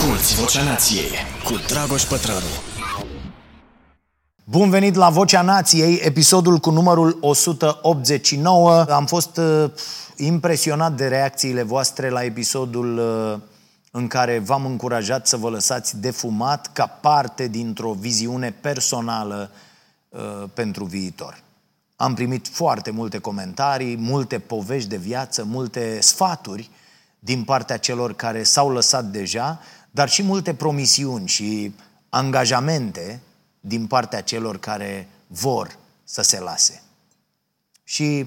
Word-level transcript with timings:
Asculți 0.00 0.34
Vocea 0.34 0.62
Nației 0.62 1.10
cu 1.44 1.52
Dragoș 1.66 2.02
Pătrălu. 2.02 2.46
Bun 4.44 4.70
venit 4.70 4.94
la 4.94 5.10
Vocea 5.10 5.42
Nației, 5.42 6.00
episodul 6.02 6.58
cu 6.58 6.70
numărul 6.70 7.18
189. 7.20 8.84
Am 8.84 9.06
fost 9.06 9.36
uh, 9.36 9.70
impresionat 10.16 10.92
de 10.92 11.08
reacțiile 11.08 11.62
voastre 11.62 12.08
la 12.08 12.24
episodul 12.24 12.98
uh, 12.98 13.40
în 13.90 14.06
care 14.06 14.38
v-am 14.38 14.64
încurajat 14.64 15.26
să 15.26 15.36
vă 15.36 15.48
lăsați 15.48 16.00
de 16.00 16.10
fumat 16.10 16.72
ca 16.72 16.86
parte 16.86 17.46
dintr-o 17.46 17.92
viziune 17.92 18.54
personală 18.60 19.50
uh, 20.08 20.20
pentru 20.54 20.84
viitor. 20.84 21.42
Am 21.96 22.14
primit 22.14 22.48
foarte 22.48 22.90
multe 22.90 23.18
comentarii, 23.18 23.96
multe 23.96 24.38
povești 24.38 24.88
de 24.88 24.96
viață, 24.96 25.44
multe 25.44 25.98
sfaturi 26.00 26.70
din 27.22 27.44
partea 27.44 27.76
celor 27.76 28.14
care 28.14 28.42
s-au 28.42 28.70
lăsat 28.70 29.04
deja, 29.04 29.60
dar 29.90 30.08
și 30.08 30.22
multe 30.22 30.54
promisiuni 30.54 31.28
și 31.28 31.72
angajamente 32.08 33.20
din 33.60 33.86
partea 33.86 34.22
celor 34.22 34.58
care 34.58 35.08
vor 35.26 35.78
să 36.04 36.22
se 36.22 36.40
lase. 36.40 36.82
Și 37.84 38.26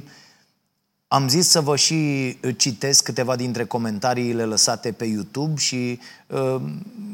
am 1.08 1.27
zis 1.27 1.48
să 1.48 1.62
vă 1.62 1.76
și 1.76 2.38
citesc 2.58 3.03
câteva 3.03 3.36
dintre 3.36 3.66
comentariile 3.66 4.45
lăsate 4.45 4.91
pe 4.91 5.05
YouTube 5.05 5.59
și 5.59 5.99
uh, 6.27 6.62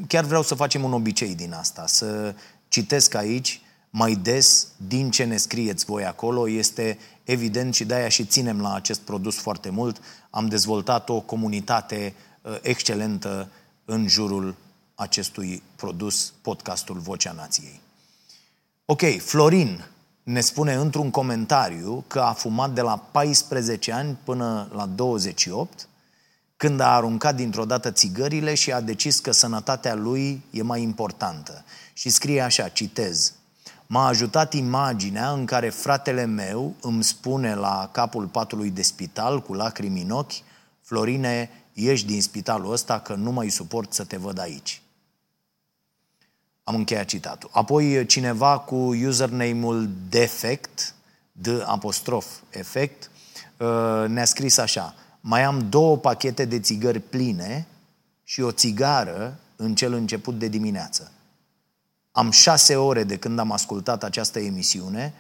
chiar 0.08 0.24
vreau 0.24 0.44
să 0.44 0.56
facem 0.56 0.84
un 0.84 0.94
obicei 0.94 1.36
din 1.36 1.54
asta, 1.54 1.88
să 1.88 2.36
citesc 2.68 3.14
aici 3.14 3.62
mai 3.90 4.16
des 4.16 4.68
din 4.88 5.12
ce 5.12 5.24
ne 5.24 5.38
scrieți 5.38 5.86
voi 5.86 6.06
acolo. 6.06 6.50
Este 6.50 6.98
evident 7.24 7.74
și 7.74 7.86
de-aia 7.86 8.10
și 8.10 8.26
ținem 8.26 8.62
la 8.62 8.74
acest 8.74 9.00
produs 9.00 9.36
foarte 9.36 9.70
mult. 9.70 10.02
Am 10.30 10.48
dezvoltat 10.48 11.10
o 11.10 11.20
comunitate 11.20 12.14
uh, 12.42 12.58
excelentă 12.62 13.50
în 13.92 14.08
jurul 14.08 14.56
acestui 14.96 15.64
produs, 15.76 16.34
podcastul 16.42 16.98
Vocea 16.98 17.32
Nației. 17.32 17.80
Ok, 18.86 19.02
Florin 19.20 19.86
ne 20.24 20.42
spune 20.42 20.74
într-un 20.74 21.10
comentariu 21.12 22.04
că 22.08 22.20
a 22.20 22.34
fumat 22.34 22.72
de 22.74 22.82
la 22.82 22.98
14 23.12 23.92
ani 23.92 24.18
până 24.24 24.70
la 24.74 24.86
28, 24.86 25.88
când 26.58 26.80
a 26.80 26.96
aruncat 26.96 27.36
dintr-o 27.36 27.66
dată 27.66 27.92
țigările 27.92 28.54
și 28.54 28.72
a 28.72 28.82
decis 28.82 29.20
că 29.20 29.32
sănătatea 29.32 29.96
lui 29.96 30.44
e 30.52 30.62
mai 30.62 30.82
importantă. 30.82 31.64
Și 31.94 32.10
scrie 32.10 32.42
așa, 32.42 32.68
citez, 32.68 33.34
M-a 33.86 34.08
ajutat 34.08 34.54
imaginea 34.54 35.32
în 35.32 35.46
care 35.46 35.70
fratele 35.70 36.26
meu 36.26 36.76
îmi 36.82 37.04
spune 37.04 37.56
la 37.56 37.90
capul 37.92 38.26
patului 38.26 38.70
de 38.70 38.82
spital, 38.82 39.42
cu 39.42 39.54
lacrimi 39.54 40.02
în 40.02 40.10
ochi, 40.10 40.44
Florine, 40.82 41.50
ieși 41.74 42.06
din 42.06 42.22
spitalul 42.22 42.72
ăsta 42.72 43.00
că 43.00 43.14
nu 43.14 43.32
mai 43.32 43.50
suport 43.50 43.94
să 43.94 44.04
te 44.04 44.18
văd 44.18 44.40
aici. 44.40 44.82
Am 46.64 46.76
încheiat 46.76 47.06
citatul. 47.06 47.50
Apoi 47.54 48.06
cineva 48.06 48.60
cu 48.60 48.76
username-ul 48.76 49.90
defect, 50.10 50.94
de 51.32 51.64
apostrof 51.66 52.26
efect, 52.50 53.12
uh, 53.58 54.06
ne-a 54.08 54.26
scris 54.26 54.58
așa. 54.58 54.96
Mai 55.22 55.44
am 55.44 55.70
două 55.70 55.98
pachete 55.98 56.46
de 56.46 56.60
țigări 56.60 57.00
pline 57.00 57.68
și 58.24 58.42
o 58.42 58.52
țigară 58.52 59.40
în 59.56 59.76
cel 59.76 59.94
început 59.94 60.40
de 60.40 60.48
dimineață. 60.48 61.12
Am 62.12 62.32
șase 62.32 62.76
ore 62.76 63.04
de 63.04 63.18
când 63.18 63.40
am 63.40 63.52
ascultat 63.52 64.04
această 64.04 64.40
emisiune, 64.40 65.14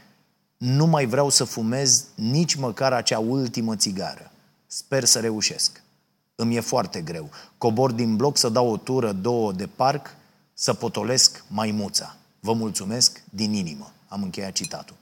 nu 0.58 0.86
mai 0.86 1.06
vreau 1.06 1.30
să 1.30 1.44
fumez 1.44 2.06
nici 2.16 2.56
măcar 2.56 2.94
acea 2.94 3.19
ultimă 3.19 3.75
țigară. 3.75 4.31
Sper 4.67 5.03
să 5.03 5.19
reușesc. 5.19 5.81
Îmi 6.39 6.55
e 6.55 6.59
foarte 6.59 7.01
greu. 7.01 7.29
Cobor 7.57 7.91
din 7.91 8.15
bloc 8.15 8.37
să 8.37 8.49
dau 8.49 8.71
o 8.71 8.77
tură, 8.77 9.11
două 9.11 9.51
de 9.51 9.67
parc, 9.67 10.15
să 10.53 10.73
potolesc 10.73 11.43
maimuța. 11.47 12.15
Vă 12.39 12.53
mulțumesc 12.53 13.21
din 13.29 13.53
inimă. 13.53 13.91
Am 14.07 14.23
încheiat 14.23 14.51
citatul. 14.51 14.95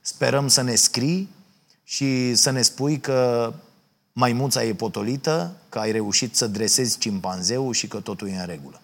Sperăm 0.00 0.48
să 0.48 0.62
ne 0.62 0.74
scrii 0.74 1.28
și 1.84 2.34
să 2.34 2.50
ne 2.50 2.62
spui 2.62 3.00
că 3.00 3.52
maimuța 4.12 4.64
e 4.64 4.74
potolită, 4.74 5.52
că 5.68 5.78
ai 5.78 5.92
reușit 5.92 6.36
să 6.36 6.46
dresezi 6.46 6.98
cimpanzeul 6.98 7.72
și 7.72 7.88
că 7.88 8.00
totul 8.00 8.28
e 8.28 8.40
în 8.40 8.46
regulă. 8.46 8.80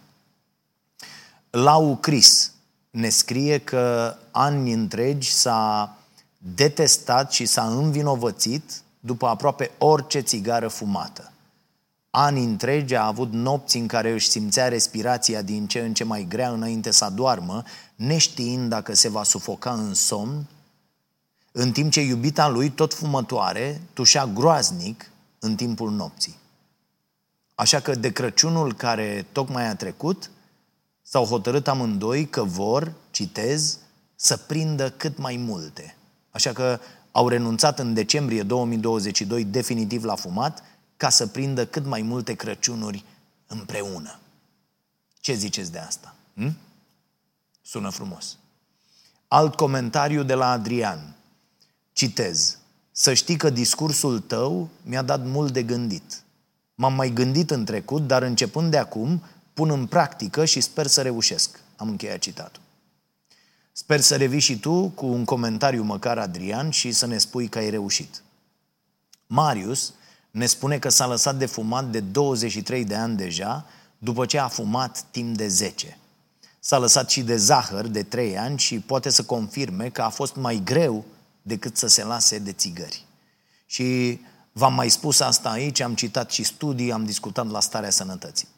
Lau 1.51 1.97
Cris 1.97 2.53
ne 2.91 3.09
scrie 3.09 3.59
că 3.59 4.17
ani 4.31 4.73
întregi 4.73 5.33
s-a 5.33 5.97
detestat 6.39 7.33
și 7.33 7.47
s-a 7.47 7.67
învinovățit 7.67 8.81
după 9.01 9.27
aproape 9.27 9.71
orice 9.79 10.21
țigară 10.21 10.69
fumată. 10.69 11.31
Ani 12.19 12.45
întregi 12.45 12.95
a 12.95 13.07
avut 13.07 13.33
nopți 13.33 13.77
în 13.77 13.87
care 13.87 14.13
își 14.13 14.29
simțea 14.29 14.69
respirația 14.69 15.43
din 15.43 15.67
ce 15.67 15.81
în 15.81 15.95
ce 15.95 16.05
mai 16.05 16.27
grea 16.29 16.51
înainte 16.51 16.91
să 16.91 17.13
doarmă, 17.15 17.63
neștiind 17.95 18.69
dacă 18.69 18.95
se 18.95 19.09
va 19.09 19.23
sufoca 19.23 19.73
în 19.73 19.95
somn, 19.95 20.47
în 21.53 21.73
timp 21.73 21.93
ce 21.93 22.01
iubita 22.01 22.49
lui, 22.49 22.71
tot 22.71 22.95
fumătoare, 22.95 23.81
tușea 23.93 24.27
groaznic 24.27 25.11
în 25.39 25.55
timpul 25.55 25.91
nopții. 25.91 26.37
Așa 27.55 27.81
că 27.81 27.95
de 27.95 28.13
Crăciunul 28.13 28.75
care 28.75 29.27
tocmai 29.33 29.69
a 29.69 29.75
trecut, 29.75 30.31
s-au 31.03 31.25
hotărât 31.25 31.69
amândoi 31.69 32.27
că 32.27 32.43
vor, 32.45 32.93
citez, 33.11 33.79
să 34.15 34.37
prindă 34.37 34.91
cât 34.91 35.19
mai 35.19 35.37
multe. 35.37 35.97
Așa 36.31 36.53
că 36.53 36.81
au 37.11 37.29
renunțat 37.29 37.79
în 37.79 37.95
decembrie 37.95 38.43
2022 38.43 39.45
definitiv 39.45 40.05
la 40.05 40.15
fumat 40.15 40.63
ca 40.97 41.09
să 41.09 41.27
prindă 41.27 41.67
cât 41.67 41.85
mai 41.85 42.03
multe 42.03 42.35
Crăciunuri 42.35 43.05
împreună. 43.47 44.19
Ce 45.21 45.35
ziceți 45.35 45.73
de 45.73 45.79
asta? 45.79 46.15
Hm? 46.35 46.57
Sună 47.63 47.91
frumos. 47.91 48.37
Alt 49.29 49.55
comentariu 49.55 50.23
de 50.23 50.35
la 50.35 50.51
Adrian. 50.51 51.15
Citez. 51.93 52.59
Să 52.93 53.15
știi 53.15 53.37
că 53.37 53.51
discursul 53.51 54.21
tău 54.21 54.69
mi-a 54.83 55.03
dat 55.03 55.25
mult 55.25 55.53
de 55.53 55.63
gândit. 55.63 56.23
M-am 56.75 56.95
mai 56.95 57.11
gândit 57.11 57.51
în 57.51 57.65
trecut, 57.65 58.07
dar 58.07 58.23
începând 58.23 58.71
de 58.71 58.79
acum, 58.79 59.23
pun 59.55 59.71
în 59.71 59.87
practică 59.87 60.45
și 60.45 60.61
sper 60.61 60.87
să 60.87 61.03
reușesc. 61.03 61.61
Am 61.77 61.89
încheiat 61.89 62.19
citatul. 62.19 62.63
Sper 63.73 64.01
să 64.01 64.17
revii 64.17 64.41
și 64.41 64.59
tu 64.59 64.89
cu 64.89 65.07
un 65.07 65.25
comentariu 65.25 65.83
măcar, 65.83 66.19
Adrian, 66.19 66.71
și 66.71 66.93
să 66.93 67.07
ne 67.07 67.19
spui 67.19 67.49
că 67.49 67.59
ai 67.59 67.71
reușit. 67.71 68.23
Marius 69.27 69.93
ne 70.37 70.47
spune 70.47 70.79
că 70.79 70.89
s-a 70.89 71.07
lăsat 71.07 71.37
de 71.37 71.47
fumat 71.47 71.91
de 71.91 72.01
23 72.01 72.85
de 72.85 72.95
ani 72.95 73.17
deja, 73.17 73.67
după 73.99 74.27
ce 74.27 74.39
a 74.39 74.49
fumat 74.49 75.05
timp 75.11 75.37
de 75.37 75.49
10. 75.49 75.99
S-a 76.61 76.79
lăsat 76.79 77.11
și 77.11 77.23
de 77.23 77.37
zahăr 77.37 77.87
de 77.87 78.03
3 78.03 78.39
ani 78.39 78.59
și 78.59 78.79
poate 78.79 79.11
să 79.11 79.23
confirme 79.23 79.89
că 79.89 80.03
a 80.03 80.09
fost 80.09 80.35
mai 80.35 80.61
greu 80.65 81.05
decât 81.43 81.77
să 81.77 81.87
se 81.87 82.05
lase 82.05 82.39
de 82.39 82.53
țigări. 82.53 83.05
Și 83.67 84.21
v-am 84.53 84.75
mai 84.75 84.89
spus 84.89 85.21
asta 85.21 85.51
aici, 85.51 85.81
am 85.81 85.95
citat 85.95 86.31
și 86.31 86.43
studii, 86.43 86.93
am 86.93 87.05
discutat 87.05 87.51
la 87.51 87.61
starea 87.61 87.91
sănătății 87.91 88.49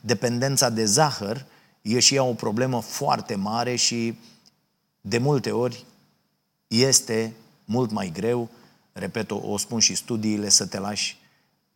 dependența 0.00 0.70
de 0.70 0.84
zahăr 0.84 1.44
e 1.82 1.98
și 1.98 2.14
ea 2.14 2.22
o 2.22 2.34
problemă 2.34 2.80
foarte 2.80 3.34
mare 3.34 3.76
și 3.76 4.18
de 5.00 5.18
multe 5.18 5.50
ori 5.50 5.84
este 6.66 7.34
mult 7.64 7.90
mai 7.90 8.10
greu, 8.12 8.48
repet, 8.92 9.30
o, 9.30 9.36
o 9.36 9.56
spun 9.56 9.80
și 9.80 9.94
studiile, 9.94 10.48
să 10.48 10.66
te 10.66 10.78
lași 10.78 11.17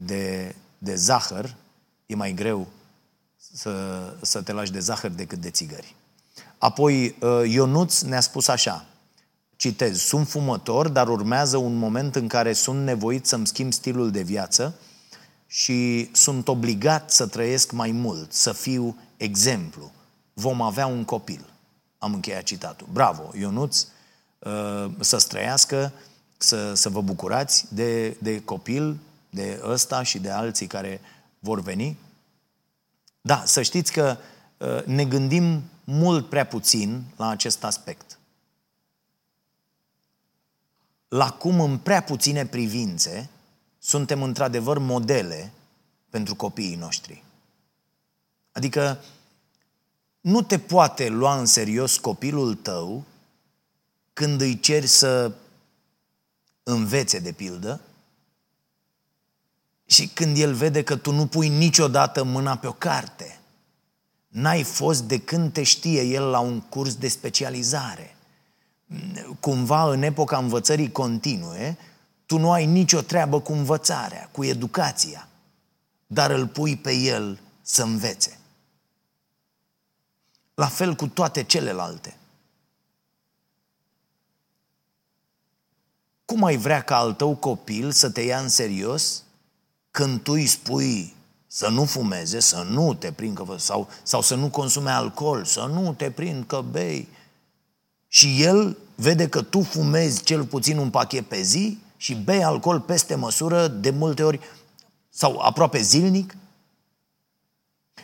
de, 0.05 0.55
de 0.79 0.95
zahăr, 0.95 1.55
e 2.07 2.15
mai 2.15 2.33
greu 2.33 2.67
să, 3.55 4.03
să 4.21 4.43
te 4.43 4.53
lași 4.53 4.73
de 4.73 4.79
zahăr 4.79 5.11
decât 5.11 5.39
de 5.39 5.51
țigări. 5.51 5.95
Apoi, 6.59 7.17
uh, 7.21 7.43
Ionuț 7.49 8.01
ne-a 8.01 8.21
spus 8.21 8.49
așa, 8.49 8.85
citez, 9.57 9.99
sunt 9.99 10.29
fumător, 10.29 10.89
dar 10.89 11.09
urmează 11.09 11.57
un 11.57 11.75
moment 11.75 12.17
în 12.17 12.29
care 12.29 12.53
sunt 12.53 12.85
nevoit 12.85 13.27
să-mi 13.27 13.47
schimb 13.47 13.73
stilul 13.73 14.11
de 14.11 14.23
viață, 14.23 14.75
și 15.53 16.09
sunt 16.13 16.49
obligat 16.49 17.11
să 17.11 17.27
trăiesc 17.27 17.73
mai 17.73 17.91
mult, 17.91 18.33
să 18.33 18.53
fiu 18.53 18.97
exemplu. 19.17 19.93
Vom 20.33 20.63
avea 20.63 20.87
un 20.87 21.05
copil. 21.05 21.45
Am 21.99 22.15
încheiat 22.15 22.43
citatul. 22.43 22.87
Bravo, 22.93 23.31
Ionuț, 23.39 23.87
uh, 24.39 24.91
să 25.01 25.25
trăiască, 25.29 25.93
să, 26.37 26.75
să 26.75 26.89
vă 26.89 27.01
bucurați 27.01 27.65
de, 27.69 28.17
de 28.21 28.41
copil, 28.41 28.97
de 29.35 29.61
ăsta 29.65 30.03
și 30.03 30.19
de 30.19 30.31
alții 30.31 30.67
care 30.67 31.01
vor 31.39 31.61
veni. 31.61 31.99
Da, 33.21 33.43
să 33.45 33.63
știți 33.63 33.93
că 33.93 34.17
uh, 34.57 34.85
ne 34.85 35.05
gândim 35.05 35.63
mult 35.85 36.29
prea 36.29 36.47
puțin 36.47 37.03
la 37.17 37.29
acest 37.29 37.65
aspect. 37.65 38.19
La 41.09 41.31
cum 41.31 41.61
în 41.61 41.79
prea 41.79 42.03
puține 42.03 42.47
privințe 42.47 43.31
suntem 43.79 44.23
într-adevăr 44.23 44.79
modele 44.79 45.53
pentru 46.11 46.35
copiii 46.35 46.77
noștri. 46.77 47.25
Adică 48.53 49.01
nu 50.21 50.43
te 50.43 50.59
poate 50.59 51.09
lua 51.09 51.39
în 51.39 51.47
serios 51.47 51.99
copilul 51.99 52.55
tău 52.55 53.05
când 54.13 54.41
îi 54.41 54.61
ceri 54.61 54.87
să 54.87 55.33
învețe 56.63 57.19
de 57.19 57.33
pildă 57.33 57.81
și 59.93 60.07
când 60.07 60.39
el 60.39 60.55
vede 60.55 60.83
că 60.83 60.97
tu 60.97 61.13
nu 61.13 61.27
pui 61.27 61.49
niciodată 61.49 62.23
mâna 62.23 62.57
pe 62.57 62.67
o 62.67 62.73
carte. 62.73 63.41
N-ai 64.29 64.63
fost 64.63 65.03
de 65.03 65.19
când 65.19 65.53
te 65.53 65.63
știe 65.63 66.03
el 66.03 66.25
la 66.25 66.39
un 66.39 66.61
curs 66.61 66.95
de 66.95 67.09
specializare. 67.09 68.17
Cumva 69.41 69.91
în 69.91 70.03
epoca 70.03 70.39
învățării 70.39 70.93
continue, 70.93 71.79
tu 72.27 72.39
nu 72.39 72.53
ai 72.53 72.67
nicio 72.67 73.01
treabă 73.01 73.41
cu 73.41 73.53
învățarea, 73.53 74.29
cu 74.33 74.45
educația, 74.45 75.29
dar 76.07 76.31
îl 76.31 76.47
pui 76.47 76.77
pe 76.77 76.95
el 76.95 77.41
să 77.63 77.83
învețe. 77.83 78.39
La 80.55 80.67
fel 80.67 80.95
cu 80.95 81.09
toate 81.09 81.43
celelalte. 81.43 82.17
Cum 86.25 86.45
ai 86.45 86.57
vrea 86.57 86.83
ca 86.83 86.97
al 86.97 87.13
tău 87.13 87.37
copil 87.37 87.91
să 87.91 88.11
te 88.11 88.21
ia 88.21 88.39
în 88.39 88.49
serios 88.49 89.23
când 89.93 90.23
tu 90.23 90.33
îi 90.33 90.47
spui 90.47 91.17
să 91.47 91.69
nu 91.69 91.85
fumeze, 91.85 92.41
să 92.41 92.67
nu 92.71 92.95
te 92.95 93.13
prind 93.13 93.37
că, 93.37 93.45
sau, 93.57 93.89
sau 94.03 94.23
să 94.23 94.35
nu 94.35 94.49
consume 94.49 94.91
alcool, 94.91 95.45
să 95.45 95.71
nu 95.73 95.93
te 95.93 96.11
prind 96.11 96.45
că 96.47 96.63
bei. 96.71 97.09
Și 98.09 98.43
el 98.43 98.77
vede 98.95 99.29
că 99.29 99.43
tu 99.43 99.63
fumezi 99.63 100.23
cel 100.23 100.45
puțin 100.45 100.79
un 100.79 100.91
pachet 100.91 101.27
pe 101.27 101.43
zi 101.43 101.79
și 101.97 102.15
bei 102.15 102.45
alcool 102.45 102.81
peste 102.81 103.15
măsură 103.15 103.69
de 103.69 103.91
multe 103.91 104.23
ori 104.23 104.41
sau 105.11 105.39
aproape 105.39 105.81
zilnic. 105.81 106.37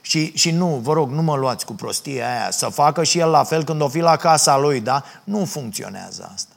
Și, 0.00 0.37
și 0.37 0.50
nu, 0.50 0.76
vă 0.76 0.93
rog, 0.93 1.11
nu 1.11 1.23
mă 1.23 1.37
luați 1.37 1.64
cu 1.67 1.73
prostia 1.73 2.31
aia, 2.31 2.50
să 2.50 2.69
facă 2.69 3.05
și 3.05 3.19
el 3.19 3.31
la 3.31 3.44
fel 3.44 3.64
când 3.64 3.81
o 3.81 3.88
fi 3.88 3.99
la 3.99 4.17
casa 4.17 4.56
lui, 4.56 4.81
da? 4.81 5.05
Nu 5.25 5.44
funcționează 5.44 6.31
asta. 6.34 6.55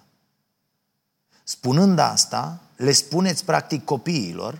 Spunând 1.43 1.99
asta, 1.99 2.59
le 2.75 2.91
spuneți 2.91 3.45
practic 3.45 3.85
copiilor 3.85 4.59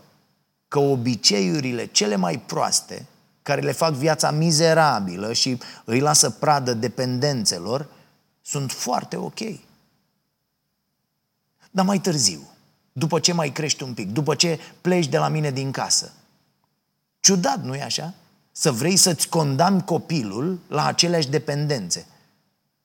că 0.72 0.80
obiceiurile 0.80 1.86
cele 1.86 2.16
mai 2.16 2.40
proaste, 2.40 3.06
care 3.42 3.62
le 3.62 3.72
fac 3.72 3.94
viața 3.94 4.32
mizerabilă 4.32 5.34
și 5.34 5.58
îi 5.84 6.00
lasă 6.00 6.30
pradă 6.30 6.74
dependențelor, 6.74 7.88
sunt 8.42 8.72
foarte 8.72 9.16
ok. 9.16 9.40
Dar 11.72 11.86
mai 11.86 12.00
târziu, 12.00 12.50
după 12.92 13.20
ce 13.20 13.34
mai 13.34 13.52
crești 13.52 13.84
un 13.84 13.94
pic, 13.94 14.10
după 14.10 14.36
ce 14.36 14.60
pleci 14.82 15.08
de 15.08 15.18
la 15.18 15.28
mine 15.28 15.52
din 15.52 15.72
casă, 15.72 16.14
ciudat, 17.20 17.64
nu-i 17.64 17.82
așa? 17.82 18.14
Să 18.52 18.72
vrei 18.72 18.96
să-ți 18.96 19.30
condamni 19.30 19.84
copilul 19.84 20.60
la 20.68 20.86
aceleași 20.86 21.30
dependențe. 21.30 22.06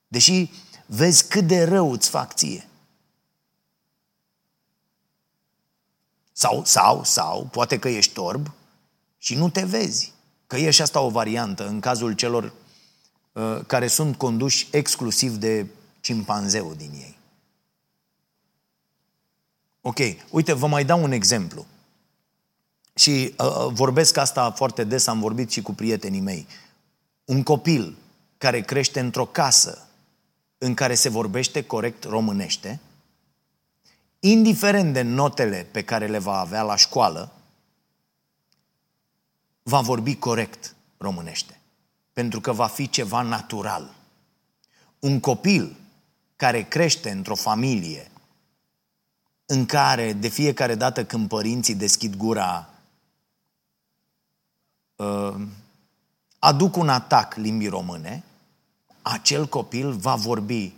Deși 0.07 0.51
vezi 0.85 1.27
cât 1.27 1.47
de 1.47 1.63
rău 1.63 1.91
îți 1.91 2.09
fac 2.09 2.33
ție. 2.33 2.66
Sau, 6.39 6.65
sau, 6.65 7.03
sau, 7.03 7.47
poate 7.51 7.79
că 7.79 7.89
ești 7.89 8.13
torb 8.13 8.51
și 9.17 9.35
nu 9.35 9.49
te 9.49 9.63
vezi. 9.65 10.13
Că 10.47 10.57
e 10.57 10.69
și 10.69 10.81
asta 10.81 10.99
o 10.99 11.09
variantă 11.09 11.67
în 11.67 11.79
cazul 11.79 12.13
celor 12.13 12.53
uh, 13.31 13.59
care 13.67 13.87
sunt 13.87 14.15
conduși 14.15 14.67
exclusiv 14.71 15.35
de 15.35 15.65
cimpanzeu 15.99 16.73
din 16.73 16.91
ei. 16.93 17.17
Ok, 19.81 19.97
uite, 20.29 20.53
vă 20.53 20.67
mai 20.67 20.85
dau 20.85 21.03
un 21.03 21.11
exemplu. 21.11 21.65
Și 22.95 23.33
uh, 23.37 23.45
uh 23.45 23.73
vorbesc 23.73 24.17
asta 24.17 24.51
foarte 24.51 24.83
des, 24.83 25.07
am 25.07 25.19
vorbit 25.19 25.51
și 25.51 25.61
cu 25.61 25.73
prietenii 25.73 26.19
mei. 26.19 26.47
Un 27.25 27.43
copil 27.43 27.97
care 28.37 28.61
crește 28.61 28.99
într-o 28.99 29.25
casă 29.25 29.87
în 30.57 30.73
care 30.73 30.93
se 30.93 31.09
vorbește 31.09 31.63
corect 31.63 32.03
românește, 32.03 32.79
indiferent 34.19 34.93
de 34.93 35.01
notele 35.01 35.67
pe 35.71 35.83
care 35.83 36.07
le 36.07 36.17
va 36.17 36.39
avea 36.39 36.61
la 36.61 36.75
școală, 36.75 37.31
va 39.63 39.81
vorbi 39.81 40.15
corect 40.15 40.75
românește. 40.97 41.59
Pentru 42.13 42.41
că 42.41 42.51
va 42.51 42.67
fi 42.67 42.89
ceva 42.89 43.21
natural. 43.21 43.95
Un 44.99 45.19
copil 45.19 45.75
care 46.35 46.61
crește 46.61 47.09
într-o 47.09 47.35
familie 47.35 48.11
în 49.45 49.65
care 49.65 50.13
de 50.13 50.27
fiecare 50.27 50.75
dată 50.75 51.05
când 51.05 51.27
părinții 51.27 51.75
deschid 51.75 52.15
gura 52.15 52.69
uh, 54.95 55.35
aduc 56.39 56.75
un 56.75 56.89
atac 56.89 57.35
limbii 57.35 57.67
române, 57.67 58.23
acel 59.01 59.47
copil 59.47 59.91
va 59.91 60.15
vorbi 60.15 60.73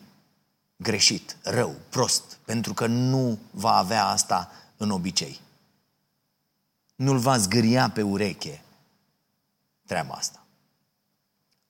greșit, 0.81 1.37
rău, 1.43 1.75
prost, 1.89 2.37
pentru 2.45 2.73
că 2.73 2.87
nu 2.87 3.39
va 3.51 3.75
avea 3.75 4.05
asta 4.05 4.51
în 4.77 4.89
obicei. 4.89 5.39
Nu-l 6.95 7.17
va 7.17 7.37
zgâria 7.37 7.89
pe 7.89 8.01
ureche 8.01 8.63
treaba 9.85 10.13
asta. 10.13 10.43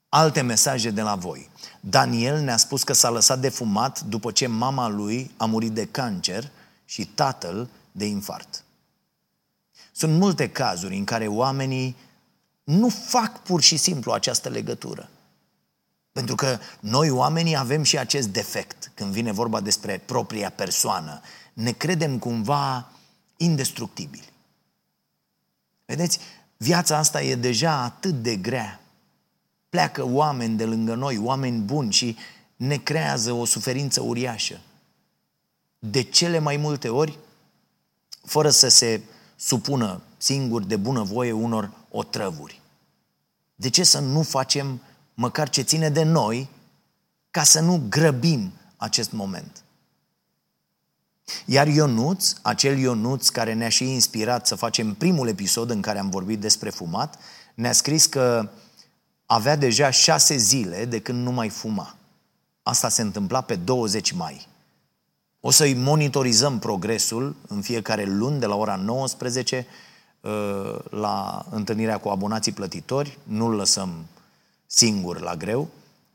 Alte 0.09 0.41
mesaje 0.41 0.89
de 0.91 1.01
la 1.01 1.15
voi. 1.15 1.49
Daniel 1.79 2.41
ne-a 2.41 2.57
spus 2.57 2.83
că 2.83 2.93
s-a 2.93 3.09
lăsat 3.09 3.39
de 3.39 3.49
fumat 3.49 4.01
după 4.01 4.31
ce 4.31 4.47
mama 4.47 4.87
lui 4.87 5.31
a 5.37 5.45
murit 5.45 5.71
de 5.71 5.85
cancer 5.85 6.51
și 6.85 7.05
tatăl 7.05 7.69
de 7.91 8.05
infart. 8.05 8.63
Sunt 9.91 10.19
multe 10.19 10.49
cazuri 10.49 10.97
în 10.97 11.03
care 11.03 11.27
oamenii 11.27 11.95
nu 12.63 12.89
fac 12.89 13.41
pur 13.41 13.61
și 13.61 13.77
simplu 13.77 14.11
această 14.11 14.49
legătură. 14.49 15.09
Pentru 16.11 16.35
că 16.35 16.59
noi 16.79 17.09
oamenii 17.09 17.57
avem 17.57 17.83
și 17.83 17.97
acest 17.97 18.27
defect 18.27 18.91
când 18.93 19.11
vine 19.11 19.31
vorba 19.31 19.59
despre 19.59 20.01
propria 20.05 20.49
persoană. 20.49 21.21
Ne 21.53 21.71
credem 21.71 22.19
cumva 22.19 22.91
indestructibili. 23.37 24.29
Vedeți, 25.85 26.19
viața 26.57 26.97
asta 26.97 27.21
e 27.21 27.35
deja 27.35 27.71
atât 27.71 28.21
de 28.21 28.35
grea. 28.35 28.81
Pleacă 29.69 30.05
oameni 30.05 30.57
de 30.57 30.65
lângă 30.65 30.95
noi, 30.95 31.17
oameni 31.17 31.59
buni 31.59 31.91
și 31.91 32.17
ne 32.55 32.77
creează 32.77 33.31
o 33.31 33.45
suferință 33.45 34.01
uriașă. 34.01 34.59
De 35.79 36.01
cele 36.01 36.39
mai 36.39 36.57
multe 36.57 36.89
ori, 36.89 37.17
fără 38.25 38.49
să 38.49 38.67
se 38.67 39.01
supună 39.35 40.01
singur 40.17 40.63
de 40.63 40.75
bunăvoie 40.75 41.31
unor 41.31 41.71
otrăvuri. 41.89 42.61
De 43.55 43.69
ce 43.69 43.83
să 43.83 43.99
nu 43.99 44.21
facem 44.21 44.81
măcar 45.19 45.49
ce 45.49 45.61
ține 45.61 45.89
de 45.89 46.03
noi, 46.03 46.49
ca 47.31 47.43
să 47.43 47.59
nu 47.59 47.85
grăbim 47.89 48.51
acest 48.77 49.11
moment. 49.11 49.63
Iar 51.45 51.67
Ionuț, 51.67 52.33
acel 52.41 52.77
Ionuț 52.77 53.27
care 53.27 53.53
ne-a 53.53 53.69
și 53.69 53.83
inspirat 53.83 54.47
să 54.47 54.55
facem 54.55 54.93
primul 54.93 55.27
episod 55.27 55.69
în 55.69 55.81
care 55.81 55.99
am 55.99 56.09
vorbit 56.09 56.39
despre 56.39 56.69
fumat, 56.69 57.19
ne-a 57.53 57.71
scris 57.71 58.05
că 58.05 58.49
avea 59.25 59.55
deja 59.55 59.89
șase 59.89 60.37
zile 60.37 60.85
de 60.85 60.99
când 60.99 61.23
nu 61.23 61.31
mai 61.31 61.49
fuma. 61.49 61.95
Asta 62.63 62.89
se 62.89 63.01
întâmpla 63.01 63.41
pe 63.41 63.55
20 63.55 64.11
mai. 64.11 64.47
O 65.39 65.51
să-i 65.51 65.73
monitorizăm 65.73 66.59
progresul 66.59 67.35
în 67.47 67.61
fiecare 67.61 68.03
luni 68.03 68.39
de 68.39 68.45
la 68.45 68.55
ora 68.55 68.75
19 68.75 69.65
uh, 70.21 70.75
la 70.89 71.45
întâlnirea 71.49 71.97
cu 71.97 72.09
abonații 72.09 72.51
plătitori. 72.51 73.17
Nu-l 73.23 73.55
lăsăm 73.55 74.05
singur 74.71 75.21
la 75.21 75.35
greu, 75.35 75.69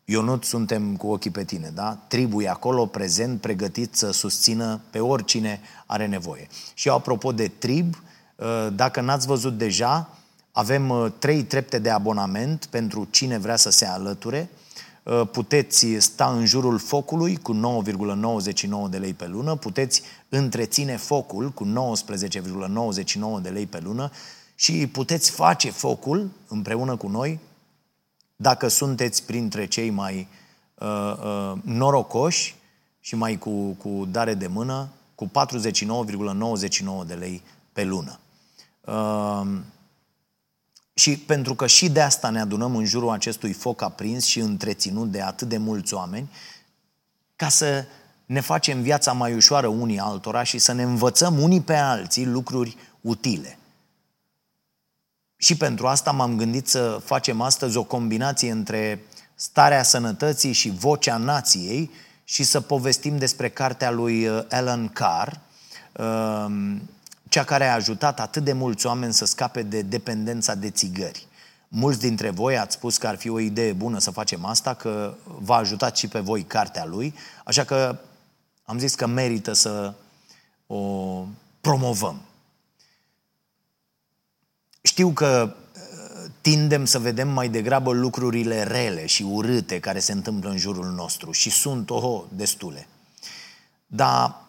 Ionut, 0.05 0.45
suntem 0.45 0.97
cu 0.97 1.07
ochii 1.07 1.31
pe 1.31 1.45
tine, 1.45 1.71
da? 1.75 1.99
Tribui 2.09 2.49
acolo, 2.49 2.87
prezent, 2.87 3.41
pregătit 3.41 3.95
să 3.95 4.11
susțină 4.11 4.81
pe 4.91 4.99
oricine 4.99 5.61
are 5.87 6.07
nevoie. 6.07 6.47
Și 6.75 6.89
apropo 6.89 7.33
de 7.33 7.49
trib, 7.59 7.95
ă, 8.41 8.71
dacă 8.71 9.01
n-ați 9.01 9.27
văzut 9.27 9.59
deja, 9.59 10.19
avem 10.53 10.91
ă, 10.91 11.13
trei 11.19 11.43
trepte 11.43 11.79
de 11.79 11.91
abonament 11.91 12.65
pentru 12.65 13.09
cine 13.11 13.39
vrea 13.39 13.57
să 13.57 13.71
se 13.71 13.87
alăture. 13.87 14.49
Ă, 15.07 15.25
puteți 15.25 15.87
sta 15.99 16.27
în 16.27 16.47
jurul 16.47 16.79
focului 16.79 17.37
cu 17.37 17.83
9,99 17.85 18.91
de 18.91 18.99
lei 18.99 19.15
pe 19.15 19.27
lună, 19.27 19.57
puteți 19.57 20.03
întreține 20.29 20.97
focul 20.97 21.51
cu 21.51 21.67
19,99 21.67 23.43
de 23.43 23.49
lei 23.49 23.67
pe 23.67 23.81
lună 23.81 24.11
și 24.55 24.87
puteți 24.87 25.31
face 25.31 25.71
focul 25.71 26.31
împreună 26.49 26.97
cu 26.97 27.09
noi 27.09 27.41
dacă 28.37 28.69
sunteți 28.69 29.27
printre 29.27 29.67
cei 29.67 29.91
mai 29.91 30.29
uh, 30.75 31.15
uh, 31.25 31.53
norocoși 31.63 32.55
și 33.01 33.15
mai 33.15 33.39
cu, 33.39 33.71
cu 33.71 34.09
dare 34.11 34.35
de 34.35 34.47
mână, 34.47 34.89
cu 35.15 35.31
49,99 37.03 37.07
de 37.07 37.15
lei 37.15 37.43
pe 37.73 37.85
lună. 37.85 38.19
Uh, 38.81 39.59
și 40.95 41.19
pentru 41.19 41.55
că 41.55 41.67
și 41.67 41.89
de 41.89 42.01
asta 42.01 42.31
ne 42.31 42.41
adunăm 42.41 42.77
în 42.77 42.85
jurul 42.85 43.11
acestui 43.11 43.53
foc 43.53 43.83
aprins 43.83 44.25
și 44.25 44.39
întreținut 44.39 45.11
de 45.11 45.21
atât 45.21 45.49
de 45.49 45.57
mulți 45.57 45.95
oameni, 45.95 46.31
ca 47.37 47.49
să 47.49 47.85
ne 48.27 48.41
facem 48.41 48.83
viața 48.83 49.13
mai 49.13 49.35
ușoară 49.35 49.67
unii 49.67 49.99
altora 49.99 50.43
și 50.43 50.59
să 50.59 50.73
ne 50.73 50.83
învățăm 50.83 51.39
unii 51.39 51.61
pe 51.61 51.75
alții 51.75 52.27
lucruri 52.27 52.77
utile. 53.01 53.59
Și 55.45 55.57
pentru 55.57 55.87
asta 55.87 56.11
m-am 56.11 56.37
gândit 56.37 56.69
să 56.69 57.01
facem 57.05 57.41
astăzi 57.41 57.77
o 57.77 57.83
combinație 57.83 58.51
între 58.51 59.05
starea 59.35 59.83
sănătății 59.83 60.53
și 60.53 60.71
vocea 60.71 61.17
nației 61.17 61.91
și 62.25 62.43
să 62.43 62.61
povestim 62.61 63.19
despre 63.19 63.49
cartea 63.49 63.91
lui 63.91 64.27
uh, 64.27 64.45
Alan 64.51 64.89
Carr, 64.89 65.33
um, 65.93 66.83
cea 67.29 67.45
care 67.45 67.67
a 67.67 67.75
ajutat 67.75 68.21
atât 68.21 68.45
de 68.45 68.53
mulți 68.53 68.87
oameni 68.87 69.13
să 69.13 69.25
scape 69.25 69.63
de 69.63 69.83
dependența 69.83 70.55
de 70.55 70.71
țigări. 70.71 71.27
mulți 71.69 72.01
dintre 72.01 72.31
voi 72.31 72.59
ați 72.59 72.75
spus 72.75 72.97
că 72.97 73.07
ar 73.07 73.17
fi 73.17 73.29
o 73.29 73.39
idee 73.39 73.73
bună 73.73 73.99
să 73.99 74.11
facem 74.11 74.45
asta, 74.45 74.75
că 74.75 75.15
v-a 75.25 75.57
ajutat 75.57 75.97
și 75.97 76.09
pe 76.09 76.19
voi 76.19 76.43
cartea 76.43 76.85
lui, 76.85 77.15
așa 77.45 77.65
că 77.65 77.99
am 78.65 78.79
zis 78.79 78.95
că 78.95 79.07
merită 79.07 79.53
să 79.53 79.95
o 80.67 80.79
promovăm. 81.61 82.21
Știu 84.87 85.11
că 85.11 85.55
uh, 85.55 86.31
tindem 86.41 86.85
să 86.85 86.99
vedem 86.99 87.29
mai 87.29 87.49
degrabă 87.49 87.93
lucrurile 87.93 88.63
rele 88.63 89.07
și 89.07 89.23
urâte 89.23 89.81
care 89.81 89.99
se 89.99 90.13
întâmplă 90.13 90.51
în 90.51 90.57
jurul 90.57 90.87
nostru 90.87 91.31
și 91.31 91.51
sunt, 91.51 91.91
oho, 91.91 92.25
destule. 92.29 92.89
Dar 93.87 94.43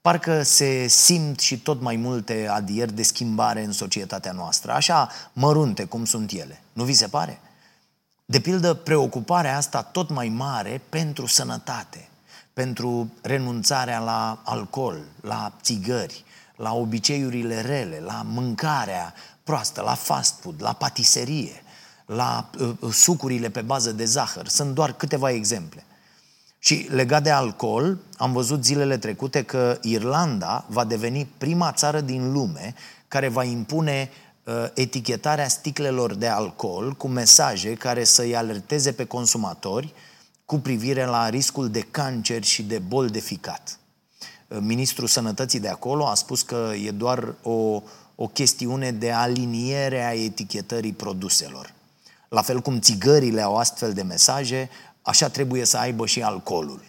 parcă 0.00 0.42
se 0.42 0.86
simt 0.86 1.40
și 1.40 1.58
tot 1.58 1.80
mai 1.80 1.96
multe 1.96 2.48
adieri 2.50 2.92
de 2.92 3.02
schimbare 3.02 3.64
în 3.64 3.72
societatea 3.72 4.32
noastră, 4.32 4.72
așa 4.72 5.10
mărunte 5.32 5.84
cum 5.84 6.04
sunt 6.04 6.30
ele. 6.30 6.62
Nu 6.72 6.84
vi 6.84 6.92
se 6.92 7.06
pare? 7.06 7.40
De 8.24 8.40
pildă, 8.40 8.74
preocuparea 8.74 9.56
asta 9.56 9.82
tot 9.82 10.10
mai 10.10 10.28
mare 10.28 10.80
pentru 10.88 11.26
sănătate, 11.26 12.08
pentru 12.52 13.12
renunțarea 13.22 13.98
la 13.98 14.42
alcool, 14.44 14.98
la 15.20 15.52
țigări, 15.62 16.24
la 16.56 16.74
obiceiurile 16.74 17.60
rele, 17.60 18.00
la 18.04 18.22
mâncarea 18.24 19.14
proastă, 19.46 19.80
la 19.80 19.94
fast 19.94 20.34
food, 20.40 20.62
la 20.62 20.72
patiserie, 20.72 21.62
la 22.06 22.50
uh, 22.58 22.72
uh, 22.80 22.92
sucurile 22.92 23.50
pe 23.50 23.60
bază 23.60 23.92
de 23.92 24.04
zahăr. 24.04 24.48
Sunt 24.48 24.74
doar 24.74 24.92
câteva 24.92 25.30
exemple. 25.30 25.84
Și 26.58 26.86
legat 26.90 27.22
de 27.22 27.30
alcool, 27.30 27.98
am 28.16 28.32
văzut 28.32 28.64
zilele 28.64 28.98
trecute 28.98 29.42
că 29.42 29.78
Irlanda 29.82 30.64
va 30.68 30.84
deveni 30.84 31.28
prima 31.38 31.72
țară 31.72 32.00
din 32.00 32.32
lume 32.32 32.74
care 33.08 33.28
va 33.28 33.44
impune 33.44 34.10
uh, 34.44 34.54
etichetarea 34.74 35.48
sticlelor 35.48 36.14
de 36.14 36.28
alcool 36.28 36.92
cu 36.92 37.08
mesaje 37.08 37.74
care 37.74 38.04
să-i 38.04 38.36
alerteze 38.36 38.92
pe 38.92 39.04
consumatori 39.04 39.94
cu 40.44 40.58
privire 40.58 41.04
la 41.04 41.28
riscul 41.28 41.70
de 41.70 41.80
cancer 41.80 42.42
și 42.42 42.62
de 42.62 42.78
bol 42.78 43.08
de 43.08 43.20
ficat. 43.20 43.78
Uh, 44.48 44.58
Ministrul 44.60 45.08
Sănătății 45.08 45.60
de 45.60 45.68
acolo 45.68 46.06
a 46.06 46.14
spus 46.14 46.42
că 46.42 46.72
e 46.84 46.90
doar 46.90 47.34
o, 47.42 47.82
o 48.16 48.26
chestiune 48.26 48.90
de 48.90 49.12
aliniere 49.12 50.04
a 50.04 50.12
etichetării 50.12 50.92
produselor. 50.92 51.74
La 52.28 52.42
fel 52.42 52.60
cum 52.60 52.80
țigările 52.80 53.42
au 53.42 53.56
astfel 53.56 53.92
de 53.92 54.02
mesaje, 54.02 54.70
așa 55.02 55.28
trebuie 55.28 55.64
să 55.64 55.78
aibă 55.78 56.06
și 56.06 56.22
alcoolul. 56.22 56.84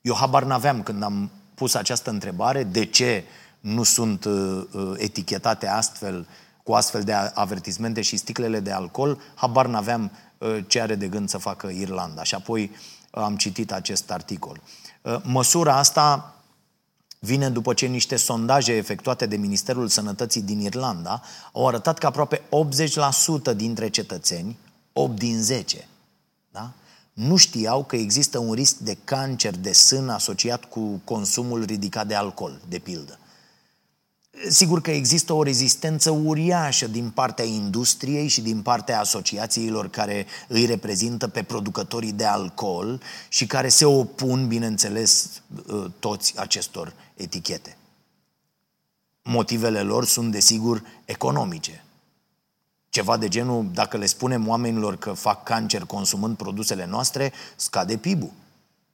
Eu 0.00 0.14
habar 0.14 0.44
n-aveam 0.44 0.82
când 0.82 1.02
am 1.02 1.30
pus 1.54 1.74
această 1.74 2.10
întrebare, 2.10 2.64
de 2.64 2.84
ce 2.84 3.24
nu 3.60 3.82
sunt 3.82 4.24
uh, 4.24 4.64
uh, 4.72 4.92
etichetate 4.96 5.68
astfel, 5.68 6.26
cu 6.62 6.72
astfel 6.72 7.02
de 7.02 7.12
avertismente 7.12 8.00
și 8.00 8.16
sticlele 8.16 8.60
de 8.60 8.72
alcool, 8.72 9.20
habar 9.34 9.66
n-aveam 9.66 10.10
uh, 10.38 10.58
ce 10.66 10.80
are 10.80 10.94
de 10.94 11.08
gând 11.08 11.28
să 11.28 11.38
facă 11.38 11.66
Irlanda. 11.66 12.22
Și 12.22 12.34
apoi 12.34 12.70
uh, 13.10 13.22
am 13.22 13.36
citit 13.36 13.72
acest 13.72 14.10
articol. 14.10 14.60
Uh, 15.02 15.16
măsura 15.22 15.76
asta 15.76 16.34
vine 17.24 17.50
după 17.50 17.74
ce 17.74 17.86
niște 17.86 18.16
sondaje 18.16 18.72
efectuate 18.72 19.26
de 19.26 19.36
Ministerul 19.36 19.88
Sănătății 19.88 20.42
din 20.42 20.60
Irlanda 20.60 21.22
au 21.52 21.68
arătat 21.68 21.98
că 21.98 22.06
aproape 22.06 22.42
80% 23.52 23.56
dintre 23.56 23.88
cetățeni, 23.88 24.58
8 24.92 25.18
din 25.18 25.42
10, 25.42 25.88
da? 26.50 26.72
nu 27.12 27.36
știau 27.36 27.84
că 27.84 27.96
există 27.96 28.38
un 28.38 28.52
risc 28.52 28.76
de 28.76 28.96
cancer 29.04 29.56
de 29.56 29.72
sân 29.72 30.08
asociat 30.08 30.64
cu 30.64 31.00
consumul 31.04 31.64
ridicat 31.64 32.06
de 32.06 32.14
alcool, 32.14 32.60
de 32.68 32.78
pildă. 32.78 33.18
Sigur 34.48 34.80
că 34.80 34.90
există 34.90 35.32
o 35.32 35.42
rezistență 35.42 36.10
uriașă 36.10 36.86
din 36.86 37.10
partea 37.10 37.44
industriei 37.44 38.28
și 38.28 38.40
din 38.40 38.62
partea 38.62 39.00
asociațiilor 39.00 39.88
care 39.88 40.26
îi 40.48 40.64
reprezintă 40.64 41.28
pe 41.28 41.42
producătorii 41.42 42.12
de 42.12 42.24
alcool 42.24 43.00
și 43.28 43.46
care 43.46 43.68
se 43.68 43.84
opun, 43.84 44.48
bineînțeles, 44.48 45.42
ă, 45.68 45.90
toți 45.98 46.38
acestor 46.38 46.92
etichete. 47.14 47.76
Motivele 49.22 49.82
lor 49.82 50.04
sunt, 50.04 50.32
desigur, 50.32 50.82
economice. 51.04 51.84
Ceva 52.88 53.16
de 53.16 53.28
genul, 53.28 53.66
dacă 53.74 53.96
le 53.96 54.06
spunem 54.06 54.48
oamenilor 54.48 54.96
că 54.96 55.12
fac 55.12 55.42
cancer 55.42 55.84
consumând 55.84 56.36
produsele 56.36 56.86
noastre, 56.86 57.32
scade 57.56 57.96
PIB-ul. 57.96 58.32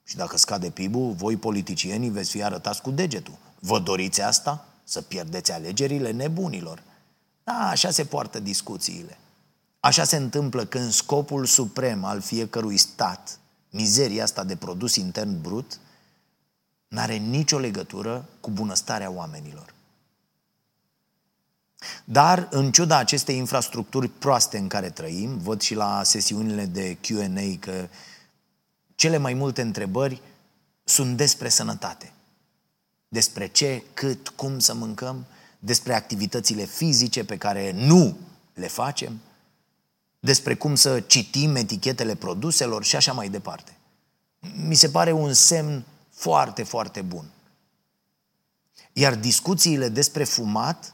Și 0.03 0.15
dacă 0.15 0.37
scade 0.37 0.69
PIB-ul, 0.69 1.11
voi 1.11 1.35
politicienii 1.35 2.09
veți 2.09 2.29
fi 2.29 2.43
arătați 2.43 2.81
cu 2.81 2.91
degetul. 2.91 3.37
Vă 3.59 3.79
doriți 3.79 4.21
asta? 4.21 4.65
Să 4.89 5.01
pierdeți 5.01 5.51
alegerile 5.51 6.11
nebunilor. 6.11 6.83
Da, 7.43 7.69
așa 7.69 7.91
se 7.91 8.05
poartă 8.05 8.39
discuțiile. 8.39 9.17
Așa 9.79 10.03
se 10.03 10.15
întâmplă 10.15 10.65
când 10.65 10.91
scopul 10.91 11.45
suprem 11.45 12.03
al 12.03 12.21
fiecărui 12.21 12.77
stat, 12.77 13.39
mizeria 13.69 14.23
asta 14.23 14.43
de 14.43 14.55
produs 14.55 14.95
intern 14.95 15.41
brut, 15.41 15.79
n-are 16.87 17.15
nicio 17.15 17.59
legătură 17.59 18.29
cu 18.39 18.49
bunăstarea 18.49 19.11
oamenilor. 19.11 19.73
Dar, 22.03 22.47
în 22.51 22.71
ciuda 22.71 22.97
acestei 22.97 23.37
infrastructuri 23.37 24.07
proaste 24.07 24.57
în 24.57 24.67
care 24.67 24.89
trăim, 24.89 25.37
văd 25.37 25.61
și 25.61 25.75
la 25.75 26.03
sesiunile 26.03 26.65
de 26.65 26.97
Q&A 27.01 27.57
că 27.59 27.87
cele 28.95 29.17
mai 29.17 29.33
multe 29.33 29.61
întrebări 29.61 30.21
sunt 30.83 31.17
despre 31.17 31.49
sănătate. 31.49 32.13
Despre 33.09 33.47
ce, 33.47 33.83
cât, 33.93 34.29
cum 34.29 34.59
să 34.59 34.73
mâncăm, 34.73 35.25
despre 35.59 35.93
activitățile 35.93 36.65
fizice 36.65 37.23
pe 37.23 37.37
care 37.37 37.71
nu 37.71 38.17
le 38.53 38.67
facem, 38.67 39.19
despre 40.19 40.55
cum 40.55 40.75
să 40.75 40.99
citim 40.99 41.55
etichetele 41.55 42.15
produselor 42.15 42.83
și 42.83 42.95
așa 42.95 43.13
mai 43.13 43.29
departe. 43.29 43.77
Mi 44.55 44.75
se 44.75 44.89
pare 44.89 45.11
un 45.11 45.33
semn 45.33 45.83
foarte, 46.09 46.63
foarte 46.63 47.01
bun. 47.01 47.25
Iar 48.93 49.15
discuțiile 49.15 49.89
despre 49.89 50.23
fumat 50.23 50.93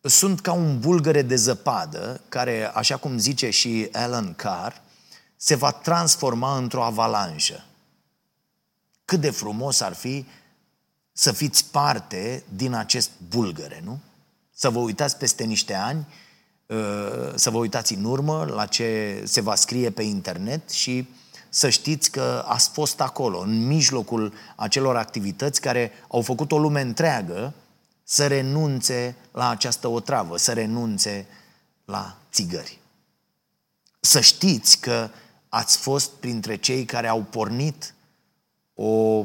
sunt 0.00 0.40
ca 0.40 0.52
un 0.52 0.80
bulgăre 0.80 1.22
de 1.22 1.36
zăpadă 1.36 2.20
care, 2.28 2.70
așa 2.74 2.96
cum 2.96 3.18
zice 3.18 3.50
și 3.50 3.88
Alan 3.92 4.34
Carr, 4.34 4.74
se 5.36 5.54
va 5.54 5.72
transforma 5.72 6.56
într-o 6.56 6.84
avalanșă. 6.84 7.64
Cât 9.04 9.20
de 9.20 9.30
frumos 9.30 9.80
ar 9.80 9.94
fi 9.94 10.26
să 11.18 11.32
fiți 11.32 11.64
parte 11.70 12.44
din 12.54 12.72
acest 12.72 13.10
bulgăre, 13.28 13.80
nu? 13.84 13.98
Să 14.54 14.70
vă 14.70 14.78
uitați 14.78 15.16
peste 15.16 15.44
niște 15.44 15.74
ani, 15.74 16.06
uh, 16.66 17.32
să 17.34 17.50
vă 17.50 17.58
uitați 17.58 17.94
în 17.94 18.04
urmă 18.04 18.44
la 18.44 18.66
ce 18.66 19.20
se 19.24 19.40
va 19.40 19.54
scrie 19.54 19.90
pe 19.90 20.02
internet 20.02 20.70
și 20.70 21.08
să 21.48 21.68
știți 21.68 22.10
că 22.10 22.44
ați 22.46 22.68
fost 22.68 23.00
acolo, 23.00 23.38
în 23.38 23.66
mijlocul 23.66 24.32
acelor 24.56 24.96
activități 24.96 25.60
care 25.60 25.92
au 26.08 26.20
făcut 26.20 26.52
o 26.52 26.58
lume 26.58 26.80
întreagă 26.80 27.54
să 28.04 28.26
renunțe 28.26 29.16
la 29.32 29.48
această 29.48 29.88
otravă, 29.88 30.36
să 30.36 30.52
renunțe 30.52 31.26
la 31.84 32.16
țigări. 32.32 32.78
Să 34.00 34.20
știți 34.20 34.78
că 34.78 35.10
ați 35.48 35.76
fost 35.76 36.10
printre 36.10 36.56
cei 36.56 36.84
care 36.84 37.08
au 37.08 37.22
pornit 37.22 37.94
o 38.74 39.24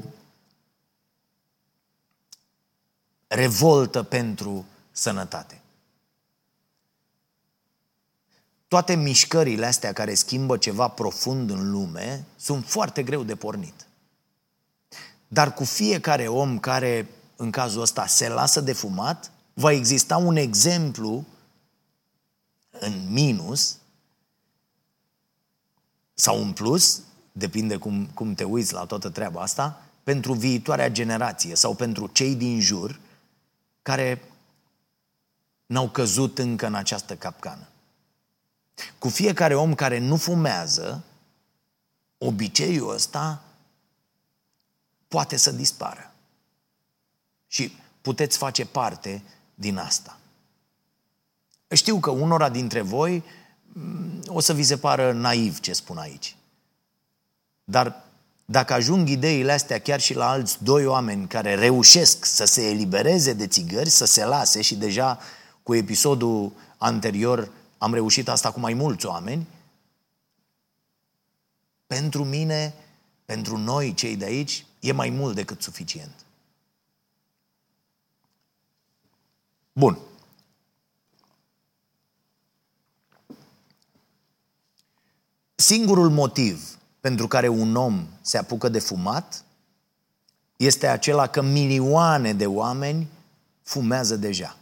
revoltă 3.34 4.04
pentru 4.04 4.66
sănătate. 4.92 5.62
Toate 8.68 8.96
mișcările 8.96 9.66
astea 9.66 9.94
care 9.94 10.14
schimbă 10.14 10.58
ceva 10.58 10.88
profund 10.88 11.50
în 11.50 11.72
lume 11.72 12.26
sunt 12.36 12.66
foarte 12.66 13.04
greu 13.04 13.24
de 13.24 13.36
pornit. 13.36 13.88
Dar 15.28 15.54
cu 15.54 15.64
fiecare 15.64 16.28
om 16.28 16.60
care 16.60 17.10
în 17.36 17.52
cazul 17.52 17.82
ăsta 17.82 18.06
se 18.06 18.28
lasă 18.28 18.62
de 18.62 18.74
fumat, 18.74 19.32
va 19.54 19.72
exista 19.72 20.18
un 20.18 20.36
exemplu 20.36 21.26
în 22.70 23.08
minus 23.10 23.78
sau 26.14 26.42
în 26.42 26.54
plus, 26.54 27.02
depinde 27.32 27.76
cum, 27.78 28.06
cum 28.14 28.34
te 28.34 28.44
uiți 28.44 28.74
la 28.74 28.86
toată 28.86 29.10
treaba 29.10 29.42
asta, 29.42 29.84
pentru 30.04 30.34
viitoarea 30.34 30.90
generație 30.90 31.56
sau 31.56 31.76
pentru 31.76 32.08
cei 32.08 32.36
din 32.36 32.60
jur 32.60 33.00
care 33.82 34.22
n-au 35.66 35.90
căzut 35.90 36.38
încă 36.38 36.66
în 36.66 36.76
această 36.76 37.16
capcană. 37.16 37.68
Cu 39.00 39.10
fiecare 39.10 39.56
om 39.56 39.76
care 39.76 39.98
nu 39.98 40.16
fumează, 40.16 41.04
obiceiul 42.18 42.94
ăsta 42.94 43.44
poate 45.08 45.38
să 45.38 45.52
dispară. 45.52 46.14
Și 47.48 47.78
puteți 48.02 48.38
face 48.38 48.66
parte 48.66 49.24
din 49.56 49.78
asta. 49.78 50.18
Știu 51.68 52.00
că 52.00 52.10
unora 52.10 52.50
dintre 52.50 52.82
voi 52.82 53.24
mm, 53.64 54.22
o 54.26 54.40
să 54.40 54.54
vi 54.54 54.64
se 54.64 54.78
pară 54.78 55.12
naiv 55.12 55.60
ce 55.60 55.74
spun 55.74 55.98
aici. 55.98 56.36
Dar 57.64 58.04
dacă 58.46 58.74
ajung 58.74 59.10
ideile 59.10 59.52
astea 59.52 59.80
chiar 59.80 60.00
și 60.00 60.14
la 60.14 60.30
alți 60.30 60.64
doi 60.64 60.86
oameni 60.86 61.28
care 61.28 61.56
reușesc 61.56 62.26
să 62.26 62.46
se 62.46 62.70
elibereze 62.70 63.34
de 63.34 63.48
țigări, 63.48 63.90
să 63.90 64.06
se 64.06 64.26
lase 64.26 64.62
și 64.62 64.76
deja 64.76 65.20
cu 65.64 65.76
episodul 65.76 66.52
anterior 66.78 67.52
am 67.78 67.94
reușit 67.94 68.30
asta 68.30 68.52
cu 68.52 68.60
mai 68.60 68.74
mulți 68.74 69.06
oameni, 69.06 69.48
pentru 71.88 72.24
mine, 72.24 72.74
pentru 73.26 73.58
noi, 73.58 73.94
cei 73.94 74.16
de 74.16 74.26
aici, 74.26 74.66
e 74.80 74.92
mai 74.92 75.10
mult 75.10 75.36
decât 75.36 75.62
suficient. 75.62 76.26
Bun. 79.74 79.98
Singurul 85.56 86.10
motiv 86.10 86.80
pentru 87.02 87.28
care 87.28 87.48
un 87.48 87.76
om 87.76 88.08
se 88.22 88.38
apucă 88.38 88.70
de 88.70 88.80
fumat 88.80 89.44
este 90.58 90.88
acela 90.88 91.28
că 91.28 91.42
milioane 91.42 92.34
de 92.34 92.46
oameni 92.46 93.08
fumează 93.62 94.16
deja. 94.16 94.56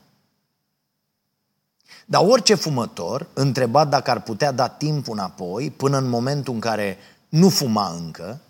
Dar 2.06 2.26
orice 2.26 2.56
fumător, 2.56 3.28
întrebat 3.34 3.90
dacă 3.90 4.12
ar 4.12 4.22
putea 4.22 4.52
da 4.52 4.68
timp 4.68 5.10
înapoi, 5.10 5.72
până 5.72 5.98
în 5.98 6.10
momentul 6.10 6.54
în 6.54 6.60
care 6.60 6.98
nu 7.30 7.50
fuma 7.50 7.90
încă, 7.90 8.42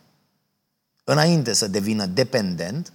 înainte 1.03 1.53
să 1.53 1.67
devină 1.67 2.05
dependent, 2.05 2.93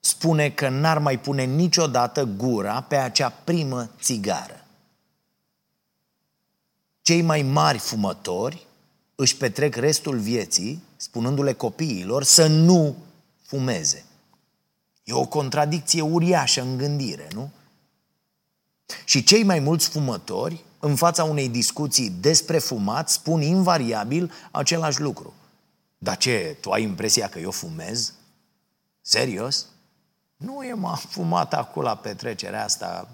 spune 0.00 0.50
că 0.50 0.68
n-ar 0.68 0.98
mai 0.98 1.18
pune 1.18 1.44
niciodată 1.44 2.24
gura 2.24 2.80
pe 2.80 2.96
acea 2.96 3.28
primă 3.44 3.90
țigară. 4.00 4.57
Cei 7.08 7.22
mai 7.22 7.42
mari 7.42 7.78
fumători 7.78 8.66
își 9.14 9.36
petrec 9.36 9.76
restul 9.76 10.18
vieții 10.18 10.82
spunându-le 10.96 11.52
copiilor 11.52 12.22
să 12.22 12.46
nu 12.46 12.96
fumeze. 13.42 14.04
E 15.04 15.12
o 15.12 15.26
contradicție 15.26 16.00
uriașă 16.00 16.60
în 16.60 16.76
gândire, 16.76 17.28
nu? 17.34 17.50
Și 19.04 19.24
cei 19.24 19.42
mai 19.42 19.58
mulți 19.58 19.88
fumători, 19.88 20.64
în 20.78 20.96
fața 20.96 21.24
unei 21.24 21.48
discuții 21.48 22.10
despre 22.10 22.58
fumat, 22.58 23.08
spun 23.08 23.42
invariabil 23.42 24.32
același 24.50 25.00
lucru. 25.00 25.34
Dar 25.98 26.16
ce, 26.16 26.56
tu 26.60 26.70
ai 26.70 26.82
impresia 26.82 27.28
că 27.28 27.38
eu 27.38 27.50
fumez? 27.50 28.12
Serios? 29.00 29.66
Nu 30.36 30.62
e 30.62 30.72
m-am 30.72 30.96
fumat 31.08 31.54
acolo 31.54 31.86
la 31.86 31.96
petrecerea 31.96 32.64
asta, 32.64 33.08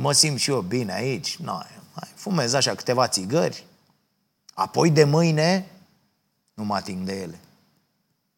mă 0.00 0.12
simt 0.12 0.38
și 0.38 0.50
eu 0.50 0.60
bine 0.60 0.92
aici. 0.92 1.36
Nu, 1.36 1.60
mai 2.00 2.10
fumez 2.14 2.52
așa 2.52 2.74
câteva 2.74 3.08
țigări, 3.08 3.66
apoi 4.54 4.90
de 4.90 5.04
mâine 5.04 5.70
nu 6.54 6.64
mă 6.64 6.74
ating 6.74 7.04
de 7.04 7.20
ele. 7.20 7.38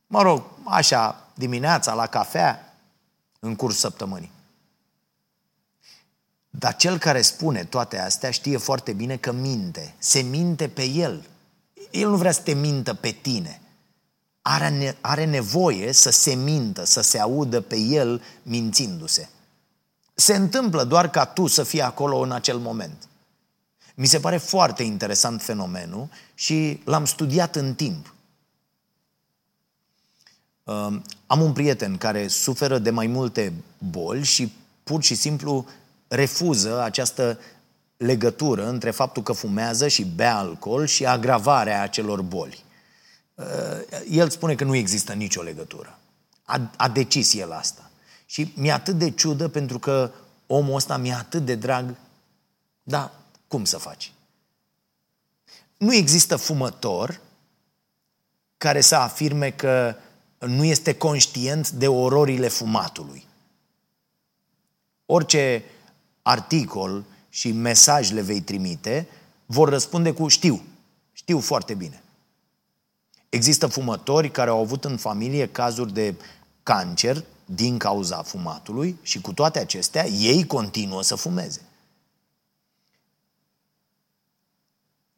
Mă 0.06 0.22
rog, 0.22 0.42
așa, 0.64 1.28
dimineața, 1.34 1.94
la 1.94 2.06
cafea, 2.06 2.74
în 3.38 3.56
curs 3.56 3.78
săptămânii. 3.78 4.32
Dar 6.50 6.76
cel 6.76 6.98
care 6.98 7.22
spune 7.22 7.64
toate 7.64 7.98
astea 7.98 8.30
știe 8.30 8.56
foarte 8.56 8.92
bine 8.92 9.16
că 9.16 9.32
minte. 9.32 9.94
Se 9.98 10.20
minte 10.20 10.68
pe 10.68 10.84
el. 10.84 11.28
El 11.90 12.08
nu 12.08 12.16
vrea 12.16 12.32
să 12.32 12.40
te 12.40 12.52
mintă 12.52 12.94
pe 12.94 13.10
tine. 13.10 13.60
Are, 14.42 14.96
are 15.00 15.24
nevoie 15.24 15.92
să 15.92 16.10
se 16.10 16.34
mintă, 16.34 16.84
să 16.84 17.00
se 17.00 17.18
audă 17.18 17.60
pe 17.60 17.76
el 17.76 18.22
mințindu-se. 18.42 19.28
Se 20.14 20.34
întâmplă 20.34 20.84
doar 20.84 21.10
ca 21.10 21.24
tu 21.24 21.46
să 21.46 21.62
fii 21.62 21.82
acolo 21.82 22.18
în 22.18 22.32
acel 22.32 22.58
moment. 22.58 23.08
Mi 24.00 24.06
se 24.06 24.20
pare 24.20 24.36
foarte 24.36 24.82
interesant 24.82 25.42
fenomenul 25.42 26.08
și 26.34 26.80
l-am 26.84 27.04
studiat 27.04 27.56
în 27.56 27.74
timp. 27.74 28.14
Am 31.26 31.40
un 31.40 31.52
prieten 31.52 31.96
care 31.96 32.28
suferă 32.28 32.78
de 32.78 32.90
mai 32.90 33.06
multe 33.06 33.52
boli 33.78 34.24
și 34.24 34.52
pur 34.82 35.02
și 35.02 35.14
simplu 35.14 35.66
refuză 36.08 36.82
această 36.82 37.38
legătură 37.96 38.68
între 38.68 38.90
faptul 38.90 39.22
că 39.22 39.32
fumează 39.32 39.88
și 39.88 40.04
bea 40.04 40.36
alcool 40.36 40.86
și 40.86 41.06
agravarea 41.06 41.82
acelor 41.82 42.22
boli. 42.22 42.64
Uh, 43.34 43.44
el 44.10 44.30
spune 44.30 44.54
că 44.54 44.64
nu 44.64 44.74
există 44.74 45.12
nicio 45.12 45.42
legătură. 45.42 45.98
A, 46.44 46.70
a 46.76 46.88
decis 46.88 47.34
el 47.34 47.52
asta. 47.52 47.90
Și 48.26 48.52
mi-e 48.56 48.72
atât 48.72 48.98
de 48.98 49.10
ciudă 49.10 49.48
pentru 49.48 49.78
că 49.78 50.10
omul 50.46 50.74
ăsta 50.74 50.96
mi-e 50.96 51.12
atât 51.12 51.44
de 51.44 51.54
drag. 51.54 51.94
Da, 52.82 53.19
cum 53.50 53.64
să 53.64 53.78
faci? 53.78 54.12
Nu 55.76 55.94
există 55.94 56.36
fumător 56.36 57.20
care 58.56 58.80
să 58.80 58.94
afirme 58.94 59.50
că 59.50 59.94
nu 60.38 60.64
este 60.64 60.94
conștient 60.94 61.70
de 61.70 61.88
ororile 61.88 62.48
fumatului. 62.48 63.26
Orice 65.06 65.64
articol 66.22 67.04
și 67.28 67.52
mesaj 67.52 68.10
le 68.10 68.20
vei 68.20 68.40
trimite, 68.40 69.08
vor 69.46 69.68
răspunde 69.68 70.12
cu 70.12 70.28
știu, 70.28 70.62
știu 71.12 71.40
foarte 71.40 71.74
bine. 71.74 72.02
Există 73.28 73.66
fumători 73.66 74.30
care 74.30 74.50
au 74.50 74.60
avut 74.60 74.84
în 74.84 74.96
familie 74.96 75.48
cazuri 75.48 75.92
de 75.92 76.14
cancer 76.62 77.24
din 77.44 77.78
cauza 77.78 78.22
fumatului 78.22 78.98
și 79.02 79.20
cu 79.20 79.32
toate 79.32 79.58
acestea 79.58 80.06
ei 80.06 80.46
continuă 80.46 81.02
să 81.02 81.14
fumeze. 81.14 81.60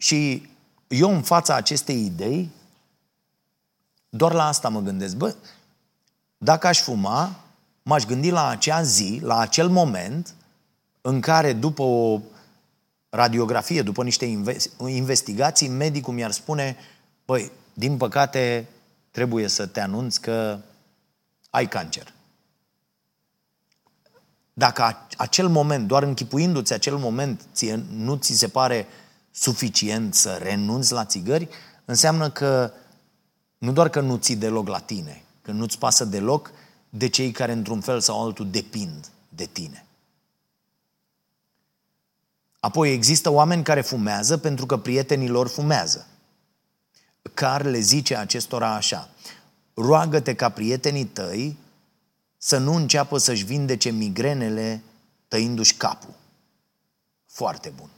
Și 0.03 0.49
eu 0.89 1.15
în 1.15 1.23
fața 1.23 1.55
acestei 1.55 2.05
idei, 2.05 2.51
doar 4.09 4.33
la 4.33 4.47
asta 4.47 4.69
mă 4.69 4.81
gândesc. 4.81 5.17
Bă, 5.17 5.35
dacă 6.39 6.67
aș 6.67 6.81
fuma, 6.81 7.41
m-aș 7.83 8.05
gândi 8.05 8.31
la 8.31 8.49
acea 8.49 8.83
zi, 8.83 9.19
la 9.23 9.39
acel 9.39 9.69
moment 9.69 10.35
în 11.01 11.21
care 11.21 11.53
după 11.53 11.83
o 11.83 12.21
radiografie, 13.09 13.83
după 13.83 14.03
niște 14.03 14.25
investigații, 14.87 15.69
medicul 15.69 16.15
mi-ar 16.15 16.31
spune, 16.31 16.77
băi, 17.25 17.51
din 17.73 17.97
păcate 17.97 18.69
trebuie 19.11 19.49
să 19.49 19.67
te 19.67 19.81
anunț 19.81 20.17
că 20.17 20.59
ai 21.51 21.69
cancer. 21.69 22.13
Dacă 24.53 25.07
acel 25.17 25.49
moment, 25.49 25.87
doar 25.87 26.03
închipuindu-ți 26.03 26.73
acel 26.73 26.97
moment, 26.97 27.41
ție, 27.53 27.85
nu 27.91 28.17
ți 28.17 28.33
se 28.33 28.49
pare 28.49 28.87
suficient 29.33 30.15
să 30.15 30.39
renunți 30.43 30.93
la 30.93 31.05
țigări, 31.05 31.49
înseamnă 31.85 32.31
că 32.31 32.73
nu 33.59 33.73
doar 33.73 33.89
că 33.89 34.01
nu 34.01 34.17
ții 34.17 34.37
deloc 34.37 34.69
la 34.69 34.79
tine, 34.79 35.23
că 35.43 35.51
nu-ți 35.51 35.79
pasă 35.79 36.05
deloc 36.05 36.51
de 36.89 37.09
cei 37.09 37.31
care 37.31 37.53
într-un 37.53 37.81
fel 37.81 38.01
sau 38.01 38.25
altul 38.25 38.51
depind 38.51 39.09
de 39.29 39.45
tine. 39.45 39.87
Apoi 42.61 42.93
există 42.93 43.31
oameni 43.31 43.63
care 43.63 43.81
fumează 43.81 44.39
pentru 44.39 44.67
că 44.67 44.77
prietenii 44.77 45.29
lor 45.29 45.49
fumează. 45.49 46.07
Car 47.35 47.65
le 47.65 47.79
zice 47.79 48.17
acestora 48.17 48.75
așa, 48.75 49.09
roagă-te 49.75 50.35
ca 50.35 50.49
prietenii 50.49 51.05
tăi 51.05 51.57
să 52.39 52.59
nu 52.59 52.75
înceapă 52.75 53.19
să-și 53.19 53.45
vindece 53.45 53.91
migrenele 53.91 54.83
tăindu-și 55.29 55.75
capul. 55.75 56.15
Foarte 57.27 57.73
bun. 57.77 57.89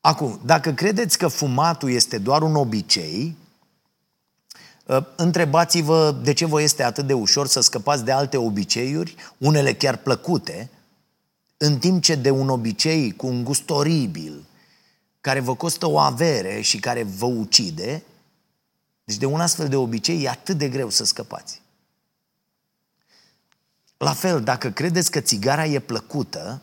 Acum, 0.00 0.40
dacă 0.44 0.72
credeți 0.72 1.18
că 1.18 1.28
fumatul 1.28 1.90
este 1.90 2.18
doar 2.18 2.42
un 2.42 2.56
obicei, 2.56 3.36
ă, 4.88 5.06
întrebați-vă 5.16 6.18
de 6.22 6.32
ce 6.32 6.46
vă 6.46 6.62
este 6.62 6.82
atât 6.82 7.06
de 7.06 7.12
ușor 7.12 7.46
să 7.46 7.60
scăpați 7.60 8.04
de 8.04 8.12
alte 8.12 8.36
obiceiuri, 8.36 9.14
unele 9.38 9.74
chiar 9.74 9.96
plăcute, 9.96 10.70
în 11.56 11.78
timp 11.78 12.02
ce 12.02 12.14
de 12.14 12.30
un 12.30 12.48
obicei 12.48 13.16
cu 13.16 13.26
un 13.26 13.44
gust 13.44 13.70
oribil, 13.70 14.44
care 15.20 15.40
vă 15.40 15.54
costă 15.54 15.86
o 15.86 15.98
avere 15.98 16.60
și 16.60 16.78
care 16.78 17.02
vă 17.02 17.26
ucide, 17.26 18.02
deci 19.04 19.16
de 19.16 19.26
un 19.26 19.40
astfel 19.40 19.68
de 19.68 19.76
obicei 19.76 20.22
e 20.22 20.28
atât 20.28 20.58
de 20.58 20.68
greu 20.68 20.90
să 20.90 21.04
scăpați. 21.04 21.62
La 23.96 24.12
fel, 24.12 24.42
dacă 24.42 24.70
credeți 24.70 25.10
că 25.10 25.20
țigara 25.20 25.66
e 25.66 25.78
plăcută, 25.78 26.62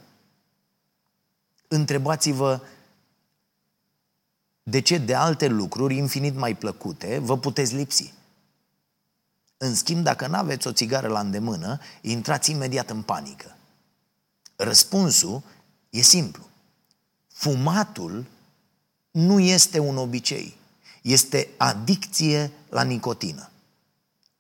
întrebați-vă 1.68 2.62
de 4.70 4.80
ce 4.80 4.98
de 4.98 5.14
alte 5.14 5.48
lucruri 5.48 5.96
infinit 5.96 6.36
mai 6.36 6.56
plăcute 6.56 7.20
vă 7.20 7.38
puteți 7.38 7.76
lipsi. 7.76 8.14
În 9.58 9.76
schimb, 9.76 10.04
dacă 10.04 10.28
nu 10.28 10.36
aveți 10.38 10.68
o 10.68 10.72
țigară 10.72 11.08
la 11.08 11.20
îndemână, 11.20 11.80
intrați 12.02 12.52
imediat 12.52 12.90
în 12.90 13.02
panică. 13.02 13.58
Răspunsul 14.56 15.42
e 15.90 16.02
simplu. 16.02 16.44
Fumatul 17.28 18.26
nu 19.12 19.40
este 19.40 19.80
un 19.80 19.98
obicei, 19.98 20.58
este 21.02 21.50
adicție 21.58 22.52
la 22.70 22.84
nicotină. 22.84 23.50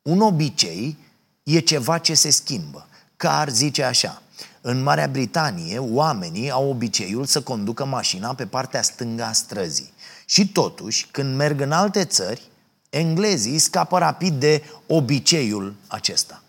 Un 0.01 0.21
obicei 0.21 0.97
e 1.43 1.59
ceva 1.59 1.97
ce 1.97 2.13
se 2.13 2.29
schimbă. 2.29 2.87
Car 3.17 3.49
zice 3.49 3.83
așa, 3.83 4.21
în 4.61 4.83
Marea 4.83 5.07
Britanie, 5.07 5.77
oamenii 5.79 6.49
au 6.49 6.69
obiceiul 6.69 7.25
să 7.25 7.41
conducă 7.41 7.85
mașina 7.85 8.33
pe 8.33 8.45
partea 8.45 8.81
stângă 8.81 9.23
a 9.23 9.31
străzii. 9.31 9.95
Și 10.29 10.47
totuși, 10.47 11.07
când 11.11 11.35
merg 11.35 11.61
în 11.61 11.71
alte 11.71 12.05
țări, 12.05 12.41
englezii 12.89 13.59
scapă 13.59 13.97
rapid 13.97 14.39
de 14.39 14.63
obiceiul 14.87 15.75
acesta. 15.87 16.43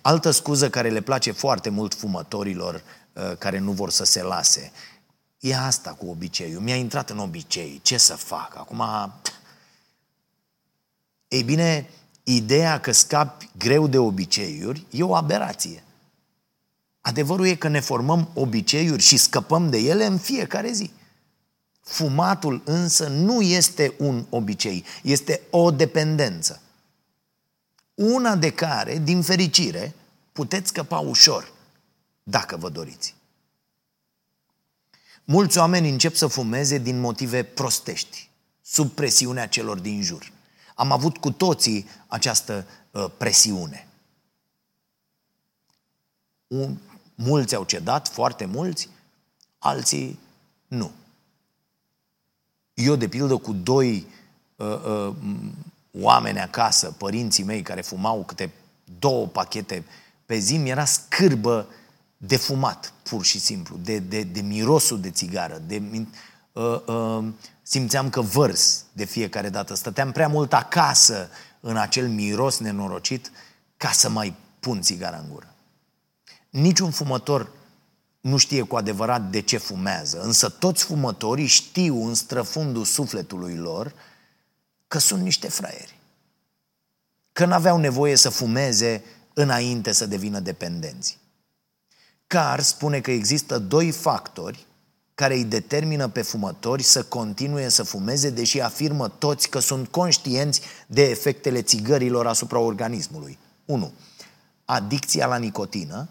Altă 0.00 0.30
scuză 0.30 0.70
care 0.70 0.90
le 0.90 1.00
place 1.00 1.30
foarte 1.30 1.68
mult 1.68 1.94
fumătorilor 1.94 2.82
uh, 3.12 3.36
care 3.38 3.58
nu 3.58 3.72
vor 3.72 3.90
să 3.90 4.04
se 4.04 4.22
lase. 4.22 4.72
E 5.40 5.56
asta 5.56 5.90
cu 5.90 6.06
obiceiul. 6.06 6.60
Mi-a 6.60 6.76
intrat 6.76 7.10
în 7.10 7.18
obicei. 7.18 7.80
Ce 7.82 7.96
să 7.98 8.14
fac? 8.14 8.56
Acum... 8.56 9.12
Ei 11.28 11.42
bine, 11.42 11.90
ideea 12.22 12.80
că 12.80 12.92
scapi 12.92 13.48
greu 13.58 13.88
de 13.88 13.98
obiceiuri 13.98 14.86
e 14.90 15.02
o 15.02 15.14
aberație. 15.14 15.82
Adevărul 17.00 17.46
e 17.46 17.54
că 17.54 17.68
ne 17.68 17.80
formăm 17.80 18.30
obiceiuri 18.34 19.02
și 19.02 19.16
scăpăm 19.16 19.70
de 19.70 19.78
ele 19.78 20.04
în 20.04 20.18
fiecare 20.18 20.72
zi. 20.72 20.90
Fumatul 21.86 22.62
însă 22.64 23.08
nu 23.08 23.42
este 23.42 23.94
un 23.98 24.26
obicei, 24.30 24.84
este 25.02 25.40
o 25.50 25.70
dependență. 25.70 26.60
Una 27.94 28.36
de 28.36 28.52
care, 28.52 28.98
din 28.98 29.22
fericire, 29.22 29.94
puteți 30.32 30.68
scăpa 30.68 30.98
ușor, 30.98 31.52
dacă 32.22 32.56
vă 32.56 32.68
doriți. 32.68 33.14
Mulți 35.24 35.58
oameni 35.58 35.88
încep 35.88 36.14
să 36.14 36.26
fumeze 36.26 36.78
din 36.78 37.00
motive 37.00 37.42
prostești, 37.42 38.30
sub 38.62 38.90
presiunea 38.90 39.48
celor 39.48 39.78
din 39.78 40.02
jur. 40.02 40.32
Am 40.74 40.92
avut 40.92 41.16
cu 41.16 41.30
toții 41.30 41.88
această 42.06 42.66
uh, 42.90 43.06
presiune. 43.16 43.88
Un, 46.46 46.76
mulți 47.14 47.54
au 47.54 47.64
cedat, 47.64 48.08
foarte 48.08 48.44
mulți, 48.44 48.88
alții 49.58 50.18
nu. 50.66 50.92
Eu, 52.76 52.96
de 52.96 53.08
pildă, 53.08 53.36
cu 53.36 53.52
doi 53.52 54.06
uh, 54.56 54.66
uh, 54.66 55.14
oameni 56.00 56.40
acasă, 56.40 56.94
părinții 56.98 57.44
mei 57.44 57.62
care 57.62 57.80
fumau 57.80 58.24
câte 58.24 58.52
două 58.98 59.26
pachete 59.26 59.84
pe 60.26 60.38
zi, 60.38 60.56
mi 60.56 60.70
era 60.70 60.84
scârbă 60.84 61.66
de 62.16 62.36
fumat, 62.36 62.92
pur 63.02 63.24
și 63.24 63.38
simplu, 63.38 63.76
de, 63.76 63.98
de, 63.98 64.22
de 64.22 64.40
mirosul 64.40 65.00
de 65.00 65.10
țigară, 65.10 65.62
de, 65.66 65.82
uh, 66.52 66.80
uh, 66.86 67.24
simțeam 67.62 68.10
că 68.10 68.20
vărs 68.20 68.84
de 68.92 69.04
fiecare 69.04 69.48
dată. 69.48 69.74
Stăteam 69.74 70.12
prea 70.12 70.28
mult 70.28 70.52
acasă 70.52 71.28
în 71.60 71.76
acel 71.76 72.08
miros 72.08 72.58
nenorocit 72.58 73.30
ca 73.76 73.90
să 73.90 74.08
mai 74.08 74.34
pun 74.60 74.80
țigara 74.80 75.16
în 75.16 75.28
gură. 75.32 75.54
Niciun 76.50 76.90
fumător 76.90 77.50
nu 78.26 78.36
știe 78.36 78.62
cu 78.62 78.76
adevărat 78.76 79.30
de 79.30 79.40
ce 79.40 79.56
fumează, 79.56 80.20
însă 80.20 80.48
toți 80.48 80.84
fumătorii 80.84 81.46
știu 81.46 82.06
în 82.06 82.14
străfundul 82.14 82.84
sufletului 82.84 83.56
lor 83.56 83.92
că 84.88 84.98
sunt 84.98 85.22
niște 85.22 85.48
fraieri. 85.48 85.98
Că 87.32 87.44
n-aveau 87.44 87.78
nevoie 87.78 88.16
să 88.16 88.28
fumeze 88.28 89.04
înainte 89.34 89.92
să 89.92 90.06
devină 90.06 90.40
dependenți. 90.40 91.18
Carr 92.26 92.60
spune 92.60 93.00
că 93.00 93.10
există 93.10 93.58
doi 93.58 93.90
factori 93.90 94.66
care 95.14 95.34
îi 95.34 95.44
determină 95.44 96.08
pe 96.08 96.22
fumători 96.22 96.82
să 96.82 97.04
continue 97.04 97.68
să 97.68 97.82
fumeze, 97.82 98.30
deși 98.30 98.60
afirmă 98.60 99.08
toți 99.08 99.48
că 99.48 99.58
sunt 99.58 99.88
conștienți 99.88 100.60
de 100.86 101.02
efectele 101.02 101.62
țigărilor 101.62 102.26
asupra 102.26 102.58
organismului. 102.58 103.38
1. 103.64 103.92
Adicția 104.64 105.26
la 105.26 105.36
nicotină 105.36 106.08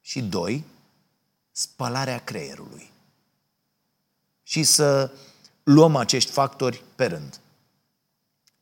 și 0.00 0.22
2. 0.22 0.64
Spălarea 1.58 2.18
creierului. 2.18 2.90
Și 4.42 4.62
să 4.62 5.10
luăm 5.62 5.96
acești 5.96 6.30
factori 6.30 6.82
pe 6.94 7.06
rând. 7.06 7.40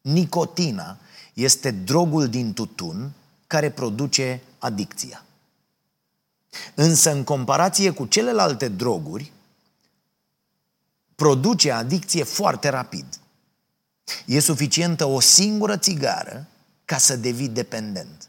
Nicotina 0.01 0.99
este 1.35 1.71
drogul 1.71 2.29
din 2.29 2.53
tutun 2.53 3.13
care 3.47 3.71
produce 3.71 4.43
adicția. 4.59 5.25
Însă, 6.75 7.11
în 7.11 7.25
comparație 7.25 7.91
cu 7.91 8.07
celelalte 8.07 8.69
droguri, 8.69 9.33
produce 11.15 11.73
adicție 11.73 12.25
foarte 12.25 12.69
rapid. 12.69 13.21
E 14.27 14.39
suficientă 14.39 15.05
o 15.05 15.21
singură 15.21 15.77
țigară 15.77 16.47
ca 16.85 16.99
să 16.99 17.17
devii 17.17 17.49
dependent. 17.49 18.29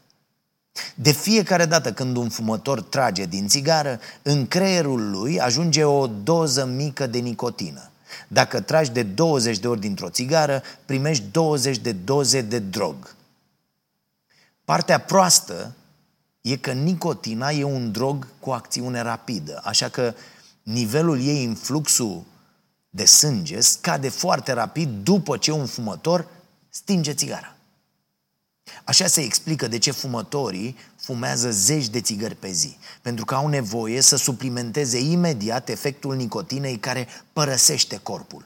De 0.94 1.12
fiecare 1.12 1.64
dată 1.64 1.92
când 1.92 2.16
un 2.16 2.28
fumător 2.28 2.82
trage 2.82 3.24
din 3.24 3.48
țigară, 3.48 4.00
în 4.22 4.46
creierul 4.46 5.10
lui 5.10 5.40
ajunge 5.40 5.84
o 5.84 6.06
doză 6.06 6.64
mică 6.64 7.06
de 7.06 7.18
nicotină. 7.18 7.90
Dacă 8.28 8.60
tragi 8.60 8.90
de 8.90 9.02
20 9.02 9.58
de 9.58 9.68
ori 9.68 9.80
dintr-o 9.80 10.10
țigară, 10.10 10.62
primești 10.84 11.24
20 11.30 11.78
de 11.78 11.92
doze 11.92 12.40
de 12.40 12.58
drog. 12.58 13.14
Partea 14.64 14.98
proastă 14.98 15.74
e 16.40 16.56
că 16.56 16.72
nicotina 16.72 17.50
e 17.50 17.64
un 17.64 17.92
drog 17.92 18.26
cu 18.40 18.50
acțiune 18.50 19.00
rapidă, 19.00 19.60
așa 19.64 19.88
că 19.88 20.14
nivelul 20.62 21.20
ei 21.20 21.44
în 21.44 21.54
fluxul 21.54 22.24
de 22.90 23.04
sânge 23.04 23.60
scade 23.60 24.08
foarte 24.08 24.52
rapid 24.52 24.88
după 25.02 25.36
ce 25.36 25.52
un 25.52 25.66
fumător 25.66 26.26
stinge 26.68 27.12
țigara. 27.14 27.57
Așa 28.84 29.06
se 29.06 29.20
explică 29.20 29.68
de 29.68 29.78
ce 29.78 29.90
fumătorii 29.90 30.76
fumează 30.96 31.50
zeci 31.50 31.88
de 31.88 32.00
țigări 32.00 32.34
pe 32.34 32.50
zi, 32.50 32.76
pentru 33.02 33.24
că 33.24 33.34
au 33.34 33.48
nevoie 33.48 34.00
să 34.00 34.16
suplimenteze 34.16 34.98
imediat 34.98 35.68
efectul 35.68 36.14
nicotinei 36.14 36.76
care 36.78 37.08
părăsește 37.32 38.00
corpul. 38.02 38.44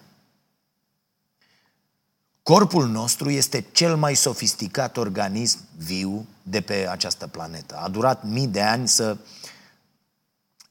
Corpul 2.43 2.89
nostru 2.89 3.31
este 3.31 3.65
cel 3.73 3.97
mai 3.97 4.15
sofisticat 4.15 4.97
organism 4.97 5.59
viu 5.77 6.27
de 6.43 6.61
pe 6.61 6.89
această 6.91 7.27
planetă. 7.27 7.77
A 7.77 7.89
durat 7.89 8.25
mii 8.25 8.47
de 8.47 8.63
ani 8.63 8.89
să 8.89 9.17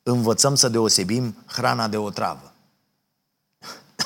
învățăm 0.03 0.55
să 0.55 0.69
deosebim 0.69 1.35
hrana 1.45 1.87
de 1.87 1.97
otravă. 1.97 2.53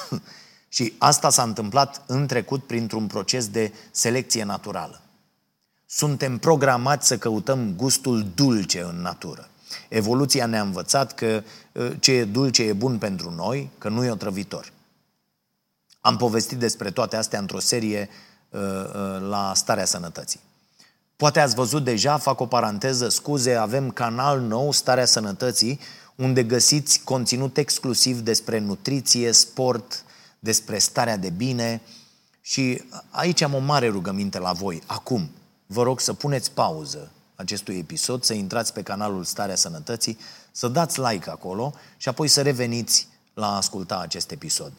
Și 0.69 0.93
asta 0.97 1.29
s-a 1.29 1.43
întâmplat 1.43 2.03
în 2.07 2.27
trecut 2.27 2.63
printr-un 2.63 3.07
proces 3.07 3.47
de 3.47 3.73
selecție 3.91 4.43
naturală. 4.43 5.04
Suntem 5.95 6.37
programați 6.37 7.07
să 7.07 7.17
căutăm 7.17 7.73
gustul 7.75 8.27
dulce 8.35 8.81
în 8.81 9.01
natură. 9.01 9.49
Evoluția 9.89 10.45
ne-a 10.45 10.61
învățat 10.61 11.13
că 11.13 11.43
ă, 11.75 11.87
ce 11.99 12.11
e 12.11 12.23
dulce 12.23 12.63
e 12.63 12.73
bun 12.73 12.97
pentru 12.97 13.31
noi, 13.31 13.69
că 13.77 13.89
nu 13.89 14.05
e 14.05 14.09
otrăvitor. 14.09 14.71
Am 16.01 16.17
povestit 16.17 16.57
despre 16.57 16.91
toate 16.91 17.15
astea 17.15 17.39
într-o 17.39 17.59
serie 17.59 18.09
uh, 18.49 18.61
uh, 18.61 19.27
la 19.29 19.51
Starea 19.55 19.85
Sănătății. 19.85 20.39
Poate 21.15 21.39
ați 21.39 21.55
văzut 21.55 21.83
deja, 21.83 22.17
fac 22.17 22.39
o 22.39 22.45
paranteză, 22.45 23.09
scuze, 23.09 23.53
avem 23.53 23.91
canal 23.91 24.39
nou, 24.39 24.71
Starea 24.71 25.05
Sănătății, 25.05 25.79
unde 26.15 26.43
găsiți 26.43 27.01
conținut 27.03 27.57
exclusiv 27.57 28.19
despre 28.19 28.59
nutriție, 28.59 29.31
sport, 29.31 30.03
despre 30.39 30.77
starea 30.77 31.17
de 31.17 31.29
bine 31.29 31.81
și 32.41 32.81
aici 33.09 33.41
am 33.41 33.53
o 33.53 33.59
mare 33.59 33.87
rugăminte 33.87 34.39
la 34.39 34.51
voi. 34.51 34.81
Acum, 34.85 35.29
vă 35.65 35.83
rog 35.83 35.99
să 35.99 36.13
puneți 36.13 36.51
pauză 36.51 37.11
acestui 37.35 37.77
episod, 37.77 38.23
să 38.23 38.33
intrați 38.33 38.73
pe 38.73 38.81
canalul 38.81 39.23
Starea 39.23 39.55
Sănătății, 39.55 40.17
să 40.51 40.67
dați 40.67 40.99
like 40.99 41.29
acolo 41.29 41.73
și 41.97 42.09
apoi 42.09 42.27
să 42.27 42.41
reveniți 42.41 43.07
la 43.33 43.47
a 43.47 43.55
asculta 43.55 43.99
acest 43.99 44.31
episod. 44.31 44.71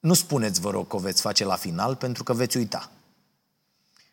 Nu 0.00 0.14
spuneți, 0.14 0.60
vă 0.60 0.70
rog, 0.70 0.86
că 0.88 0.96
o 0.96 0.98
veți 0.98 1.20
face 1.20 1.44
la 1.44 1.54
final, 1.54 1.94
pentru 1.96 2.22
că 2.22 2.32
veți 2.32 2.56
uita. 2.56 2.90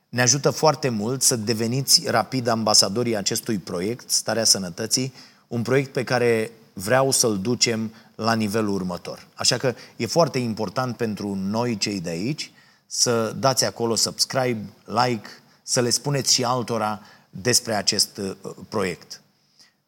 Ne 0.09 0.21
ajută 0.21 0.49
foarte 0.49 0.89
mult 0.89 1.21
să 1.21 1.35
deveniți 1.35 2.07
rapid 2.07 2.47
ambasadorii 2.47 3.15
acestui 3.15 3.57
proiect, 3.57 4.09
Starea 4.09 4.43
Sănătății, 4.43 5.13
un 5.47 5.61
proiect 5.61 5.93
pe 5.93 6.03
care 6.03 6.51
vreau 6.73 7.11
să-l 7.11 7.39
ducem 7.39 7.93
la 8.15 8.33
nivelul 8.33 8.73
următor. 8.73 9.27
Așa 9.33 9.57
că 9.57 9.75
e 9.95 10.05
foarte 10.05 10.39
important 10.39 10.97
pentru 10.97 11.35
noi, 11.35 11.77
cei 11.77 11.99
de 12.01 12.09
aici, 12.09 12.51
să 12.87 13.35
dați 13.39 13.65
acolo 13.65 13.95
subscribe, 13.95 14.69
like, 14.85 15.29
să 15.67 15.81
le 15.81 15.89
spuneți 15.89 16.33
și 16.33 16.43
altora 16.43 17.01
despre 17.29 17.73
acest 17.73 18.17
uh, 18.17 18.35
proiect. 18.69 19.21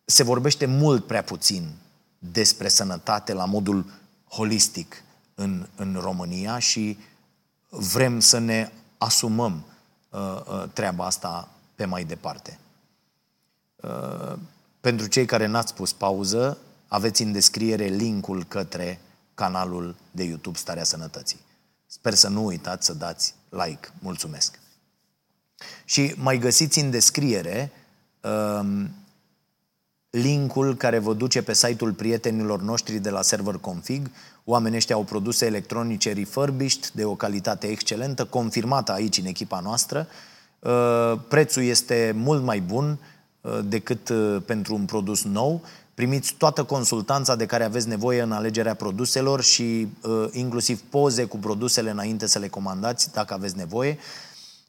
Se 0.05 0.23
vorbește 0.23 0.65
mult 0.65 1.05
prea 1.05 1.23
puțin 1.23 1.69
despre 2.19 2.67
sănătate 2.67 3.33
la 3.33 3.45
modul 3.45 3.85
holistic 4.29 5.03
în, 5.35 5.67
în 5.75 5.97
România 6.01 6.59
și 6.59 6.97
vrem 7.69 8.19
să 8.19 8.37
ne 8.37 8.71
asumăm 8.97 9.65
uh, 10.09 10.19
uh, 10.19 10.63
treaba 10.73 11.05
asta 11.05 11.49
pe 11.75 11.85
mai 11.85 12.03
departe. 12.03 12.59
Uh, 13.75 14.33
pentru 14.79 15.07
cei 15.07 15.25
care 15.25 15.45
n-ați 15.45 15.73
pus 15.73 15.93
pauză, 15.93 16.57
aveți 16.87 17.21
în 17.21 17.31
descriere 17.31 17.85
linkul 17.85 18.43
către 18.43 18.99
canalul 19.33 19.95
de 20.11 20.23
YouTube 20.23 20.57
Starea 20.57 20.83
Sănătății. 20.83 21.39
Sper 21.87 22.13
să 22.13 22.27
nu 22.27 22.45
uitați 22.45 22.85
să 22.85 22.93
dați 22.93 23.35
like. 23.49 23.89
Mulțumesc! 23.99 24.59
Și 25.85 26.13
mai 26.17 26.37
găsiți 26.37 26.79
în 26.79 26.89
descriere 26.89 27.71
um, 28.21 28.89
linkul 30.09 30.75
care 30.75 30.99
vă 30.99 31.13
duce 31.13 31.41
pe 31.41 31.53
site-ul 31.53 31.91
prietenilor 31.91 32.61
noștri 32.61 32.97
de 32.97 33.09
la 33.09 33.21
Server 33.21 33.55
Config. 33.55 34.09
Oamenii 34.43 34.77
ăștia 34.77 34.95
au 34.95 35.03
produse 35.03 35.45
electronice 35.45 36.13
refurbished 36.13 36.87
de 36.93 37.05
o 37.05 37.15
calitate 37.15 37.67
excelentă, 37.67 38.25
confirmată 38.25 38.91
aici 38.91 39.17
în 39.17 39.25
echipa 39.25 39.59
noastră. 39.59 40.07
uh, 40.59 41.19
prețul 41.27 41.63
este 41.63 42.13
mult 42.15 42.43
mai 42.43 42.59
bun 42.59 42.99
uh, 43.41 43.59
decât 43.63 44.09
uh, 44.09 44.37
pentru 44.45 44.75
un 44.75 44.85
produs 44.85 45.23
nou, 45.23 45.61
primiți 45.93 46.33
toată 46.37 46.63
consultanța 46.63 47.35
de 47.35 47.45
care 47.45 47.63
aveți 47.63 47.87
nevoie 47.87 48.21
în 48.21 48.31
alegerea 48.31 48.73
produselor 48.73 49.41
și 49.41 49.87
inclusiv 50.31 50.81
poze 50.89 51.25
cu 51.25 51.37
produsele 51.37 51.89
înainte 51.89 52.27
să 52.27 52.39
le 52.39 52.47
comandați, 52.47 53.11
dacă 53.11 53.33
aveți 53.33 53.57
nevoie. 53.57 53.97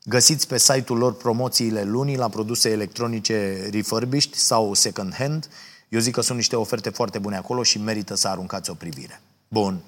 Găsiți 0.08 0.46
pe 0.46 0.58
site-ul 0.58 0.98
lor 0.98 1.14
promoțiile 1.14 1.82
lunii 1.82 2.16
la 2.16 2.28
produse 2.28 2.70
electronice 2.70 3.68
refurbished 3.70 4.34
sau 4.34 4.74
second 4.74 5.14
hand. 5.14 5.48
Eu 5.88 6.00
zic 6.00 6.14
că 6.14 6.20
sunt 6.20 6.36
niște 6.36 6.56
oferte 6.56 6.90
foarte 6.90 7.18
bune 7.18 7.36
acolo 7.36 7.62
și 7.62 7.78
merită 7.78 8.14
să 8.14 8.28
aruncați 8.28 8.70
o 8.70 8.74
privire. 8.74 9.20
Bun. 9.48 9.80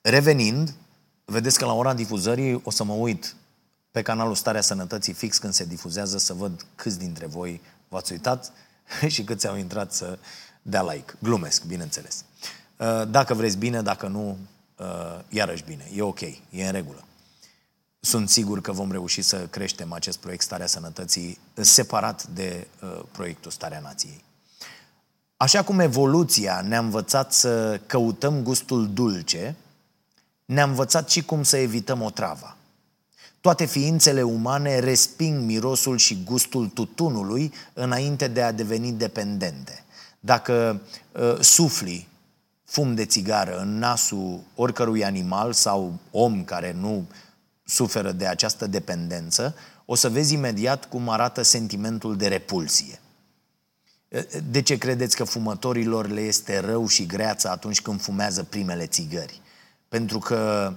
Revenind, 0.00 0.74
vedeți 1.24 1.58
că 1.58 1.64
la 1.64 1.72
ora 1.72 1.94
difuzării 1.94 2.60
o 2.64 2.70
să 2.70 2.84
mă 2.84 2.92
uit 2.92 3.34
pe 3.90 4.02
canalul 4.02 4.34
Starea 4.34 4.60
Sănătății 4.60 5.12
fix 5.12 5.38
când 5.38 5.52
se 5.52 5.64
difuzează 5.64 6.18
să 6.18 6.32
văd 6.32 6.66
câți 6.74 6.98
dintre 6.98 7.26
voi 7.26 7.60
v-ați 7.88 8.12
uitat 8.12 8.52
și 9.14 9.24
câți 9.24 9.46
au 9.46 9.56
intrat 9.56 9.92
să 9.92 10.18
dea 10.62 10.82
like. 10.82 11.14
Glumesc, 11.18 11.64
bineînțeles. 11.64 12.24
Uh, 12.76 13.02
dacă 13.10 13.34
vreți 13.34 13.56
bine, 13.56 13.82
dacă 13.82 14.06
nu, 14.06 14.38
uh, 14.76 14.86
iarăși 15.28 15.64
bine. 15.64 15.90
E 15.94 16.02
ok, 16.02 16.20
e 16.20 16.66
în 16.66 16.72
regulă. 16.72 17.04
Sunt 18.04 18.28
sigur 18.28 18.60
că 18.60 18.72
vom 18.72 18.90
reuși 18.90 19.22
să 19.22 19.46
creștem 19.50 19.92
acest 19.92 20.18
proiect 20.18 20.42
Starea 20.42 20.66
Sănătății 20.66 21.38
separat 21.54 22.26
de 22.26 22.66
uh, 22.82 23.02
proiectul 23.12 23.50
Starea 23.50 23.80
Nației. 23.80 24.24
Așa 25.36 25.62
cum 25.62 25.78
evoluția 25.78 26.60
ne-a 26.60 26.78
învățat 26.78 27.32
să 27.32 27.80
căutăm 27.86 28.42
gustul 28.42 28.92
dulce, 28.92 29.56
ne-a 30.44 30.64
învățat 30.64 31.10
și 31.10 31.24
cum 31.24 31.42
să 31.42 31.56
evităm 31.56 32.02
otrava. 32.02 32.56
Toate 33.40 33.64
ființele 33.64 34.22
umane 34.22 34.78
resping 34.78 35.44
mirosul 35.44 35.96
și 35.96 36.22
gustul 36.24 36.68
tutunului 36.68 37.52
înainte 37.72 38.28
de 38.28 38.42
a 38.42 38.52
deveni 38.52 38.92
dependente. 38.92 39.84
Dacă 40.20 40.82
uh, 41.12 41.40
sufli 41.40 42.08
fum 42.64 42.94
de 42.94 43.04
țigară 43.04 43.58
în 43.58 43.78
nasul 43.78 44.40
oricărui 44.54 45.04
animal 45.04 45.52
sau 45.52 45.98
om 46.10 46.44
care 46.44 46.72
nu 46.72 47.06
suferă 47.72 48.12
de 48.12 48.26
această 48.26 48.66
dependență, 48.66 49.54
o 49.84 49.94
să 49.94 50.08
vezi 50.08 50.34
imediat 50.34 50.88
cum 50.88 51.08
arată 51.08 51.42
sentimentul 51.42 52.16
de 52.16 52.28
repulsie. 52.28 53.00
De 54.50 54.62
ce 54.62 54.78
credeți 54.78 55.16
că 55.16 55.24
fumătorilor 55.24 56.08
le 56.08 56.20
este 56.20 56.58
rău 56.58 56.86
și 56.86 57.06
greață 57.06 57.50
atunci 57.50 57.80
când 57.80 58.00
fumează 58.00 58.42
primele 58.42 58.86
țigări? 58.86 59.40
Pentru 59.88 60.18
că, 60.18 60.72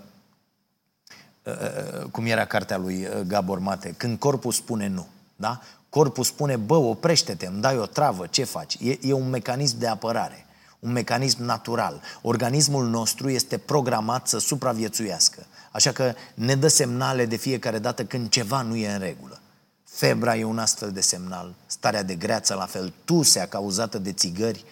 cum 2.12 2.26
era 2.26 2.46
cartea 2.46 2.78
lui 2.78 3.08
Gabor 3.28 3.60
Mate, 3.60 3.94
când 3.98 4.20
corpul 4.20 4.52
spune 4.52 4.88
nu, 4.88 5.08
da? 5.36 5.62
Corpul 5.90 6.24
spune, 6.24 6.56
bă, 6.56 6.76
oprește-te, 6.76 7.46
îmi 7.46 7.62
dai 7.62 7.78
o 7.78 7.86
travă, 7.86 8.28
ce 8.28 8.44
faci? 8.44 8.78
E, 8.80 8.98
e 9.02 9.14
un 9.14 9.30
mecanism 9.30 9.78
de 9.78 9.88
apărare, 9.88 10.46
un 10.80 10.92
mecanism 10.92 11.44
natural. 11.44 12.02
Organismul 12.22 12.88
nostru 12.88 13.30
este 13.30 13.58
programat 13.58 14.28
să 14.28 14.40
supraviețuiască. 14.40 15.46
Așa 15.76 15.92
că 15.92 16.14
ne 16.34 16.56
dă 16.56 16.68
semnale 16.68 17.26
de 17.26 17.36
fiecare 17.36 17.80
dată 17.80 18.06
când 18.06 18.30
ceva 18.30 18.62
nu 18.62 18.76
e 18.76 18.92
în 18.92 19.00
regulă. 19.00 19.40
Febra 19.84 20.36
e 20.36 20.44
un 20.44 20.60
astfel 20.60 20.92
de 20.92 21.02
semnal, 21.02 21.54
starea 21.66 22.04
de 22.04 22.16
greață 22.16 22.54
la 22.54 22.66
fel, 22.66 22.94
tusea 23.06 23.48
cauzată 23.48 23.98
de 23.98 24.14
țigări 24.14 24.64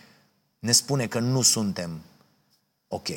ne 0.59 0.71
spune 0.71 1.07
că 1.07 1.19
nu 1.19 1.41
suntem 1.41 2.01
ok. 2.87 3.07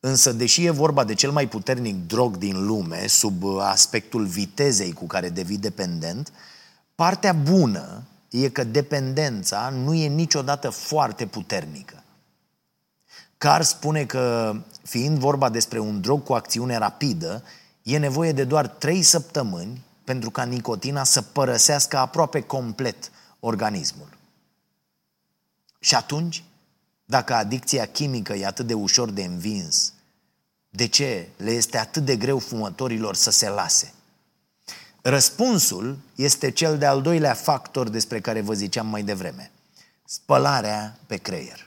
Însă, 0.00 0.32
deși 0.32 0.64
e 0.64 0.70
vorba 0.70 1.04
de 1.04 1.14
cel 1.14 1.30
mai 1.30 1.48
puternic 1.48 2.06
drog 2.06 2.36
din 2.36 2.66
lume, 2.66 3.06
sub 3.06 3.44
aspectul 3.58 4.26
vitezei 4.26 4.92
cu 4.92 5.06
care 5.06 5.28
devii 5.28 5.58
dependent, 5.58 6.32
partea 6.94 7.32
bună 7.32 8.02
e 8.30 8.48
că 8.48 8.64
dependența 8.64 9.68
nu 9.68 9.94
e 9.94 10.06
niciodată 10.06 10.70
foarte 10.70 11.26
puternică. 11.26 12.03
Carr 13.44 13.62
spune 13.62 14.04
că, 14.04 14.54
fiind 14.82 15.18
vorba 15.18 15.48
despre 15.48 15.78
un 15.78 16.00
drog 16.00 16.22
cu 16.22 16.32
acțiune 16.32 16.76
rapidă, 16.76 17.42
e 17.82 17.98
nevoie 17.98 18.32
de 18.32 18.44
doar 18.44 18.68
3 18.68 19.02
săptămâni 19.02 19.84
pentru 20.04 20.30
ca 20.30 20.42
nicotina 20.44 21.04
să 21.04 21.22
părăsească 21.22 21.96
aproape 21.96 22.40
complet 22.40 23.10
organismul. 23.40 24.08
Și 25.78 25.94
atunci, 25.94 26.44
dacă 27.04 27.34
adicția 27.34 27.86
chimică 27.86 28.32
e 28.32 28.46
atât 28.46 28.66
de 28.66 28.74
ușor 28.74 29.10
de 29.10 29.22
învins, 29.22 29.92
de 30.70 30.86
ce 30.86 31.28
le 31.36 31.50
este 31.50 31.78
atât 31.78 32.04
de 32.04 32.16
greu 32.16 32.38
fumătorilor 32.38 33.14
să 33.14 33.30
se 33.30 33.48
lase? 33.48 33.92
Răspunsul 35.02 35.98
este 36.14 36.50
cel 36.50 36.78
de-al 36.78 37.02
doilea 37.02 37.34
factor 37.34 37.88
despre 37.88 38.20
care 38.20 38.40
vă 38.40 38.54
ziceam 38.54 38.86
mai 38.86 39.02
devreme. 39.02 39.50
Spălarea 40.04 40.98
pe 41.06 41.16
creier. 41.16 41.63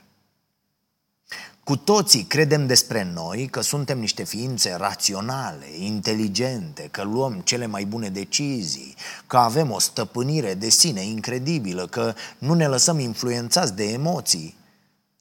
Cu 1.68 1.76
toții 1.76 2.24
credem 2.24 2.66
despre 2.66 3.10
noi 3.14 3.46
că 3.46 3.60
suntem 3.60 3.98
niște 3.98 4.24
ființe 4.24 4.74
raționale, 4.74 5.66
inteligente, 5.78 6.88
că 6.90 7.02
luăm 7.02 7.40
cele 7.40 7.66
mai 7.66 7.84
bune 7.84 8.08
decizii, 8.08 8.94
că 9.26 9.36
avem 9.36 9.70
o 9.70 9.78
stăpânire 9.78 10.54
de 10.54 10.68
sine 10.68 11.00
incredibilă, 11.00 11.86
că 11.86 12.14
nu 12.38 12.54
ne 12.54 12.66
lăsăm 12.66 12.98
influențați 12.98 13.74
de 13.74 13.84
emoții. 13.84 14.56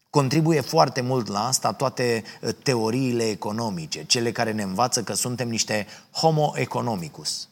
Contribuie 0.10 0.62
foarte 0.62 1.02
mult 1.02 1.28
la 1.28 1.48
asta 1.48 1.74
toate 1.74 2.24
uh, 2.42 2.54
teoriile 2.64 3.30
economice, 3.30 4.04
cele 4.04 4.32
care 4.32 4.52
ne 4.52 4.64
învață 4.64 5.04
că 5.04 5.14
suntem 5.14 5.50
niște 5.50 5.88
homo 6.12 6.54
economicus. 6.56 7.48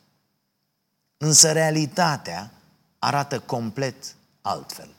Însă 1.17 1.51
realitatea 1.51 2.51
arată 2.99 3.39
complet 3.39 4.15
altfel. 4.41 4.94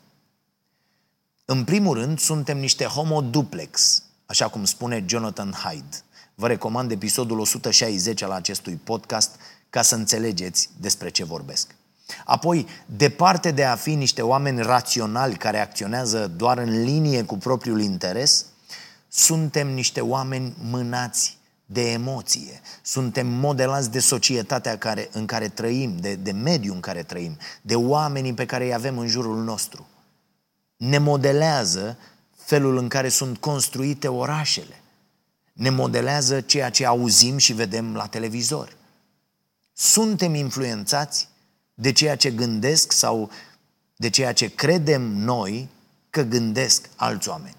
În 1.49 1.65
primul 1.65 1.95
rând, 1.95 2.19
suntem 2.19 2.59
niște 2.59 2.85
homo 2.85 3.21
duplex, 3.21 4.03
așa 4.27 4.49
cum 4.49 4.65
spune 4.65 5.05
Jonathan 5.07 5.53
Hyde. 5.53 5.97
Vă 6.35 6.47
recomand 6.47 6.91
episodul 6.91 7.39
160 7.39 8.23
al 8.23 8.31
acestui 8.31 8.75
podcast 8.85 9.31
ca 9.71 9.83
să 9.83 9.95
înțelegeți 9.95 10.71
despre 10.81 11.09
ce 11.09 11.25
vorbesc. 11.25 11.75
Apoi, 12.25 12.67
departe 12.87 13.51
de 13.51 13.65
a 13.65 13.77
fi 13.77 13.95
niște 13.95 14.23
oameni 14.23 14.63
raționali 14.63 15.37
care 15.37 15.61
acționează 15.61 16.27
doar 16.37 16.59
în 16.59 16.83
linie 16.83 17.23
cu 17.23 17.37
propriul 17.37 17.81
interes, 17.81 18.45
suntem 19.09 19.69
niște 19.69 20.01
oameni 20.01 20.55
mânați 20.63 21.39
de 21.67 21.91
emoție. 21.91 22.61
Suntem 22.83 23.27
modelați 23.27 23.91
de 23.91 24.01
societatea 24.01 24.79
care, 24.79 25.09
în 25.13 25.27
care 25.27 25.49
trăim, 25.49 25.97
de, 25.97 26.15
de 26.15 26.33
mediul 26.33 26.75
în 26.75 26.81
care 26.81 27.03
trăim, 27.03 27.37
de 27.63 27.75
oamenii 27.75 28.35
pe 28.35 28.47
care 28.47 28.65
îi 28.65 28.75
avem 28.75 28.99
în 28.99 29.07
jurul 29.07 29.45
nostru 29.45 29.87
ne 30.77 30.99
modelează 30.99 31.99
felul 32.37 32.77
în 32.77 32.89
care 32.89 33.09
sunt 33.09 33.39
construite 33.39 34.09
orașele. 34.09 34.83
Ne 35.53 35.71
modelează 35.71 36.41
ceea 36.41 36.71
ce 36.71 36.87
auzim 36.87 37.37
și 37.37 37.53
vedem 37.53 37.95
la 37.95 38.07
televizor. 38.07 38.77
Suntem 39.73 40.35
influențați 40.35 41.29
de 41.75 41.93
ceea 41.93 42.17
ce 42.17 42.31
gândesc 42.31 42.93
sau 42.93 43.31
de 43.97 44.11
ceea 44.11 44.33
ce 44.33 44.55
credem 44.55 45.03
noi 45.03 45.69
că 46.11 46.23
gândesc 46.23 46.89
alți 46.97 47.29
oameni. 47.29 47.57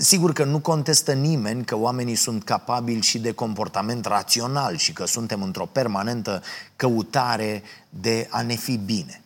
Sigur 0.00 0.32
că 0.32 0.44
nu 0.44 0.60
contestă 0.60 1.12
nimeni 1.12 1.64
că 1.64 1.76
oamenii 1.76 2.14
sunt 2.14 2.44
capabili 2.44 3.02
și 3.02 3.18
de 3.18 3.32
comportament 3.32 4.04
rațional 4.06 4.76
și 4.76 4.92
că 4.92 5.04
suntem 5.04 5.42
într-o 5.42 5.66
permanentă 5.66 6.42
căutare 6.76 7.62
de 7.88 8.28
a 8.30 8.42
ne 8.42 8.54
fi 8.54 8.76
bine. 8.76 9.22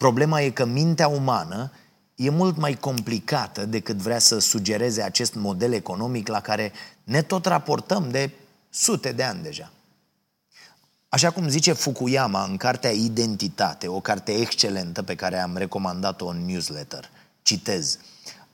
Problema 0.00 0.40
e 0.40 0.50
că 0.50 0.64
mintea 0.64 1.08
umană 1.08 1.72
e 2.14 2.30
mult 2.30 2.56
mai 2.56 2.74
complicată 2.74 3.66
decât 3.66 3.96
vrea 3.96 4.18
să 4.18 4.38
sugereze 4.38 5.02
acest 5.02 5.34
model 5.34 5.72
economic 5.72 6.28
la 6.28 6.40
care 6.40 6.72
ne 7.04 7.22
tot 7.22 7.46
raportăm 7.46 8.10
de 8.10 8.30
sute 8.70 9.12
de 9.12 9.22
ani 9.22 9.42
deja. 9.42 9.72
Așa 11.08 11.30
cum 11.30 11.48
zice 11.48 11.72
Fukuyama 11.72 12.44
în 12.44 12.56
cartea 12.56 12.90
Identitate, 12.90 13.88
o 13.88 14.00
carte 14.00 14.32
excelentă 14.32 15.02
pe 15.02 15.14
care 15.14 15.38
am 15.38 15.56
recomandat-o 15.56 16.26
în 16.26 16.44
newsletter, 16.44 17.10
citez, 17.42 17.98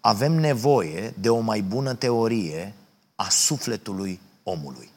avem 0.00 0.32
nevoie 0.32 1.14
de 1.18 1.28
o 1.28 1.38
mai 1.38 1.61
bună 1.61 1.94
teorie 1.94 2.74
a 3.14 3.28
sufletului 3.28 4.20
omului. 4.42 4.90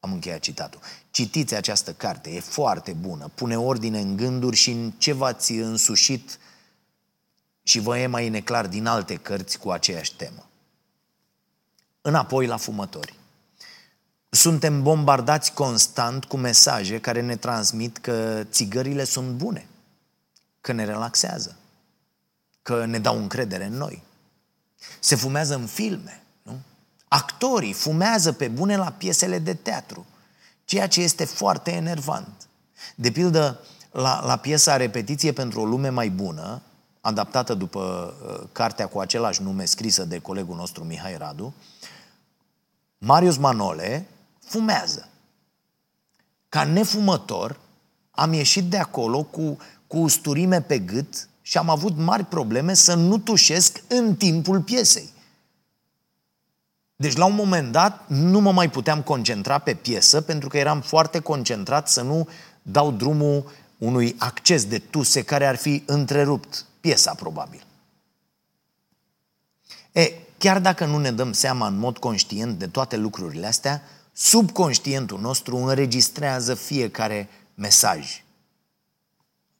Am 0.00 0.12
încheiat 0.12 0.40
citatul. 0.40 0.80
Citiți 1.16 1.54
această 1.54 1.92
carte, 1.92 2.30
e 2.30 2.40
foarte 2.40 2.92
bună, 2.92 3.30
pune 3.34 3.58
ordine 3.58 4.00
în 4.00 4.16
gânduri 4.16 4.56
și 4.56 4.70
în 4.70 4.90
ce 4.90 5.12
v-ați 5.12 5.52
însușit 5.52 6.38
și 7.62 7.78
vă 7.78 7.98
e 7.98 8.06
mai 8.06 8.28
neclar 8.28 8.66
din 8.66 8.86
alte 8.86 9.14
cărți 9.14 9.58
cu 9.58 9.70
aceeași 9.70 10.14
temă. 10.16 10.48
Înapoi 12.00 12.46
la 12.46 12.56
fumători. 12.56 13.14
Suntem 14.28 14.82
bombardați 14.82 15.52
constant 15.52 16.24
cu 16.24 16.36
mesaje 16.36 17.00
care 17.00 17.20
ne 17.20 17.36
transmit 17.36 17.98
că 17.98 18.44
țigările 18.50 19.04
sunt 19.04 19.30
bune, 19.30 19.66
că 20.60 20.72
ne 20.72 20.84
relaxează, 20.84 21.56
că 22.62 22.84
ne 22.84 22.98
dau 22.98 23.18
încredere 23.18 23.64
în 23.64 23.76
noi. 23.76 24.02
Se 25.00 25.14
fumează 25.14 25.54
în 25.54 25.66
filme, 25.66 26.22
nu? 26.42 26.58
Actorii 27.08 27.72
fumează 27.72 28.32
pe 28.32 28.48
bune 28.48 28.76
la 28.76 28.90
piesele 28.90 29.38
de 29.38 29.54
teatru, 29.54 30.06
ceea 30.66 30.88
ce 30.88 31.00
este 31.00 31.24
foarte 31.24 31.70
enervant. 31.70 32.48
De 32.94 33.10
pildă, 33.10 33.60
la, 33.90 34.24
la 34.26 34.36
piesa 34.36 34.76
Repetiție 34.76 35.32
pentru 35.32 35.60
o 35.60 35.64
lume 35.64 35.88
mai 35.88 36.10
bună, 36.10 36.62
adaptată 37.00 37.54
după 37.54 38.14
uh, 38.22 38.48
cartea 38.52 38.86
cu 38.86 38.98
același 38.98 39.42
nume 39.42 39.64
scrisă 39.64 40.04
de 40.04 40.18
colegul 40.18 40.56
nostru 40.56 40.84
Mihai 40.84 41.16
Radu, 41.16 41.54
Marius 42.98 43.36
Manole 43.36 44.08
fumează. 44.40 45.08
Ca 46.48 46.64
nefumător, 46.64 47.60
am 48.10 48.32
ieșit 48.32 48.64
de 48.64 48.78
acolo 48.78 49.22
cu, 49.22 49.56
cu 49.86 49.96
usturime 49.96 50.60
pe 50.60 50.78
gât 50.78 51.28
și 51.42 51.58
am 51.58 51.70
avut 51.70 51.96
mari 51.96 52.24
probleme 52.24 52.74
să 52.74 52.94
nu 52.94 53.18
tușesc 53.18 53.82
în 53.88 54.16
timpul 54.16 54.60
piesei. 54.60 55.12
Deci 56.96 57.16
la 57.16 57.24
un 57.24 57.34
moment 57.34 57.72
dat 57.72 58.08
nu 58.08 58.40
mă 58.40 58.52
mai 58.52 58.70
puteam 58.70 59.02
concentra 59.02 59.58
pe 59.58 59.74
piesă 59.74 60.20
pentru 60.20 60.48
că 60.48 60.58
eram 60.58 60.80
foarte 60.80 61.20
concentrat 61.20 61.88
să 61.88 62.02
nu 62.02 62.28
dau 62.62 62.90
drumul 62.90 63.50
unui 63.78 64.14
acces 64.18 64.64
de 64.64 64.78
tuse 64.78 65.22
care 65.22 65.46
ar 65.46 65.56
fi 65.56 65.82
întrerupt 65.86 66.64
piesa 66.80 67.14
probabil. 67.14 67.66
E, 69.92 70.12
chiar 70.38 70.60
dacă 70.60 70.84
nu 70.84 70.98
ne 70.98 71.10
dăm 71.10 71.32
seama 71.32 71.66
în 71.66 71.78
mod 71.78 71.98
conștient 71.98 72.58
de 72.58 72.66
toate 72.66 72.96
lucrurile 72.96 73.46
astea, 73.46 73.82
subconștientul 74.12 75.20
nostru 75.20 75.56
înregistrează 75.56 76.54
fiecare 76.54 77.28
mesaj. 77.54 78.24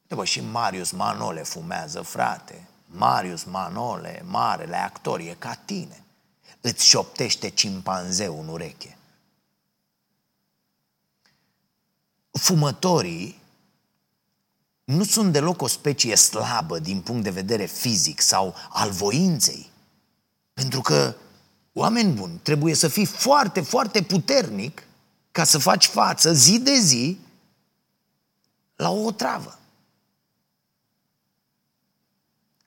Bă, 0.09 0.25
și 0.25 0.40
Marius 0.40 0.90
Manole 0.90 1.42
fumează, 1.42 2.01
frate. 2.01 2.68
Marius 2.87 3.44
Manole, 3.44 4.22
marele 4.25 4.77
actor, 4.77 5.20
e 5.20 5.37
ca 5.38 5.62
tine. 5.64 6.06
Îți 6.66 6.87
șoptește 6.87 7.48
cimpanzeu 7.48 8.40
în 8.40 8.48
ureche. 8.48 8.98
Fumătorii 12.31 13.40
nu 14.85 15.05
sunt 15.05 15.33
deloc 15.33 15.62
o 15.62 15.66
specie 15.66 16.14
slabă 16.14 16.79
din 16.79 17.00
punct 17.00 17.22
de 17.22 17.31
vedere 17.31 17.64
fizic 17.64 18.20
sau 18.20 18.55
al 18.68 18.90
voinței. 18.90 19.70
Pentru 20.52 20.81
că, 20.81 21.16
oameni 21.72 22.12
buni, 22.12 22.38
trebuie 22.42 22.74
să 22.74 22.88
fii 22.88 23.07
foarte, 23.07 23.61
foarte 23.61 24.02
puternic 24.02 24.83
ca 25.33 25.44
să 25.44 25.59
faci 25.59 25.87
față 25.87 26.33
zi 26.33 26.59
de 26.59 26.74
zi 26.74 27.18
la 28.76 28.90
o 28.90 29.05
otravă. 29.05 29.59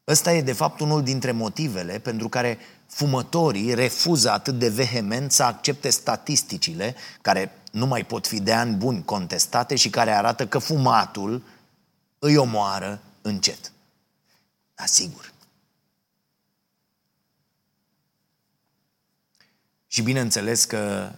Ăsta 0.08 0.34
e, 0.34 0.42
de 0.42 0.54
fapt, 0.54 0.80
unul 0.80 1.04
dintre 1.04 1.32
motivele 1.32 2.00
pentru 2.00 2.30
care 2.30 2.58
fumătorii 2.90 3.74
refuză 3.74 4.32
atât 4.32 4.60
de 4.60 4.70
vehement 4.70 5.32
să 5.32 5.44
accepte 5.44 5.90
statisticile 5.90 6.96
care 7.22 7.52
nu 7.72 7.86
mai 7.86 8.04
pot 8.04 8.28
fi 8.28 8.40
de 8.40 8.54
ani 8.54 8.76
buni 8.76 9.06
contestate 9.06 9.76
și 9.76 9.90
care 9.90 10.12
arată 10.12 10.48
că 10.48 10.60
fumatul 10.60 11.44
îi 12.20 12.38
omoară 12.38 13.00
încet. 13.22 13.72
Asigur. 14.76 15.32
Și 19.88 20.02
bineînțeles 20.02 20.66
că 20.66 21.12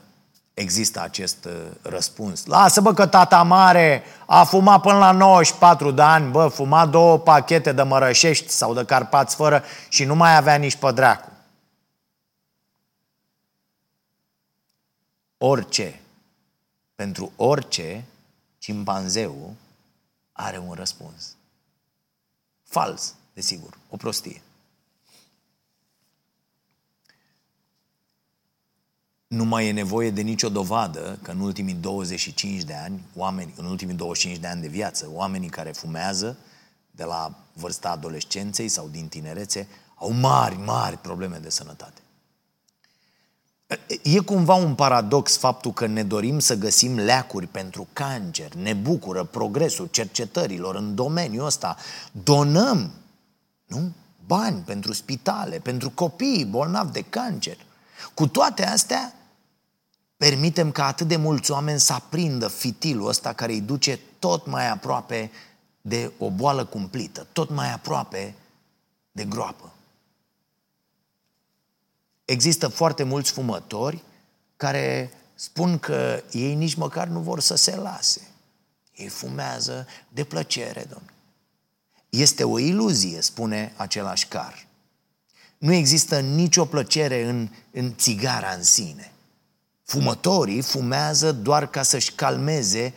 există 0.53 1.01
acest 1.01 1.45
uh, 1.45 1.51
răspuns. 1.81 2.45
Lasă-bă 2.45 2.93
că 2.93 3.05
tata 3.05 3.43
mare 3.43 4.03
a 4.25 4.43
fumat 4.43 4.81
până 4.81 4.97
la 4.97 5.12
94 5.12 5.91
de 5.91 6.01
ani, 6.01 6.31
bă, 6.31 6.47
fuma 6.47 6.86
două 6.86 7.19
pachete 7.19 7.71
de 7.71 7.81
mărășești 7.81 8.49
sau 8.49 8.73
de 8.73 8.86
carpați 8.86 9.36
fără 9.36 9.63
și 9.89 10.03
nu 10.03 10.15
mai 10.15 10.36
avea 10.36 10.55
nici 10.55 10.75
pădreacu. 10.75 11.30
Orice, 15.43 16.01
pentru 16.95 17.32
orice, 17.36 18.06
cimpanzeu 18.58 19.56
are 20.32 20.58
un 20.58 20.73
răspuns. 20.73 21.36
Fals, 22.63 23.15
desigur, 23.34 23.77
o 23.89 23.97
prostie. 23.97 24.41
Nu 29.27 29.45
mai 29.45 29.67
e 29.67 29.71
nevoie 29.71 30.12
de 30.12 30.21
nicio 30.21 30.49
dovadă 30.49 31.19
că 31.21 31.32
în 31.32 31.39
ultimii 31.39 31.73
25 31.73 32.63
de 32.63 32.73
ani, 32.73 33.01
oameni, 33.15 33.54
în 33.58 33.65
ultimii 33.65 33.95
25 33.95 34.38
de 34.38 34.47
ani 34.47 34.62
de 34.62 34.67
viață, 34.67 35.10
oamenii 35.12 35.49
care 35.49 35.71
fumează 35.71 36.38
de 36.91 37.04
la 37.04 37.36
vârsta 37.54 37.89
adolescenței 37.89 38.67
sau 38.67 38.88
din 38.88 39.08
tinerețe 39.08 39.67
au 39.95 40.12
mari, 40.12 40.56
mari 40.56 40.97
probleme 40.97 41.38
de 41.38 41.49
sănătate. 41.49 42.00
E 44.01 44.19
cumva 44.19 44.53
un 44.53 44.75
paradox 44.75 45.38
faptul 45.38 45.73
că 45.73 45.86
ne 45.86 46.03
dorim 46.03 46.39
să 46.39 46.55
găsim 46.55 46.99
leacuri 46.99 47.47
pentru 47.47 47.88
cancer, 47.93 48.53
ne 48.53 48.73
bucură 48.73 49.23
progresul 49.23 49.88
cercetărilor 49.91 50.75
în 50.75 50.95
domeniul 50.95 51.45
ăsta, 51.45 51.77
donăm 52.12 52.91
nu? 53.65 53.91
bani 54.25 54.62
pentru 54.65 54.93
spitale, 54.93 55.60
pentru 55.60 55.89
copii 55.89 56.45
bolnavi 56.45 56.91
de 56.91 57.01
cancer. 57.01 57.57
Cu 58.13 58.27
toate 58.27 58.65
astea, 58.65 59.13
permitem 60.17 60.71
ca 60.71 60.86
atât 60.86 61.07
de 61.07 61.15
mulți 61.15 61.51
oameni 61.51 61.79
să 61.79 61.93
aprindă 61.93 62.47
fitilul 62.47 63.07
ăsta 63.07 63.34
care 63.34 63.51
îi 63.51 63.62
duce 63.62 63.99
tot 64.19 64.45
mai 64.45 64.69
aproape 64.69 65.31
de 65.81 66.12
o 66.17 66.29
boală 66.29 66.65
cumplită, 66.65 67.27
tot 67.31 67.49
mai 67.49 67.73
aproape 67.73 68.36
de 69.12 69.23
groapă. 69.23 69.71
Există 72.31 72.67
foarte 72.67 73.03
mulți 73.03 73.31
fumători 73.31 74.03
care 74.57 75.11
spun 75.35 75.79
că 75.79 76.23
ei 76.31 76.55
nici 76.55 76.73
măcar 76.73 77.07
nu 77.07 77.19
vor 77.19 77.39
să 77.39 77.55
se 77.55 77.75
lase. 77.75 78.21
Ei 78.95 79.07
fumează 79.07 79.87
de 80.09 80.23
plăcere, 80.23 80.81
domnule. 80.89 81.13
Este 82.09 82.43
o 82.43 82.59
iluzie, 82.59 83.21
spune 83.21 83.73
același 83.75 84.27
car. 84.27 84.67
Nu 85.57 85.73
există 85.73 86.19
nicio 86.19 86.65
plăcere 86.65 87.23
în, 87.23 87.49
în 87.71 87.95
țigara 87.95 88.51
în 88.51 88.63
sine. 88.63 89.11
Fumătorii 89.83 90.61
fumează 90.61 91.31
doar 91.31 91.69
ca 91.69 91.83
să-și 91.83 92.11
calmeze 92.11 92.93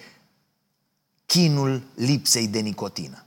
chinul 1.27 1.83
lipsei 1.95 2.49
de 2.49 2.59
nicotină. 2.59 3.25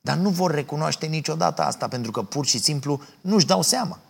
Dar 0.00 0.16
nu 0.16 0.30
vor 0.30 0.50
recunoaște 0.50 1.06
niciodată 1.06 1.62
asta 1.62 1.88
pentru 1.88 2.10
că 2.10 2.22
pur 2.22 2.46
și 2.46 2.58
simplu 2.58 3.02
nu-și 3.20 3.46
dau 3.46 3.62
seama. 3.62 4.00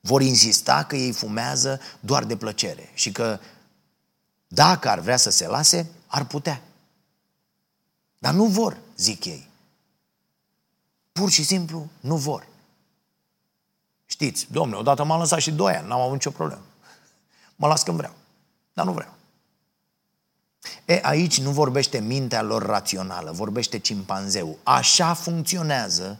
Vor 0.00 0.22
insista 0.22 0.84
că 0.84 0.96
ei 0.96 1.12
fumează 1.12 1.80
doar 2.00 2.24
de 2.24 2.36
plăcere 2.36 2.90
și 2.94 3.12
că 3.12 3.40
dacă 4.48 4.88
ar 4.88 4.98
vrea 4.98 5.16
să 5.16 5.30
se 5.30 5.46
lase, 5.46 5.90
ar 6.06 6.24
putea. 6.24 6.62
Dar 8.18 8.34
nu 8.34 8.44
vor, 8.44 8.78
zic 8.96 9.24
ei. 9.24 9.48
Pur 11.12 11.30
și 11.30 11.44
simplu 11.44 11.88
nu 12.00 12.16
vor. 12.16 12.46
Știți, 14.06 14.46
domnule, 14.50 14.80
odată 14.80 15.04
m-am 15.04 15.18
lăsat 15.18 15.40
și 15.40 15.50
doi 15.52 15.74
ani, 15.74 15.88
n-am 15.88 16.00
avut 16.00 16.12
nicio 16.12 16.30
problemă. 16.30 16.62
Mă 17.56 17.66
las 17.66 17.82
când 17.82 17.96
vreau, 17.96 18.14
dar 18.72 18.84
nu 18.84 18.92
vreau. 18.92 19.14
E, 20.84 21.00
aici 21.02 21.40
nu 21.40 21.50
vorbește 21.50 21.98
mintea 21.98 22.42
lor 22.42 22.62
rațională, 22.62 23.30
vorbește 23.30 23.78
cimpanzeu. 23.78 24.58
Așa 24.62 25.14
funcționează 25.14 26.18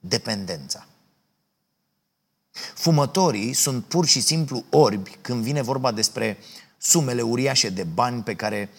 dependența. 0.00 0.86
Fumătorii 2.74 3.52
sunt 3.52 3.84
pur 3.84 4.06
și 4.06 4.20
simplu 4.20 4.64
orbi 4.70 5.16
când 5.20 5.42
vine 5.42 5.62
vorba 5.62 5.92
despre 5.92 6.38
sumele 6.78 7.22
uriașe 7.22 7.68
de 7.68 7.84
bani 7.84 8.22
pe 8.22 8.34
care 8.34 8.70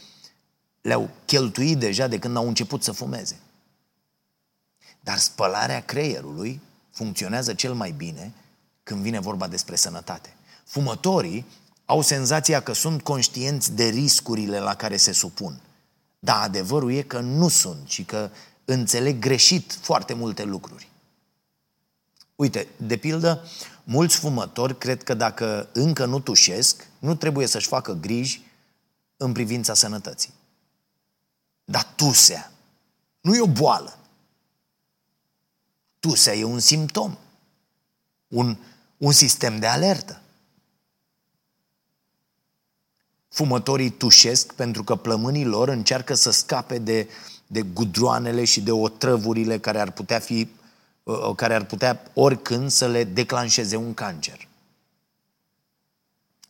le-au 0.82 1.10
cheltuit 1.26 1.78
deja 1.78 2.08
de 2.08 2.20
când 2.20 2.36
au 2.36 2.48
început 2.48 2.84
să 2.84 2.92
fumeze. 2.92 3.40
Dar 5.00 5.18
spălarea 5.18 5.82
creierului 5.82 6.62
funcționează 6.92 7.54
cel 7.54 7.74
mai 7.74 7.92
bine 7.92 8.34
când 8.84 9.02
vine 9.02 9.20
vorba 9.20 9.48
despre 9.48 9.76
sănătate. 9.76 10.36
Fumătorii 10.66 11.46
au 11.86 12.02
senzația 12.02 12.62
că 12.62 12.74
sunt 12.74 13.02
conștienți 13.02 13.72
de 13.72 13.84
riscurile 13.84 14.60
la 14.60 14.76
care 14.76 14.98
se 14.98 15.12
supun. 15.12 15.62
Dar 16.20 16.44
adevărul 16.44 16.94
e 16.94 17.02
că 17.02 17.20
nu 17.20 17.48
sunt 17.48 17.88
și 17.88 18.04
că 18.04 18.30
înțeleg 18.66 19.20
greșit 19.20 19.78
foarte 19.82 20.14
multe 20.14 20.44
lucruri. 20.44 20.88
Uite, 22.44 22.68
de 22.78 22.98
pildă, 22.98 23.44
mulți 23.84 24.18
fumători 24.18 24.78
cred 24.78 25.04
că 25.04 25.14
dacă 25.14 25.70
încă 25.74 26.06
nu 26.06 26.20
tușesc, 26.20 26.88
nu 27.00 27.16
trebuie 27.16 27.48
să-și 27.48 27.68
facă 27.68 27.94
griji 27.94 28.42
în 29.18 29.32
privința 29.32 29.74
sănătății. 29.74 30.34
Dar 31.66 31.94
tusea 31.96 32.52
nu 33.22 33.36
e 33.36 33.42
o 33.42 33.48
boală. 33.48 33.98
Tusea 36.00 36.34
e 36.34 36.44
un 36.44 36.60
simptom, 36.60 37.18
un, 38.28 38.58
un 38.98 39.12
sistem 39.12 39.60
de 39.60 39.68
alertă. 39.68 40.22
Fumătorii 43.30 43.90
tușesc 43.90 44.54
pentru 44.54 44.84
că 44.84 44.96
plămânii 44.96 45.46
lor 45.46 45.68
încearcă 45.68 46.14
să 46.14 46.32
scape 46.32 46.78
de, 46.78 47.10
de 47.48 47.62
gudroanele 47.62 48.44
și 48.46 48.62
de 48.62 48.72
otrăvurile 48.72 49.60
care 49.60 49.80
ar 49.80 49.92
putea 49.92 50.20
fi 50.20 50.48
Uh, 50.48 50.62
care 51.36 51.56
ar 51.56 51.64
putea 51.64 52.04
oricând 52.14 52.72
să 52.72 52.88
le 52.88 53.04
declanșeze 53.04 53.76
un 53.76 53.94
cancer. 53.94 54.48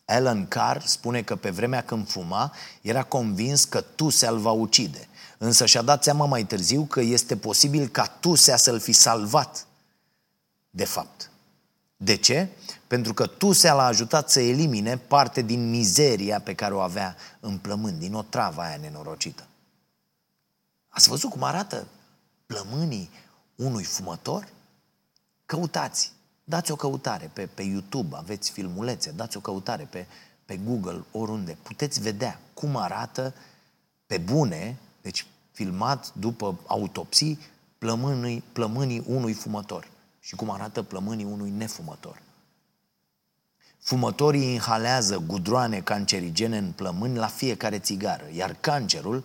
Alan 0.05 0.47
Carr 0.47 0.85
spune 0.85 1.21
că 1.21 1.35
pe 1.35 1.49
vremea 1.49 1.83
când 1.83 2.09
fuma, 2.09 2.53
era 2.81 3.03
convins 3.03 3.65
că 3.65 3.81
tusea 3.81 4.29
îl 4.29 4.37
va 4.37 4.51
ucide. 4.51 5.07
Însă 5.37 5.65
și-a 5.65 5.81
dat 5.81 6.03
seama 6.03 6.25
mai 6.25 6.43
târziu 6.43 6.83
că 6.83 7.01
este 7.01 7.37
posibil 7.37 7.87
ca 7.87 8.05
tusea 8.05 8.57
să-l 8.57 8.79
fi 8.79 8.91
salvat. 8.91 9.67
De 10.69 10.85
fapt. 10.85 11.29
De 11.97 12.15
ce? 12.15 12.49
Pentru 12.87 13.13
că 13.13 13.25
tusea 13.25 13.73
l-a 13.73 13.85
ajutat 13.85 14.29
să 14.29 14.39
elimine 14.39 14.97
parte 14.97 15.41
din 15.41 15.69
mizeria 15.69 16.39
pe 16.39 16.53
care 16.55 16.73
o 16.73 16.79
avea 16.79 17.15
în 17.39 17.57
plămâni, 17.57 17.99
din 17.99 18.13
o 18.13 18.21
travă 18.21 18.61
aia 18.61 18.77
nenorocită. 18.77 19.47
Ați 20.89 21.09
văzut 21.09 21.29
cum 21.29 21.43
arată 21.43 21.87
plămânii 22.45 23.09
unui 23.63 23.83
fumător? 23.83 24.47
Căutați, 25.45 26.11
dați 26.43 26.71
o 26.71 26.75
căutare 26.75 27.29
pe, 27.33 27.45
pe 27.45 27.61
YouTube, 27.61 28.15
aveți 28.15 28.51
filmulețe, 28.51 29.11
dați 29.11 29.37
o 29.37 29.39
căutare 29.39 29.83
pe, 29.83 30.05
pe 30.45 30.57
Google, 30.57 31.03
oriunde. 31.11 31.57
Puteți 31.63 32.01
vedea 32.01 32.39
cum 32.53 32.75
arată 32.75 33.33
pe 34.07 34.17
bune, 34.17 34.77
deci 35.01 35.25
filmat 35.51 36.13
după 36.13 36.59
autopsii, 36.65 37.39
plămânii, 37.77 38.43
plămânii 38.53 39.03
unui 39.07 39.33
fumător 39.33 39.87
și 40.19 40.35
cum 40.35 40.49
arată 40.49 40.83
plămânii 40.83 41.25
unui 41.25 41.49
nefumător. 41.49 42.21
Fumătorii 43.79 44.53
inhalează 44.53 45.17
gudroane 45.17 45.79
cancerigene 45.79 46.57
în 46.57 46.71
plămâni 46.71 47.17
la 47.17 47.27
fiecare 47.27 47.79
țigară, 47.79 48.23
iar 48.33 48.55
cancerul 48.59 49.23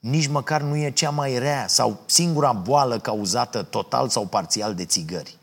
nici 0.00 0.26
măcar 0.26 0.62
nu 0.62 0.76
e 0.76 0.90
cea 0.90 1.10
mai 1.10 1.38
rea 1.38 1.66
sau 1.68 2.02
singura 2.06 2.52
boală 2.52 2.98
cauzată 3.00 3.62
total 3.62 4.08
sau 4.08 4.26
parțial 4.26 4.74
de 4.74 4.84
țigări. 4.84 5.38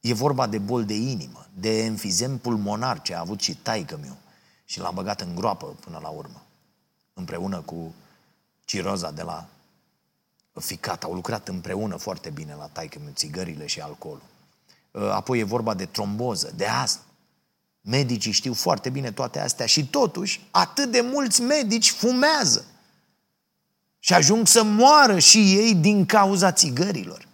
E 0.00 0.14
vorba 0.14 0.46
de 0.46 0.58
bol 0.58 0.84
de 0.84 0.94
inimă, 0.94 1.46
de 1.54 1.84
enfizem 1.84 2.38
pulmonar 2.38 3.02
ce 3.02 3.14
a 3.14 3.20
avut 3.20 3.40
și 3.40 3.56
taică 3.56 3.98
meu 4.02 4.16
și 4.64 4.80
l-a 4.80 4.90
băgat 4.90 5.20
în 5.20 5.34
groapă 5.34 5.66
până 5.66 5.98
la 6.02 6.08
urmă, 6.08 6.42
împreună 7.14 7.60
cu 7.60 7.94
ciroza 8.64 9.10
de 9.10 9.22
la 9.22 9.46
ficat. 10.60 11.04
Au 11.04 11.12
lucrat 11.12 11.48
împreună 11.48 11.96
foarte 11.96 12.30
bine 12.30 12.54
la 12.54 12.66
taică 12.66 12.98
meu, 13.02 13.12
țigările 13.14 13.66
și 13.66 13.80
alcoolul. 13.80 14.22
Apoi 15.10 15.38
e 15.38 15.44
vorba 15.44 15.74
de 15.74 15.86
tromboză, 15.86 16.52
de 16.56 16.66
astm. 16.66 17.00
Medicii 17.80 18.32
știu 18.32 18.54
foarte 18.54 18.90
bine 18.90 19.12
toate 19.12 19.40
astea 19.40 19.66
și 19.66 19.86
totuși 19.86 20.46
atât 20.50 20.90
de 20.90 21.00
mulți 21.00 21.40
medici 21.42 21.90
fumează. 21.90 22.64
Și 24.02 24.14
ajung 24.14 24.46
să 24.46 24.62
moară 24.62 25.18
și 25.18 25.38
ei 25.38 25.74
din 25.74 26.06
cauza 26.06 26.52
țigărilor. 26.52 27.28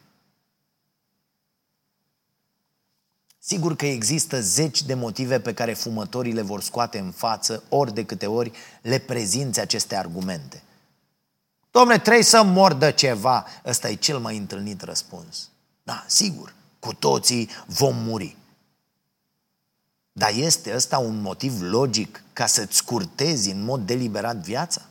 Sigur 3.38 3.76
că 3.76 3.86
există 3.86 4.40
zeci 4.40 4.82
de 4.82 4.94
motive 4.94 5.40
pe 5.40 5.54
care 5.54 5.72
fumătorii 5.72 6.32
le 6.32 6.42
vor 6.42 6.62
scoate 6.62 6.98
în 6.98 7.10
față 7.10 7.62
ori 7.68 7.94
de 7.94 8.04
câte 8.04 8.26
ori 8.26 8.52
le 8.82 8.98
prezinți 8.98 9.60
aceste 9.60 9.96
argumente. 9.96 10.62
Domne, 11.70 11.98
trebuie 11.98 12.24
să 12.24 12.42
mor 12.42 12.72
de 12.74 12.92
ceva. 12.92 13.46
Ăsta 13.64 13.88
e 13.88 13.94
cel 13.94 14.18
mai 14.18 14.36
întâlnit 14.36 14.82
răspuns. 14.82 15.48
Da, 15.82 16.04
sigur, 16.06 16.54
cu 16.78 16.94
toții 16.94 17.50
vom 17.66 17.96
muri. 17.96 18.36
Dar 20.12 20.32
este 20.34 20.74
ăsta 20.74 20.98
un 20.98 21.20
motiv 21.20 21.60
logic 21.60 22.22
ca 22.32 22.46
să-ți 22.46 22.76
scurtezi 22.76 23.50
în 23.50 23.64
mod 23.64 23.86
deliberat 23.86 24.36
viața? 24.36 24.82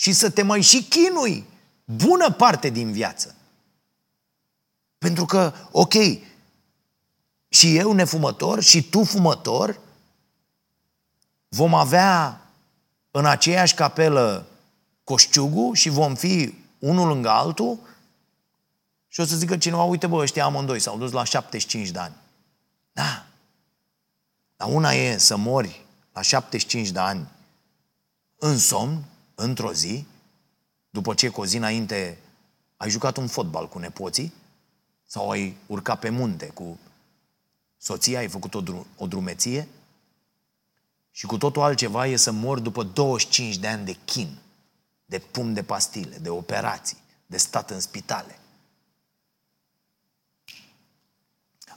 Și 0.00 0.12
să 0.12 0.30
te 0.30 0.42
mai 0.42 0.60
și 0.60 0.84
chinui 0.84 1.46
bună 1.84 2.32
parte 2.32 2.68
din 2.68 2.92
viață. 2.92 3.34
Pentru 4.98 5.24
că, 5.24 5.52
ok, 5.70 5.92
și 7.48 7.76
eu 7.76 7.92
nefumător 7.92 8.62
și 8.62 8.82
tu 8.82 9.04
fumător, 9.04 9.80
vom 11.48 11.74
avea 11.74 12.40
în 13.10 13.26
aceeași 13.26 13.74
capelă 13.74 14.46
coșciugul 15.04 15.74
și 15.74 15.88
vom 15.88 16.14
fi 16.14 16.54
unul 16.78 17.08
lângă 17.08 17.28
altul 17.28 17.78
și 19.08 19.20
o 19.20 19.24
să 19.24 19.36
zică 19.36 19.56
cineva, 19.56 19.82
uite 19.82 20.06
bă, 20.06 20.16
ăștia 20.16 20.44
amândoi 20.44 20.80
s-au 20.80 20.98
dus 20.98 21.12
la 21.12 21.24
75 21.24 21.88
de 21.88 21.98
ani. 21.98 22.14
Da. 22.92 23.26
Dar 24.56 24.68
una 24.68 24.92
e 24.92 25.18
să 25.18 25.36
mori 25.36 25.84
la 26.12 26.22
75 26.22 26.88
de 26.88 26.98
ani 26.98 27.28
în 28.38 28.58
somn, 28.58 29.04
într-o 29.40 29.72
zi, 29.72 30.06
după 30.90 31.14
ce 31.14 31.28
cu 31.28 31.40
o 31.40 31.46
zi 31.46 31.56
înainte 31.56 32.18
ai 32.76 32.90
jucat 32.90 33.16
un 33.16 33.26
fotbal 33.26 33.68
cu 33.68 33.78
nepoții 33.78 34.32
sau 35.06 35.30
ai 35.30 35.56
urcat 35.66 35.98
pe 35.98 36.08
munte 36.08 36.46
cu 36.46 36.78
soția, 37.76 38.18
ai 38.18 38.28
făcut 38.28 38.54
o, 38.54 38.60
drum, 38.60 38.86
o 38.96 39.06
drumeție 39.06 39.68
și 41.10 41.26
cu 41.26 41.36
totul 41.36 41.62
altceva 41.62 42.06
e 42.06 42.16
să 42.16 42.30
mor 42.30 42.58
după 42.58 42.82
25 42.82 43.56
de 43.56 43.66
ani 43.66 43.84
de 43.84 43.96
chin, 44.04 44.38
de 45.04 45.18
pum 45.18 45.52
de 45.52 45.62
pastile, 45.62 46.16
de 46.16 46.28
operații, 46.28 46.98
de 47.26 47.36
stat 47.36 47.70
în 47.70 47.80
spitale. 47.80 48.38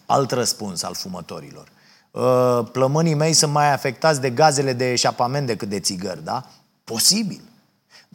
Alt 0.06 0.32
răspuns 0.32 0.84
al 0.84 0.94
fumătorilor. 0.94 1.72
Ă, 2.14 2.64
plămânii 2.72 3.14
mei 3.14 3.34
sunt 3.34 3.52
mai 3.52 3.72
afectați 3.72 4.22
de 4.22 4.30
gazele 4.32 4.74
de 4.74 4.92
eșapament 4.92 5.48
decât 5.48 5.70
de 5.70 5.80
țigări, 5.80 6.24
da? 6.24 6.50
Posibil. 6.84 7.42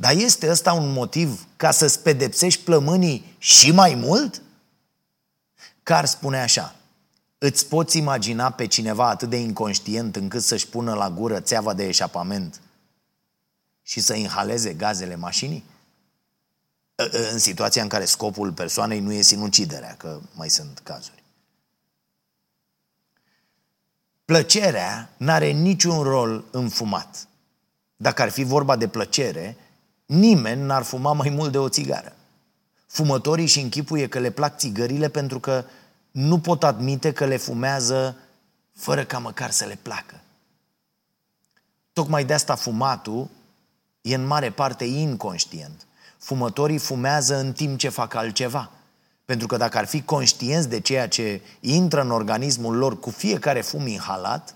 Dar 0.01 0.13
este 0.13 0.51
ăsta 0.51 0.73
un 0.73 0.93
motiv 0.93 1.47
ca 1.57 1.71
să-ți 1.71 2.03
pedepsești 2.03 2.63
plămânii 2.63 3.35
și 3.39 3.71
mai 3.71 3.95
mult? 3.95 4.43
Car 5.83 6.05
spune 6.05 6.41
așa, 6.41 6.75
îți 7.39 7.67
poți 7.67 7.99
imagina 7.99 8.51
pe 8.51 8.67
cineva 8.67 9.09
atât 9.09 9.31
de 9.31 9.37
inconștient 9.37 10.17
încât 10.17 10.43
să-și 10.43 10.69
pună 10.69 10.95
la 10.95 11.11
gură 11.11 11.41
țeava 11.41 11.75
de 11.75 11.87
eșapament 11.87 12.61
și 13.83 14.01
să 14.01 14.15
inhaleze 14.15 14.75
gazele 14.75 15.17
mașinii? 15.17 15.65
În 17.33 17.39
situația 17.39 17.83
în 17.83 17.89
care 17.89 18.05
scopul 18.05 18.53
persoanei 18.53 19.01
nu 19.01 19.13
e 19.13 19.23
sinuciderea, 19.23 19.95
că 19.97 20.21
mai 20.35 20.51
sunt 20.51 20.79
cazuri. 20.79 21.23
Plăcerea 24.25 25.11
n-are 25.17 25.51
niciun 25.51 26.03
rol 26.03 26.45
în 26.51 26.69
fumat. 26.69 27.29
Dacă 27.97 28.23
ar 28.23 28.31
fi 28.31 28.43
vorba 28.43 28.77
de 28.77 28.89
plăcere, 28.89 29.57
nimeni 30.09 30.63
n-ar 30.63 30.83
fuma 30.83 31.13
mai 31.13 31.29
mult 31.29 31.53
de 31.53 31.59
o 31.59 31.69
țigară. 31.69 32.17
Fumătorii 32.87 33.47
și 33.47 33.61
închipuie 33.61 34.09
că 34.09 34.19
le 34.19 34.31
plac 34.31 34.57
țigările 34.57 35.09
pentru 35.09 35.41
că 35.41 35.65
nu 36.11 36.39
pot 36.39 36.65
admite 36.65 37.13
că 37.13 37.25
le 37.25 37.37
fumează 37.37 38.17
fără 38.75 39.05
ca 39.05 39.19
măcar 39.19 39.51
să 39.51 39.65
le 39.65 39.79
placă. 39.83 40.21
Tocmai 41.93 42.25
de 42.25 42.33
asta 42.33 42.55
fumatul 42.55 43.29
e 44.01 44.15
în 44.15 44.27
mare 44.27 44.51
parte 44.51 44.85
inconștient. 44.85 45.87
Fumătorii 46.19 46.79
fumează 46.79 47.37
în 47.37 47.53
timp 47.53 47.79
ce 47.79 47.89
fac 47.89 48.15
altceva. 48.15 48.71
Pentru 49.25 49.47
că 49.47 49.57
dacă 49.57 49.79
ar 49.79 49.87
fi 49.87 50.03
conștienți 50.03 50.69
de 50.69 50.81
ceea 50.81 51.09
ce 51.09 51.41
intră 51.61 52.01
în 52.01 52.11
organismul 52.11 52.77
lor 52.77 53.01
cu 53.01 53.11
fiecare 53.11 53.61
fum 53.61 53.87
inhalat, 53.87 54.55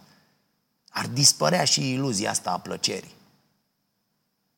ar 0.89 1.07
dispărea 1.07 1.65
și 1.65 1.93
iluzia 1.93 2.31
asta 2.31 2.51
a 2.51 2.59
plăcerii. 2.59 3.15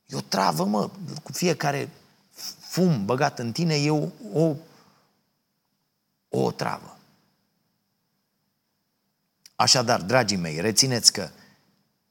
E 0.06 0.16
o 0.16 0.20
travă, 0.20 0.64
mă, 0.64 0.90
cu 1.22 1.32
fiecare 1.32 1.90
fum 2.58 3.04
băgat 3.04 3.38
în 3.38 3.52
tine 3.52 3.74
e 3.74 3.90
o, 3.90 4.08
o, 4.32 4.56
o 6.28 6.50
travă. 6.50 6.98
Așadar, 9.56 10.02
dragii 10.02 10.36
mei, 10.36 10.60
rețineți 10.60 11.12
că 11.12 11.30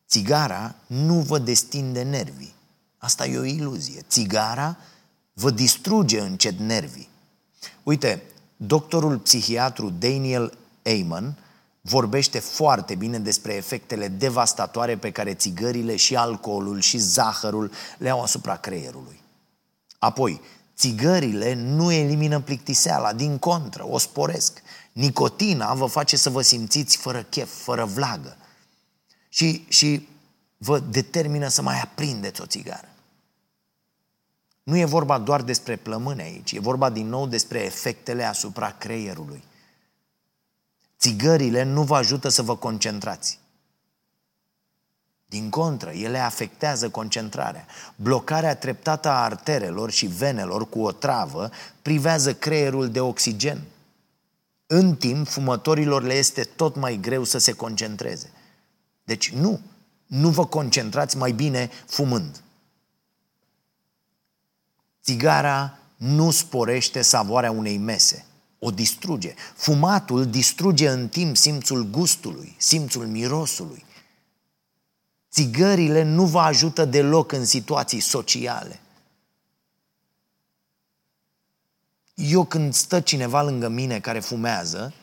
țigara 0.07 0.75
nu 0.87 1.19
vă 1.19 1.39
destinde 1.39 2.03
nervii. 2.03 2.53
Asta 2.97 3.25
e 3.25 3.37
o 3.37 3.43
iluzie. 3.43 4.01
Țigara 4.07 4.77
vă 5.33 5.49
distruge 5.49 6.19
încet 6.19 6.59
nervii. 6.59 7.09
Uite, 7.83 8.23
doctorul 8.57 9.17
psihiatru 9.17 9.89
Daniel 9.89 10.57
Amen 10.85 11.37
vorbește 11.85 12.39
foarte 12.39 12.95
bine 12.95 13.19
despre 13.19 13.53
efectele 13.53 14.07
devastatoare 14.07 14.97
pe 14.97 15.11
care 15.11 15.33
țigările 15.33 15.95
și 15.95 16.15
alcoolul 16.15 16.79
și 16.79 16.97
zahărul 16.97 17.71
le 17.97 18.09
au 18.09 18.21
asupra 18.21 18.55
creierului. 18.55 19.19
Apoi, 19.99 20.41
țigările 20.77 21.53
nu 21.53 21.91
elimină 21.91 22.39
plictiseala, 22.39 23.13
din 23.13 23.37
contră, 23.37 23.87
o 23.87 23.97
sporesc. 23.97 24.61
Nicotina 24.91 25.73
vă 25.73 25.85
face 25.85 26.17
să 26.17 26.29
vă 26.29 26.41
simțiți 26.41 26.97
fără 26.97 27.21
chef, 27.21 27.63
fără 27.63 27.85
vlagă. 27.85 28.37
Și, 29.29 29.65
și 29.67 30.07
vă 30.57 30.79
determină 30.79 31.47
să 31.47 31.61
mai 31.61 31.79
aprindeți 31.79 32.41
o 32.41 32.45
țigară. 32.45 32.87
Nu 34.63 34.77
e 34.77 34.85
vorba 34.85 35.17
doar 35.17 35.41
despre 35.41 35.75
plămâne 35.75 36.23
aici, 36.23 36.51
e 36.51 36.59
vorba 36.59 36.89
din 36.89 37.07
nou 37.07 37.27
despre 37.27 37.59
efectele 37.63 38.23
asupra 38.23 38.71
creierului. 38.71 39.43
Țigările 41.03 41.63
nu 41.63 41.83
vă 41.83 41.95
ajută 41.95 42.29
să 42.29 42.41
vă 42.41 42.55
concentrați. 42.55 43.39
Din 45.25 45.49
contră, 45.49 45.89
ele 45.89 46.17
afectează 46.17 46.89
concentrarea. 46.89 47.65
Blocarea 47.95 48.55
treptată 48.55 49.09
a 49.09 49.23
arterelor 49.23 49.91
și 49.91 50.05
venelor 50.05 50.69
cu 50.69 50.81
o 50.81 50.91
travă 50.91 51.49
privează 51.81 52.33
creierul 52.33 52.89
de 52.89 52.99
oxigen. 52.99 53.61
În 54.67 54.95
timp, 54.95 55.27
fumătorilor 55.27 56.03
le 56.03 56.13
este 56.13 56.43
tot 56.43 56.75
mai 56.75 56.97
greu 57.01 57.23
să 57.23 57.37
se 57.37 57.53
concentreze. 57.53 58.31
Deci 59.03 59.31
nu, 59.31 59.59
nu 60.05 60.29
vă 60.29 60.45
concentrați 60.45 61.17
mai 61.17 61.31
bine 61.31 61.69
fumând. 61.85 62.41
Țigara 65.01 65.77
nu 65.95 66.31
sporește 66.31 67.01
savoarea 67.01 67.51
unei 67.51 67.77
mese, 67.77 68.25
o 68.63 68.71
distruge. 68.71 69.33
Fumatul 69.55 70.25
distruge 70.25 70.89
în 70.89 71.07
timp 71.07 71.37
simțul 71.37 71.83
gustului, 71.83 72.55
simțul 72.57 73.07
mirosului. 73.07 73.85
Țigările 75.31 76.03
nu 76.03 76.25
vă 76.25 76.39
ajută 76.39 76.85
deloc 76.85 77.31
în 77.31 77.45
situații 77.45 77.99
sociale. 77.99 78.79
Eu 82.15 82.45
când 82.45 82.73
stă 82.73 82.99
cineva 82.99 83.41
lângă 83.41 83.67
mine 83.67 83.99
care 83.99 84.19
fumează, 84.19 84.93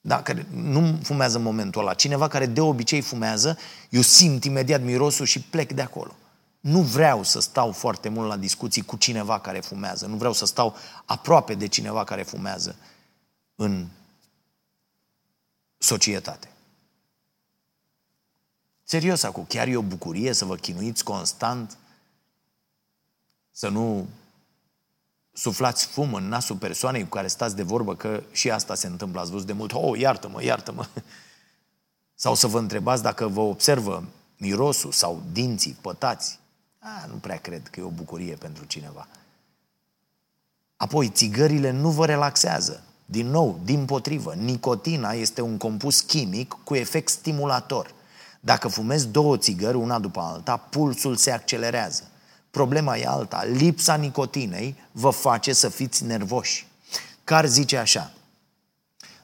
da, 0.00 0.22
care 0.22 0.46
nu 0.54 0.98
fumează 1.02 1.36
în 1.36 1.42
momentul 1.42 1.80
ăla, 1.80 1.94
cineva 1.94 2.28
care 2.28 2.46
de 2.46 2.60
obicei 2.60 3.00
fumează, 3.00 3.58
eu 3.90 4.00
simt 4.00 4.44
imediat 4.44 4.82
mirosul 4.82 5.26
și 5.26 5.40
plec 5.40 5.72
de 5.72 5.82
acolo. 5.82 6.14
Nu 6.68 6.82
vreau 6.82 7.22
să 7.22 7.40
stau 7.40 7.72
foarte 7.72 8.08
mult 8.08 8.28
la 8.28 8.36
discuții 8.36 8.82
cu 8.82 8.96
cineva 8.96 9.40
care 9.40 9.60
fumează, 9.60 10.06
nu 10.06 10.16
vreau 10.16 10.32
să 10.32 10.46
stau 10.46 10.76
aproape 11.04 11.54
de 11.54 11.66
cineva 11.66 12.04
care 12.04 12.22
fumează 12.22 12.76
în 13.54 13.86
societate. 15.78 16.52
Serios 18.82 19.22
acum, 19.22 19.44
chiar 19.44 19.66
e 19.66 19.76
o 19.76 19.82
bucurie 19.82 20.32
să 20.32 20.44
vă 20.44 20.56
chinuiți 20.56 21.04
constant, 21.04 21.76
să 23.50 23.68
nu 23.68 24.08
suflați 25.32 25.86
fum 25.86 26.14
în 26.14 26.28
nasul 26.28 26.56
persoanei 26.56 27.02
cu 27.02 27.08
care 27.08 27.28
stați 27.28 27.56
de 27.56 27.62
vorbă, 27.62 27.96
că 27.96 28.22
și 28.32 28.50
asta 28.50 28.74
se 28.74 28.86
întâmplă, 28.86 29.20
ați 29.20 29.30
văzut 29.30 29.46
de 29.46 29.52
mult, 29.52 29.72
oh, 29.72 29.98
iartă-mă, 29.98 30.42
iartă-mă. 30.42 30.86
Sau 32.14 32.34
să 32.34 32.46
vă 32.46 32.58
întrebați 32.58 33.02
dacă 33.02 33.26
vă 33.26 33.40
observă 33.40 34.04
mirosul 34.36 34.92
sau 34.92 35.22
dinții 35.32 35.76
pătați. 35.80 36.37
A, 36.78 37.06
nu 37.08 37.14
prea 37.14 37.36
cred 37.36 37.68
că 37.68 37.80
e 37.80 37.82
o 37.82 37.88
bucurie 37.88 38.34
pentru 38.34 38.64
cineva. 38.64 39.08
Apoi, 40.76 41.08
țigările 41.08 41.70
nu 41.70 41.90
vă 41.90 42.06
relaxează. 42.06 42.82
Din 43.04 43.26
nou, 43.26 43.60
din 43.64 43.84
potrivă, 43.84 44.34
nicotina 44.34 45.12
este 45.12 45.40
un 45.40 45.56
compus 45.56 46.00
chimic 46.00 46.56
cu 46.64 46.74
efect 46.74 47.08
stimulator. 47.08 47.94
Dacă 48.40 48.68
fumezi 48.68 49.08
două 49.08 49.36
țigări, 49.36 49.76
una 49.76 49.98
după 49.98 50.20
alta, 50.20 50.56
pulsul 50.56 51.16
se 51.16 51.30
accelerează. 51.30 52.02
Problema 52.50 52.96
e 52.96 53.06
alta. 53.06 53.44
Lipsa 53.44 53.94
nicotinei 53.94 54.76
vă 54.92 55.10
face 55.10 55.52
să 55.52 55.68
fiți 55.68 56.04
nervoși. 56.04 56.66
Car 57.24 57.46
zice 57.46 57.76
așa, 57.76 58.12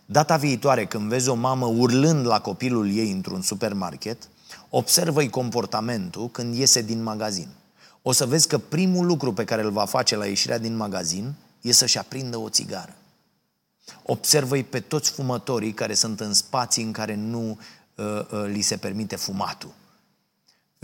data 0.07 0.37
viitoare 0.37 0.87
când 0.87 1.09
vezi 1.09 1.29
o 1.29 1.35
mamă 1.35 1.67
urlând 1.67 2.27
la 2.27 2.41
copilul 2.41 2.97
ei 2.97 3.11
într-un 3.11 3.43
supermarket, 3.43 4.29
observă-i 4.77 5.29
comportamentul 5.29 6.31
când 6.31 6.55
iese 6.55 6.83
din 6.83 7.03
magazin. 7.03 7.49
O 8.03 8.13
să 8.13 8.27
vezi 8.27 8.49
că 8.49 8.59
primul 8.59 9.07
lucru 9.07 9.33
pe 9.33 9.45
care 9.45 9.63
îl 9.63 9.71
va 9.71 9.85
face 9.85 10.17
la 10.17 10.27
ieșirea 10.27 10.59
din 10.59 10.77
magazin 10.77 11.35
e 11.61 11.73
să-și 11.73 11.99
aprindă 11.99 12.37
o 12.37 12.49
țigară. 12.49 12.95
Observă-i 14.03 14.65
pe 14.65 14.81
toți 14.81 15.11
fumătorii 15.11 15.73
care 15.73 15.95
sunt 15.95 16.21
în 16.21 16.35
spații 16.35 16.83
în 16.83 16.93
care 16.93 17.15
nu 17.15 17.59
uh, 17.95 18.05
uh, 18.31 18.45
li 18.47 18.61
se 18.61 18.77
permite 18.77 19.17
fumatul 19.17 19.75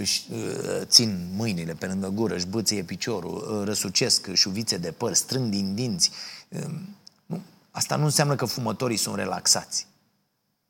își 0.00 0.26
uh, 0.32 0.80
țin 0.84 1.28
mâinile 1.36 1.74
pe 1.74 1.86
lângă 1.86 2.08
gură, 2.08 2.34
își 2.34 2.46
băție 2.46 2.82
piciorul, 2.82 3.58
uh, 3.58 3.64
răsucesc 3.64 4.32
șuvițe 4.32 4.76
de 4.76 4.90
păr, 4.90 5.14
strâng 5.14 5.50
din 5.50 5.74
dinți. 5.74 6.10
Um, 6.48 6.96
nu, 7.26 7.42
asta 7.70 7.96
nu 7.96 8.04
înseamnă 8.04 8.34
că 8.34 8.44
fumătorii 8.44 8.96
sunt 8.96 9.16
relaxați. 9.16 9.86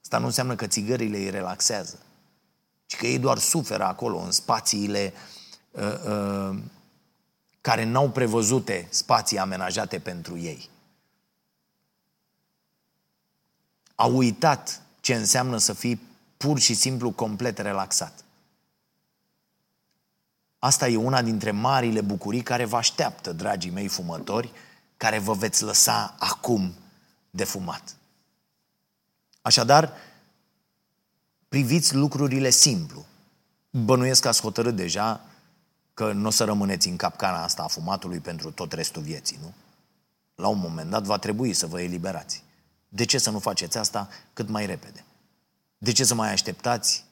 Asta 0.03 0.19
nu 0.19 0.27
înseamnă 0.27 0.55
că 0.55 0.67
țigările 0.67 1.17
îi 1.17 1.31
relaxează. 1.31 1.99
Ci 2.91 2.97
că 2.97 3.07
ei 3.07 3.19
doar 3.19 3.39
suferă 3.39 3.85
acolo, 3.85 4.19
în 4.19 4.31
spațiile 4.31 5.13
uh, 5.71 5.83
uh, 6.07 6.59
care 7.61 7.85
n-au 7.85 8.11
prevăzute 8.11 8.87
spații 8.89 9.39
amenajate 9.39 9.99
pentru 9.99 10.39
ei. 10.39 10.71
Au 13.95 14.17
uitat 14.17 14.83
ce 15.01 15.15
înseamnă 15.15 15.57
să 15.57 15.73
fii 15.73 16.01
pur 16.37 16.59
și 16.59 16.75
simplu 16.75 17.11
complet 17.11 17.59
relaxat. 17.59 18.25
Asta 20.59 20.89
e 20.89 20.97
una 20.97 21.23
dintre 21.23 21.51
marile 21.51 22.01
bucurii 22.01 22.43
care 22.43 22.65
vă 22.65 22.77
așteaptă, 22.77 23.33
dragii 23.33 23.71
mei 23.71 23.89
fumători, 23.89 24.53
care 24.97 25.19
vă 25.19 25.33
veți 25.33 25.63
lăsa 25.63 26.15
acum 26.19 26.75
de 27.31 27.45
fumat. 27.45 27.97
Așadar, 29.43 29.93
priviți 31.51 31.95
lucrurile 31.95 32.51
simplu. 32.51 33.07
Bănuiesc 33.71 34.23
că 34.23 34.29
ați 34.29 34.41
hotărât 34.41 34.77
deja 34.77 35.21
că 35.95 36.13
nu 36.13 36.27
o 36.27 36.31
să 36.31 36.45
rămâneți 36.45 36.89
în 36.89 36.97
capcana 36.97 37.43
asta 37.43 37.63
a 37.63 37.67
fumatului 37.67 38.19
pentru 38.19 38.51
tot 38.51 38.73
restul 38.73 39.03
vieții, 39.03 39.39
nu? 39.43 39.53
La 40.35 40.49
un 40.49 40.59
moment 40.59 40.91
dat 40.91 41.03
va 41.03 41.19
trebui 41.19 41.53
să 41.53 41.67
vă 41.67 41.81
eliberați. 41.81 42.45
De 42.89 43.05
ce 43.05 43.19
să 43.19 43.31
nu 43.31 43.39
faceți 43.39 43.79
asta 43.79 44.09
cât 44.33 44.49
mai 44.49 44.67
repede? 44.67 45.05
De 45.79 45.93
ce 45.93 46.05
să 46.05 46.15
mai 46.15 46.33
așteptați 46.33 47.05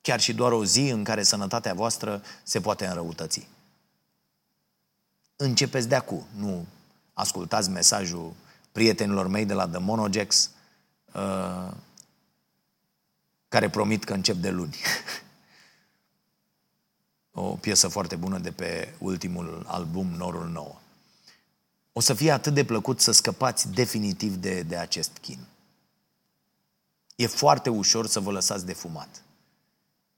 chiar 0.00 0.20
și 0.20 0.34
doar 0.34 0.52
o 0.52 0.64
zi 0.64 0.88
în 0.88 1.04
care 1.04 1.22
sănătatea 1.22 1.74
voastră 1.74 2.22
se 2.42 2.60
poate 2.60 2.86
înrăutăți. 2.86 3.48
Începeți 5.36 5.88
de 5.88 5.94
acum, 5.94 6.26
nu 6.36 6.66
ascultați 7.12 7.70
mesajul 7.70 8.32
prietenilor 8.72 9.26
mei 9.26 9.44
de 9.44 9.54
la 9.54 9.68
The 9.68 9.78
Monogex 9.78 10.50
uh, 11.12 11.72
care 13.48 13.70
promit 13.70 14.04
că 14.04 14.12
încep 14.12 14.36
de 14.36 14.50
luni. 14.50 14.76
o 17.32 17.42
piesă 17.42 17.88
foarte 17.88 18.16
bună 18.16 18.38
de 18.38 18.50
pe 18.50 18.94
ultimul 18.98 19.64
album 19.66 20.06
Norul 20.06 20.48
Nou. 20.48 20.80
O 21.92 22.00
să 22.00 22.14
fie 22.14 22.30
atât 22.30 22.54
de 22.54 22.64
plăcut 22.64 23.00
să 23.00 23.12
scăpați 23.12 23.72
definitiv 23.72 24.34
de, 24.34 24.62
de 24.62 24.76
acest 24.76 25.10
chin. 25.20 25.38
E 27.16 27.26
foarte 27.26 27.70
ușor 27.70 28.06
să 28.06 28.20
vă 28.20 28.30
lăsați 28.30 28.66
de 28.66 28.72
fumat. 28.72 29.22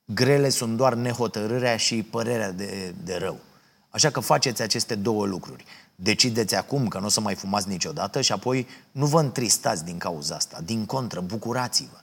Grele 0.04 0.48
sunt 0.48 0.76
doar 0.76 0.94
nehotărârea 0.94 1.76
și 1.76 2.02
părerea 2.02 2.52
de, 2.52 2.94
de 3.04 3.16
rău. 3.16 3.40
Așa 3.88 4.10
că 4.10 4.20
faceți 4.20 4.62
aceste 4.62 4.94
două 4.94 5.26
lucruri. 5.26 5.64
Decideți 5.94 6.54
acum 6.54 6.88
că 6.88 6.98
nu 6.98 7.06
o 7.06 7.08
să 7.08 7.20
mai 7.20 7.34
fumați 7.34 7.68
niciodată 7.68 8.20
și 8.20 8.32
apoi 8.32 8.66
nu 8.90 9.06
vă 9.06 9.20
întristați 9.20 9.84
din 9.84 9.98
cauza 9.98 10.34
asta. 10.34 10.60
Din 10.64 10.86
contră, 10.86 11.20
bucurați-vă. 11.20 11.98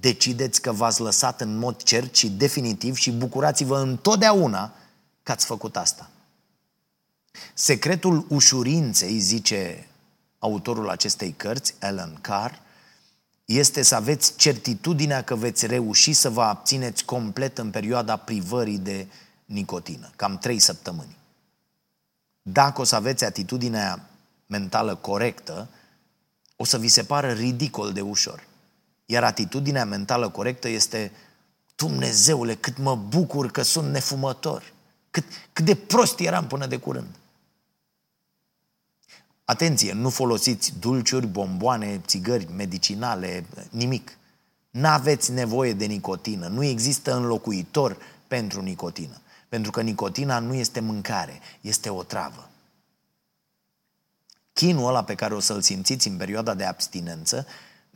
Decideți 0.00 0.60
că 0.60 0.72
v-ați 0.72 1.00
lăsat 1.00 1.40
în 1.40 1.56
mod 1.56 1.82
cert 1.82 2.14
și 2.16 2.30
definitiv 2.30 2.96
și 2.96 3.12
bucurați-vă 3.12 3.78
întotdeauna 3.78 4.72
că 5.22 5.32
ați 5.32 5.46
făcut 5.46 5.76
asta. 5.76 6.10
Secretul 7.54 8.26
ușurinței, 8.28 9.18
zice 9.18 9.86
autorul 10.38 10.90
acestei 10.90 11.32
cărți, 11.32 11.74
Alan 11.80 12.18
Carr, 12.20 12.52
este 13.44 13.82
să 13.82 13.94
aveți 13.94 14.36
certitudinea 14.36 15.22
că 15.22 15.36
veți 15.36 15.66
reuși 15.66 16.12
să 16.12 16.30
vă 16.30 16.42
abțineți 16.42 17.04
complet 17.04 17.58
în 17.58 17.70
perioada 17.70 18.16
privării 18.16 18.78
de 18.78 19.06
nicotină, 19.44 20.10
cam 20.16 20.38
3 20.38 20.58
săptămâni. 20.58 21.16
Dacă 22.42 22.80
o 22.80 22.84
să 22.84 22.94
aveți 22.94 23.24
atitudinea 23.24 24.08
mentală 24.46 24.94
corectă, 24.94 25.68
o 26.56 26.64
să 26.64 26.78
vi 26.78 26.88
se 26.88 27.02
pară 27.02 27.32
ridicol 27.32 27.92
de 27.92 28.00
ușor. 28.00 28.46
Iar 29.10 29.24
atitudinea 29.24 29.84
mentală 29.84 30.28
corectă 30.28 30.68
este 30.68 31.12
Dumnezeule, 31.76 32.54
cât 32.54 32.78
mă 32.78 32.96
bucur 32.96 33.50
că 33.50 33.62
sunt 33.62 33.90
nefumător. 33.90 34.72
Cât, 35.10 35.24
cât 35.52 35.64
de 35.64 35.74
prost 35.74 36.18
eram 36.18 36.46
până 36.46 36.66
de 36.66 36.76
curând. 36.76 37.14
Atenție, 39.44 39.92
nu 39.92 40.10
folosiți 40.10 40.78
dulciuri, 40.78 41.26
bomboane, 41.26 42.00
țigări 42.06 42.52
medicinale, 42.56 43.46
nimic. 43.70 44.16
N-aveți 44.70 45.32
nevoie 45.32 45.72
de 45.72 45.84
nicotină. 45.84 46.46
Nu 46.46 46.64
există 46.64 47.14
înlocuitor 47.14 47.96
pentru 48.26 48.62
nicotină. 48.62 49.20
Pentru 49.48 49.70
că 49.70 49.80
nicotina 49.80 50.38
nu 50.38 50.54
este 50.54 50.80
mâncare, 50.80 51.40
este 51.60 51.88
o 51.88 52.02
travă. 52.02 52.48
Chinul 54.52 54.88
ăla 54.88 55.04
pe 55.04 55.14
care 55.14 55.34
o 55.34 55.40
să-l 55.40 55.60
simțiți 55.60 56.08
în 56.08 56.16
perioada 56.16 56.54
de 56.54 56.64
abstinență 56.64 57.46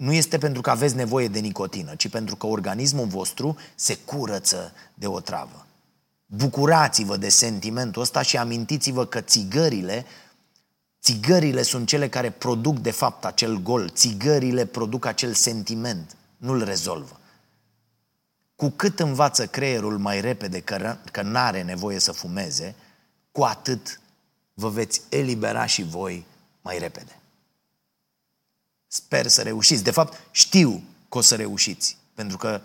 nu 0.02 0.12
este 0.12 0.38
pentru 0.38 0.60
că 0.60 0.70
aveți 0.70 0.96
nevoie 0.96 1.28
de 1.28 1.38
nicotină, 1.38 1.94
ci 1.94 2.08
pentru 2.08 2.36
că 2.36 2.46
organismul 2.46 3.06
vostru 3.06 3.56
se 3.74 3.96
curăță 3.96 4.72
de 4.94 5.06
o 5.06 5.20
travă. 5.20 5.66
Bucurați-vă 6.26 7.16
de 7.16 7.28
sentimentul 7.28 8.02
ăsta 8.02 8.22
și 8.22 8.36
amintiți-vă 8.36 9.06
că 9.06 9.20
țigările 9.20 10.06
Țigările 11.02 11.62
sunt 11.62 11.86
cele 11.86 12.08
care 12.08 12.30
produc 12.30 12.78
de 12.78 12.90
fapt 12.90 13.24
acel 13.24 13.56
gol. 13.56 13.88
Țigările 13.88 14.66
produc 14.66 15.04
acel 15.04 15.34
sentiment, 15.34 16.16
nu-l 16.36 16.64
rezolvă. 16.64 17.20
Cu 18.56 18.68
cât 18.70 19.00
învață 19.00 19.46
creierul 19.46 19.98
mai 19.98 20.20
repede 20.20 20.60
că, 20.60 20.96
că 21.12 21.22
n-are 21.22 21.62
nevoie 21.62 21.98
să 21.98 22.12
fumeze, 22.12 22.74
cu 23.32 23.42
atât 23.42 24.00
vă 24.54 24.68
veți 24.68 25.02
elibera 25.08 25.66
și 25.66 25.82
voi 25.82 26.26
mai 26.60 26.78
repede. 26.78 27.21
Sper 28.92 29.26
să 29.26 29.42
reușiți. 29.42 29.82
De 29.82 29.90
fapt, 29.90 30.20
știu 30.30 30.82
că 31.08 31.18
o 31.18 31.20
să 31.20 31.36
reușiți. 31.36 31.96
Pentru 32.14 32.36
că 32.36 32.60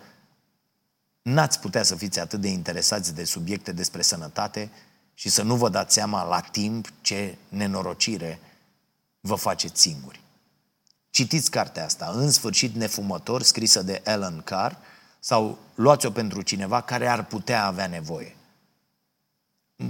N-ați 1.27 1.59
putea 1.59 1.83
să 1.83 1.95
fiți 1.95 2.19
atât 2.19 2.41
de 2.41 2.47
interesați 2.47 3.15
de 3.15 3.23
subiecte 3.23 3.71
despre 3.71 4.01
sănătate 4.01 4.69
și 5.13 5.29
să 5.29 5.41
nu 5.41 5.55
vă 5.55 5.69
dați 5.69 5.93
seama 5.93 6.23
la 6.23 6.39
timp 6.39 6.87
ce 7.01 7.37
nenorocire 7.49 8.39
vă 9.19 9.35
faceți 9.35 9.81
singuri. 9.81 10.21
Citiți 11.09 11.51
cartea 11.51 11.85
asta, 11.85 12.11
În 12.15 12.31
sfârșit 12.31 12.75
nefumător, 12.75 13.41
scrisă 13.41 13.81
de 13.81 14.01
Alan 14.05 14.41
Carr, 14.41 14.73
sau 15.19 15.57
luați-o 15.75 16.11
pentru 16.11 16.41
cineva 16.41 16.81
care 16.81 17.07
ar 17.07 17.25
putea 17.25 17.65
avea 17.65 17.87
nevoie. 17.87 18.35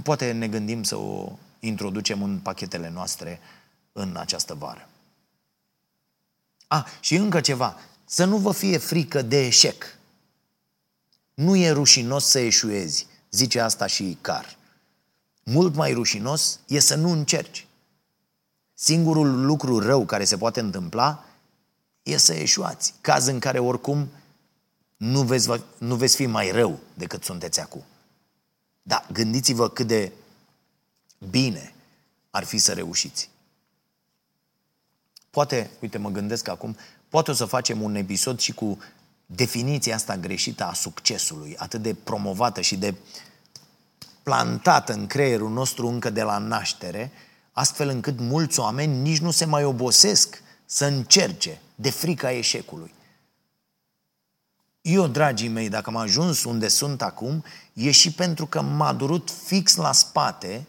Poate 0.02 0.32
ne 0.32 0.48
gândim 0.48 0.82
să 0.82 0.96
o 0.96 1.32
introducem 1.60 2.22
în 2.22 2.38
pachetele 2.38 2.88
noastre 2.88 3.40
în 3.92 4.16
această 4.16 4.54
vară. 4.54 4.88
A, 6.68 6.76
ah, 6.76 6.84
și 7.00 7.14
încă 7.14 7.40
ceva. 7.40 7.76
Să 8.04 8.24
nu 8.24 8.36
vă 8.36 8.52
fie 8.52 8.78
frică 8.78 9.22
de 9.22 9.46
eșec. 9.46 9.84
Nu 11.34 11.56
e 11.56 11.70
rușinos 11.70 12.24
să 12.24 12.38
eșuezi, 12.38 13.06
zice 13.30 13.60
asta 13.60 13.86
și 13.86 14.18
Car. 14.20 14.56
Mult 15.42 15.74
mai 15.74 15.92
rușinos 15.92 16.60
e 16.66 16.78
să 16.78 16.94
nu 16.94 17.10
încerci. 17.10 17.66
Singurul 18.74 19.44
lucru 19.44 19.78
rău 19.78 20.04
care 20.04 20.24
se 20.24 20.36
poate 20.36 20.60
întâmpla 20.60 21.24
e 22.02 22.16
să 22.16 22.34
eșuați. 22.34 22.94
Caz 23.00 23.26
în 23.26 23.38
care 23.38 23.58
oricum 23.58 24.08
nu 24.96 25.22
veți, 25.22 25.48
nu 25.78 25.94
veți 25.94 26.16
fi 26.16 26.26
mai 26.26 26.50
rău 26.50 26.78
decât 26.94 27.24
sunteți 27.24 27.60
acum. 27.60 27.84
Dar 28.82 29.06
gândiți-vă 29.12 29.68
cât 29.68 29.86
de 29.86 30.12
bine 31.30 31.74
ar 32.30 32.44
fi 32.44 32.58
să 32.58 32.72
reușiți. 32.72 33.30
Poate, 35.30 35.70
uite, 35.80 35.98
mă 35.98 36.10
gândesc 36.10 36.48
acum, 36.48 36.76
poate 37.08 37.30
o 37.30 37.34
să 37.34 37.44
facem 37.44 37.82
un 37.82 37.94
episod 37.94 38.38
și 38.38 38.52
cu 38.52 38.78
definiția 39.26 39.94
asta 39.94 40.16
greșită 40.16 40.64
a 40.64 40.72
succesului, 40.72 41.56
atât 41.56 41.82
de 41.82 41.94
promovată 41.94 42.60
și 42.60 42.76
de 42.76 42.94
plantată 44.22 44.92
în 44.92 45.06
creierul 45.06 45.50
nostru 45.50 45.86
încă 45.86 46.10
de 46.10 46.22
la 46.22 46.38
naștere, 46.38 47.12
astfel 47.52 47.88
încât 47.88 48.20
mulți 48.20 48.60
oameni 48.60 49.00
nici 49.00 49.18
nu 49.18 49.30
se 49.30 49.44
mai 49.44 49.64
obosesc 49.64 50.42
să 50.64 50.84
încerce 50.84 51.60
de 51.74 51.90
frica 51.90 52.32
eșecului. 52.32 52.94
Eu, 54.80 55.06
dragii 55.06 55.48
mei, 55.48 55.68
dacă 55.68 55.90
am 55.90 55.96
ajuns 55.96 56.44
unde 56.44 56.68
sunt 56.68 57.02
acum, 57.02 57.44
e 57.72 57.90
și 57.90 58.12
pentru 58.12 58.46
că 58.46 58.60
m-a 58.60 58.92
durut 58.92 59.30
fix 59.44 59.74
la 59.74 59.92
spate 59.92 60.66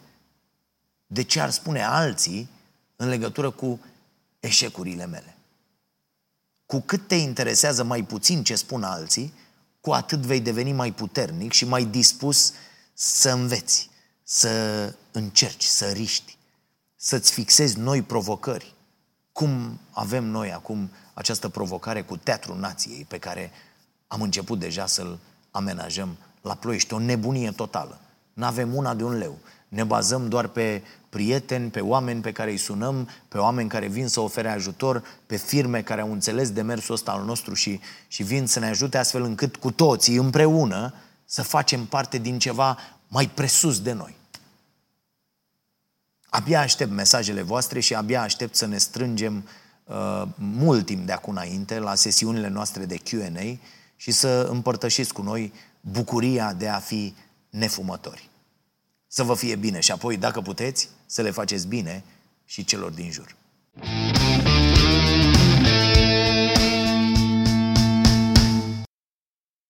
de 1.06 1.22
ce 1.22 1.40
ar 1.40 1.50
spune 1.50 1.84
alții 1.84 2.48
în 2.96 3.08
legătură 3.08 3.50
cu 3.50 3.80
eșecurile 4.40 5.06
mele. 5.06 5.36
Cu 6.66 6.80
cât 6.80 7.06
te 7.06 7.14
interesează 7.14 7.84
mai 7.84 8.02
puțin 8.02 8.44
ce 8.44 8.54
spun 8.54 8.82
alții, 8.82 9.34
cu 9.80 9.90
atât 9.90 10.18
vei 10.18 10.40
deveni 10.40 10.72
mai 10.72 10.92
puternic 10.92 11.52
și 11.52 11.64
mai 11.64 11.84
dispus 11.84 12.52
să 12.94 13.30
înveți, 13.30 13.90
să 14.22 14.94
încerci, 15.12 15.64
să 15.64 15.90
riști, 15.90 16.36
să-ți 16.96 17.32
fixezi 17.32 17.78
noi 17.78 18.02
provocări. 18.02 18.74
Cum 19.32 19.80
avem 19.90 20.24
noi 20.24 20.52
acum 20.52 20.90
această 21.14 21.48
provocare 21.48 22.02
cu 22.02 22.16
Teatrul 22.16 22.58
Nației, 22.58 23.04
pe 23.08 23.18
care 23.18 23.50
am 24.06 24.22
început 24.22 24.58
deja 24.58 24.86
să-l 24.86 25.18
amenajăm 25.50 26.16
la 26.40 26.54
Ploiești. 26.54 26.94
O 26.94 26.98
nebunie 26.98 27.50
totală. 27.50 28.00
Nu 28.32 28.44
avem 28.44 28.74
una 28.74 28.94
de 28.94 29.04
un 29.04 29.18
leu. 29.18 29.38
Ne 29.68 29.84
bazăm 29.84 30.28
doar 30.28 30.46
pe 30.46 30.82
prieteni, 31.10 31.70
pe 31.70 31.80
oameni 31.80 32.20
pe 32.20 32.32
care 32.32 32.50
îi 32.50 32.56
sunăm, 32.56 33.08
pe 33.28 33.38
oameni 33.38 33.68
care 33.68 33.86
vin 33.86 34.08
să 34.08 34.20
ofere 34.20 34.50
ajutor, 34.50 35.04
pe 35.26 35.36
firme 35.36 35.82
care 35.82 36.00
au 36.00 36.12
înțeles 36.12 36.50
demersul 36.50 36.94
ăsta 36.94 37.10
al 37.10 37.24
nostru 37.24 37.54
și, 37.54 37.80
și 38.08 38.22
vin 38.22 38.46
să 38.46 38.58
ne 38.58 38.68
ajute 38.68 38.98
astfel 38.98 39.22
încât 39.22 39.56
cu 39.56 39.70
toții 39.70 40.16
împreună 40.16 40.94
să 41.24 41.42
facem 41.42 41.86
parte 41.86 42.18
din 42.18 42.38
ceva 42.38 42.78
mai 43.08 43.28
presus 43.28 43.80
de 43.80 43.92
noi. 43.92 44.16
Abia 46.28 46.60
aștept 46.60 46.90
mesajele 46.90 47.42
voastre 47.42 47.80
și 47.80 47.94
abia 47.94 48.22
aștept 48.22 48.54
să 48.54 48.66
ne 48.66 48.78
strângem 48.78 49.48
uh, 49.84 50.22
mult 50.34 50.86
timp 50.86 51.06
de 51.06 51.12
acum 51.12 51.32
înainte 51.32 51.78
la 51.78 51.94
sesiunile 51.94 52.48
noastre 52.48 52.84
de 52.84 52.96
Q&A 52.96 53.58
și 53.96 54.10
să 54.10 54.48
împărtășiți 54.50 55.12
cu 55.12 55.22
noi 55.22 55.52
bucuria 55.80 56.52
de 56.52 56.68
a 56.68 56.78
fi 56.78 57.14
nefumători 57.50 58.29
să 59.12 59.22
vă 59.22 59.34
fie 59.34 59.56
bine 59.56 59.80
și 59.80 59.90
apoi, 59.90 60.16
dacă 60.16 60.40
puteți, 60.40 60.88
să 61.06 61.22
le 61.22 61.30
faceți 61.30 61.66
bine 61.66 62.04
și 62.44 62.64
celor 62.64 62.90
din 62.90 63.10
jur. 63.10 63.36
Thank 63.80 65.08
you 65.08 65.19